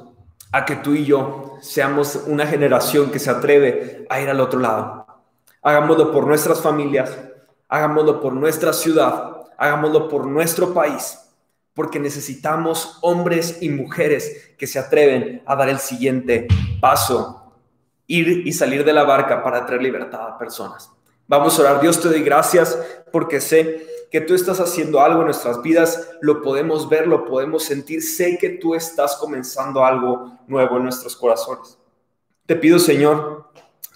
a 0.51 0.65
que 0.65 0.77
tú 0.77 0.93
y 0.93 1.03
yo 1.03 1.57
seamos 1.61 2.15
una 2.27 2.47
generación 2.47 3.11
que 3.11 3.19
se 3.19 3.29
atreve 3.29 4.05
a 4.09 4.21
ir 4.21 4.29
al 4.29 4.39
otro 4.39 4.59
lado. 4.59 5.05
Hagámoslo 5.61 6.11
por 6.11 6.27
nuestras 6.27 6.61
familias, 6.61 7.17
hagámoslo 7.67 8.21
por 8.21 8.33
nuestra 8.33 8.73
ciudad, 8.73 9.43
hagámoslo 9.57 10.07
por 10.07 10.25
nuestro 10.27 10.73
país, 10.73 11.19
porque 11.73 11.99
necesitamos 11.99 12.97
hombres 13.01 13.61
y 13.61 13.69
mujeres 13.69 14.53
que 14.57 14.67
se 14.67 14.79
atreven 14.79 15.43
a 15.45 15.55
dar 15.55 15.69
el 15.69 15.79
siguiente 15.79 16.47
paso, 16.79 17.53
ir 18.07 18.47
y 18.47 18.53
salir 18.53 18.83
de 18.83 18.93
la 18.93 19.03
barca 19.03 19.43
para 19.43 19.65
traer 19.65 19.81
libertad 19.81 20.27
a 20.27 20.37
personas. 20.37 20.91
Vamos 21.27 21.57
a 21.57 21.63
orar. 21.63 21.81
Dios 21.81 21.99
te 21.99 22.07
doy 22.07 22.21
gracias 22.21 22.77
porque 23.11 23.41
sé 23.41 23.85
que 24.11 24.21
tú 24.21 24.33
estás 24.33 24.59
haciendo 24.59 25.01
algo 25.01 25.19
en 25.21 25.25
nuestras 25.25 25.61
vidas, 25.61 26.09
lo 26.21 26.41
podemos 26.41 26.87
ver, 26.87 27.07
lo 27.07 27.25
podemos 27.25 27.63
sentir. 27.63 28.01
Sé 28.01 28.37
que 28.37 28.49
tú 28.49 28.75
estás 28.75 29.15
comenzando 29.17 29.83
algo 29.83 30.37
nuevo 30.47 30.77
en 30.77 30.83
nuestros 30.83 31.15
corazones. 31.15 31.77
Te 32.45 32.55
pido, 32.55 32.77
Señor, 32.77 33.49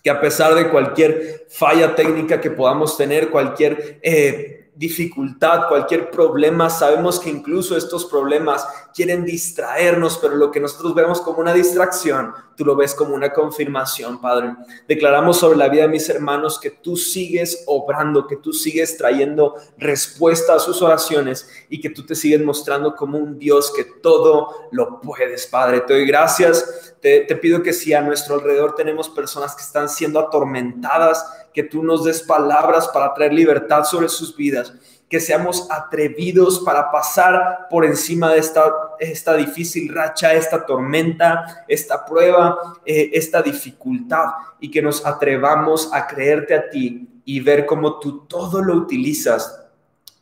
que 0.04 0.10
a 0.10 0.20
pesar 0.20 0.56
de 0.56 0.70
cualquier 0.70 1.45
falla 1.50 1.95
técnica 1.95 2.39
que 2.39 2.52
podamos 2.52 2.97
tener, 2.97 3.30
cualquier 3.30 4.00
eh, 4.02 4.59
dificultad, 4.80 5.67
cualquier 5.67 6.09
problema, 6.09 6.69
sabemos 6.69 7.19
que 7.19 7.30
incluso 7.30 7.75
estos 7.75 8.05
problemas 8.05 8.65
quieren 8.95 9.25
distraernos, 9.25 10.17
pero 10.19 10.38
lo 10.38 10.51
que 10.51 10.61
nosotros 10.61 10.95
vemos 10.95 11.19
como 11.19 11.39
una 11.39 11.53
distracción, 11.53 12.32
tú 12.55 12.63
lo 12.63 12.77
ves 12.77 12.95
como 12.95 13.13
una 13.13 13.34
confirmación, 13.34 14.21
Padre. 14.21 14.55
Declaramos 14.88 15.38
sobre 15.38 15.57
la 15.57 15.67
vida 15.67 15.82
de 15.82 15.89
mis 15.89 16.07
hermanos 16.07 16.57
que 16.61 16.71
tú 16.71 16.95
sigues 16.95 17.65
obrando, 17.67 18.25
que 18.25 18.38
tú 18.38 18.53
sigues 18.53 18.95
trayendo 18.95 19.55
respuesta 19.77 20.55
a 20.55 20.59
sus 20.59 20.82
oraciones 20.82 21.49
y 21.67 21.82
que 21.82 21.89
tú 21.89 22.05
te 22.05 22.15
sigues 22.15 22.41
mostrando 22.41 22.95
como 22.95 23.17
un 23.17 23.38
Dios 23.38 23.73
que 23.75 23.84
todo 23.84 24.69
lo 24.71 25.01
puedes, 25.01 25.45
Padre. 25.47 25.82
Te 25.82 25.93
doy 25.93 26.05
gracias. 26.05 26.95
Te, 27.01 27.21
te 27.21 27.36
pido 27.36 27.61
que 27.61 27.73
si 27.73 27.93
a 27.93 28.01
nuestro 28.01 28.36
alrededor 28.36 28.75
tenemos 28.75 29.09
personas 29.09 29.55
que 29.57 29.61
están 29.61 29.89
siendo 29.89 30.19
atormentadas, 30.19 31.25
que 31.60 31.68
tú 31.68 31.84
nos 31.84 32.05
des 32.05 32.22
palabras 32.22 32.88
para 32.88 33.14
traer 33.14 33.34
libertad 33.34 33.84
sobre 33.84 34.07
sus 34.07 34.34
vidas 34.34 34.74
que 35.10 35.20
seamos 35.20 35.68
atrevidos 35.72 36.60
para 36.60 36.91
pasar 36.91 37.68
por 37.70 37.84
encima 37.84 38.32
de 38.32 38.38
esta, 38.38 38.64
esta 38.99 39.36
difícil 39.36 39.91
racha, 39.93 40.34
esta 40.34 40.66
tormenta, 40.66 41.66
esta 41.68 42.05
prueba, 42.05 42.80
eh, 42.86 43.10
esta 43.14 43.41
dificultad 43.41 44.28
y 44.60 44.70
que 44.70 44.84
nos 44.84 45.03
atrevamos 45.05 45.89
a 45.91 46.05
creerte 46.05 46.53
a 46.53 46.70
ti 46.70 47.10
y 47.26 47.39
ver 47.39 47.66
cómo 47.66 47.99
tú 47.99 48.28
todo 48.28 48.62
lo 48.62 48.76
utilizas 48.76 49.66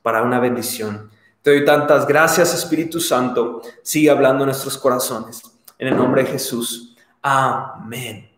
para 0.02 0.24
una 0.24 0.40
bendición. 0.40 1.12
Te 1.42 1.52
doy 1.52 1.66
tantas 1.66 2.08
gracias, 2.08 2.54
Espíritu 2.54 3.02
Santo. 3.02 3.62
Sigue 3.84 4.10
hablando 4.10 4.44
en 4.44 4.48
nuestros 4.48 4.78
corazones. 4.78 5.42
En 5.78 5.90
el 5.90 5.98
nombre 5.98 6.24
de 6.24 6.32
Jesús. 6.32 6.96
Amén. 7.22 8.37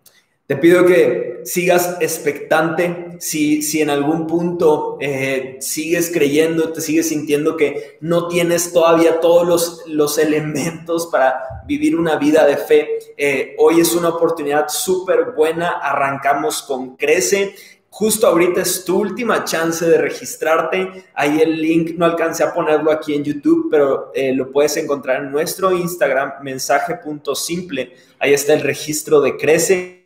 Te 0.49 0.55
pido 0.55 0.83
que 0.83 1.41
sigas 1.43 1.97
expectante, 1.99 3.17
si, 3.19 3.61
si 3.61 3.81
en 3.81 3.91
algún 3.91 4.25
punto 4.25 4.97
eh, 4.99 5.57
sigues 5.59 6.09
creyendo, 6.11 6.73
te 6.73 6.81
sigues 6.81 7.09
sintiendo 7.09 7.55
que 7.55 7.99
no 8.01 8.27
tienes 8.27 8.73
todavía 8.73 9.19
todos 9.19 9.47
los, 9.47 9.83
los 9.85 10.17
elementos 10.17 11.05
para 11.05 11.61
vivir 11.67 11.95
una 11.95 12.15
vida 12.15 12.47
de 12.47 12.57
fe, 12.57 12.97
eh, 13.15 13.53
hoy 13.59 13.79
es 13.79 13.93
una 13.93 14.09
oportunidad 14.09 14.69
súper 14.69 15.33
buena, 15.37 15.69
arrancamos 15.83 16.63
con 16.63 16.95
Crece 16.95 17.53
Justo 17.91 18.25
ahorita 18.25 18.61
es 18.61 18.85
tu 18.85 18.99
última 18.99 19.43
chance 19.43 19.85
de 19.85 19.97
registrarte. 19.99 21.05
Ahí 21.13 21.41
el 21.41 21.61
link, 21.61 21.91
no 21.97 22.05
alcancé 22.05 22.43
a 22.43 22.53
ponerlo 22.53 22.91
aquí 22.91 23.13
en 23.13 23.23
YouTube, 23.23 23.67
pero 23.69 24.11
eh, 24.15 24.33
lo 24.33 24.51
puedes 24.51 24.77
encontrar 24.77 25.23
en 25.23 25.31
nuestro 25.31 25.71
Instagram, 25.71 26.33
mensaje.simple. 26.41 27.93
Ahí 28.19 28.33
está 28.33 28.53
el 28.53 28.61
registro 28.61 29.21
de 29.21 29.37
Crece 29.37 29.98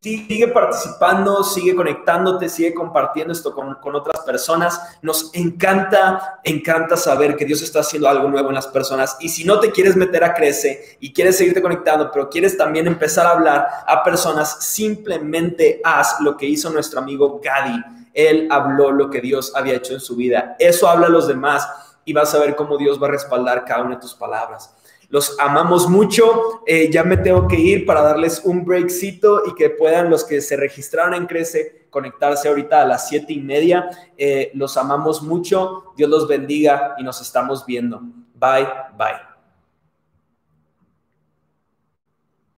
sigue 0.00 0.48
participando, 0.48 1.42
sigue 1.42 1.74
conectándote, 1.74 2.48
sigue 2.48 2.72
compartiendo 2.74 3.32
esto 3.32 3.52
con, 3.52 3.74
con, 3.76 3.96
otras 3.96 4.24
personas. 4.24 4.98
Nos 5.02 5.34
encanta, 5.34 6.40
encanta 6.44 6.96
saber 6.96 7.36
que 7.36 7.44
Dios 7.44 7.60
está 7.62 7.80
haciendo 7.80 8.08
algo 8.08 8.28
nuevo 8.28 8.48
en 8.48 8.54
las 8.54 8.68
personas. 8.68 9.16
Y 9.20 9.28
si 9.28 9.44
no 9.44 9.58
te 9.58 9.72
quieres 9.72 9.96
meter 9.96 10.22
a 10.22 10.34
Crece 10.34 10.96
y 11.00 11.12
quieres 11.12 11.36
seguirte 11.36 11.60
conectando, 11.60 12.10
pero 12.12 12.30
quieres 12.30 12.56
también 12.56 12.86
empezar 12.86 13.26
a 13.26 13.32
hablar 13.32 13.66
a 13.86 14.02
personas, 14.04 14.64
simplemente 14.64 15.80
haz 15.82 16.20
lo 16.20 16.36
que 16.36 16.46
hizo 16.46 16.70
nuestro 16.70 17.00
amigo 17.00 17.40
Gadi. 17.42 17.82
Él 18.14 18.48
habló 18.50 18.90
lo 18.92 19.10
que 19.10 19.20
Dios 19.20 19.52
había 19.54 19.74
hecho 19.74 19.94
en 19.94 20.00
su 20.00 20.14
vida. 20.16 20.56
Eso 20.58 20.88
habla 20.88 21.06
a 21.06 21.10
los 21.10 21.26
demás 21.26 21.68
y 22.04 22.12
vas 22.12 22.34
a 22.34 22.38
ver 22.38 22.56
cómo 22.56 22.76
Dios 22.76 23.02
va 23.02 23.08
a 23.08 23.10
respaldar 23.10 23.64
cada 23.64 23.82
una 23.82 23.96
de 23.96 24.00
tus 24.00 24.14
palabras. 24.14 24.74
Los 25.10 25.38
amamos 25.40 25.88
mucho. 25.88 26.62
Eh, 26.66 26.88
ya 26.90 27.02
me 27.04 27.16
tengo 27.16 27.46
que 27.46 27.58
ir 27.58 27.84
para 27.84 28.00
darles 28.00 28.42
un 28.44 28.64
breakcito 28.64 29.42
y 29.44 29.54
que 29.54 29.70
puedan 29.70 30.08
los 30.08 30.24
que 30.24 30.40
se 30.40 30.56
registraron 30.56 31.14
en 31.14 31.26
Crece 31.26 31.88
conectarse 31.90 32.48
ahorita 32.48 32.80
a 32.80 32.86
las 32.86 33.08
siete 33.08 33.32
y 33.32 33.40
media. 33.40 33.90
Eh, 34.16 34.52
los 34.54 34.76
amamos 34.76 35.22
mucho. 35.22 35.92
Dios 35.96 36.08
los 36.08 36.28
bendiga 36.28 36.94
y 36.96 37.02
nos 37.02 37.20
estamos 37.20 37.66
viendo. 37.66 38.00
Bye, 38.34 38.68
bye. 38.96 39.29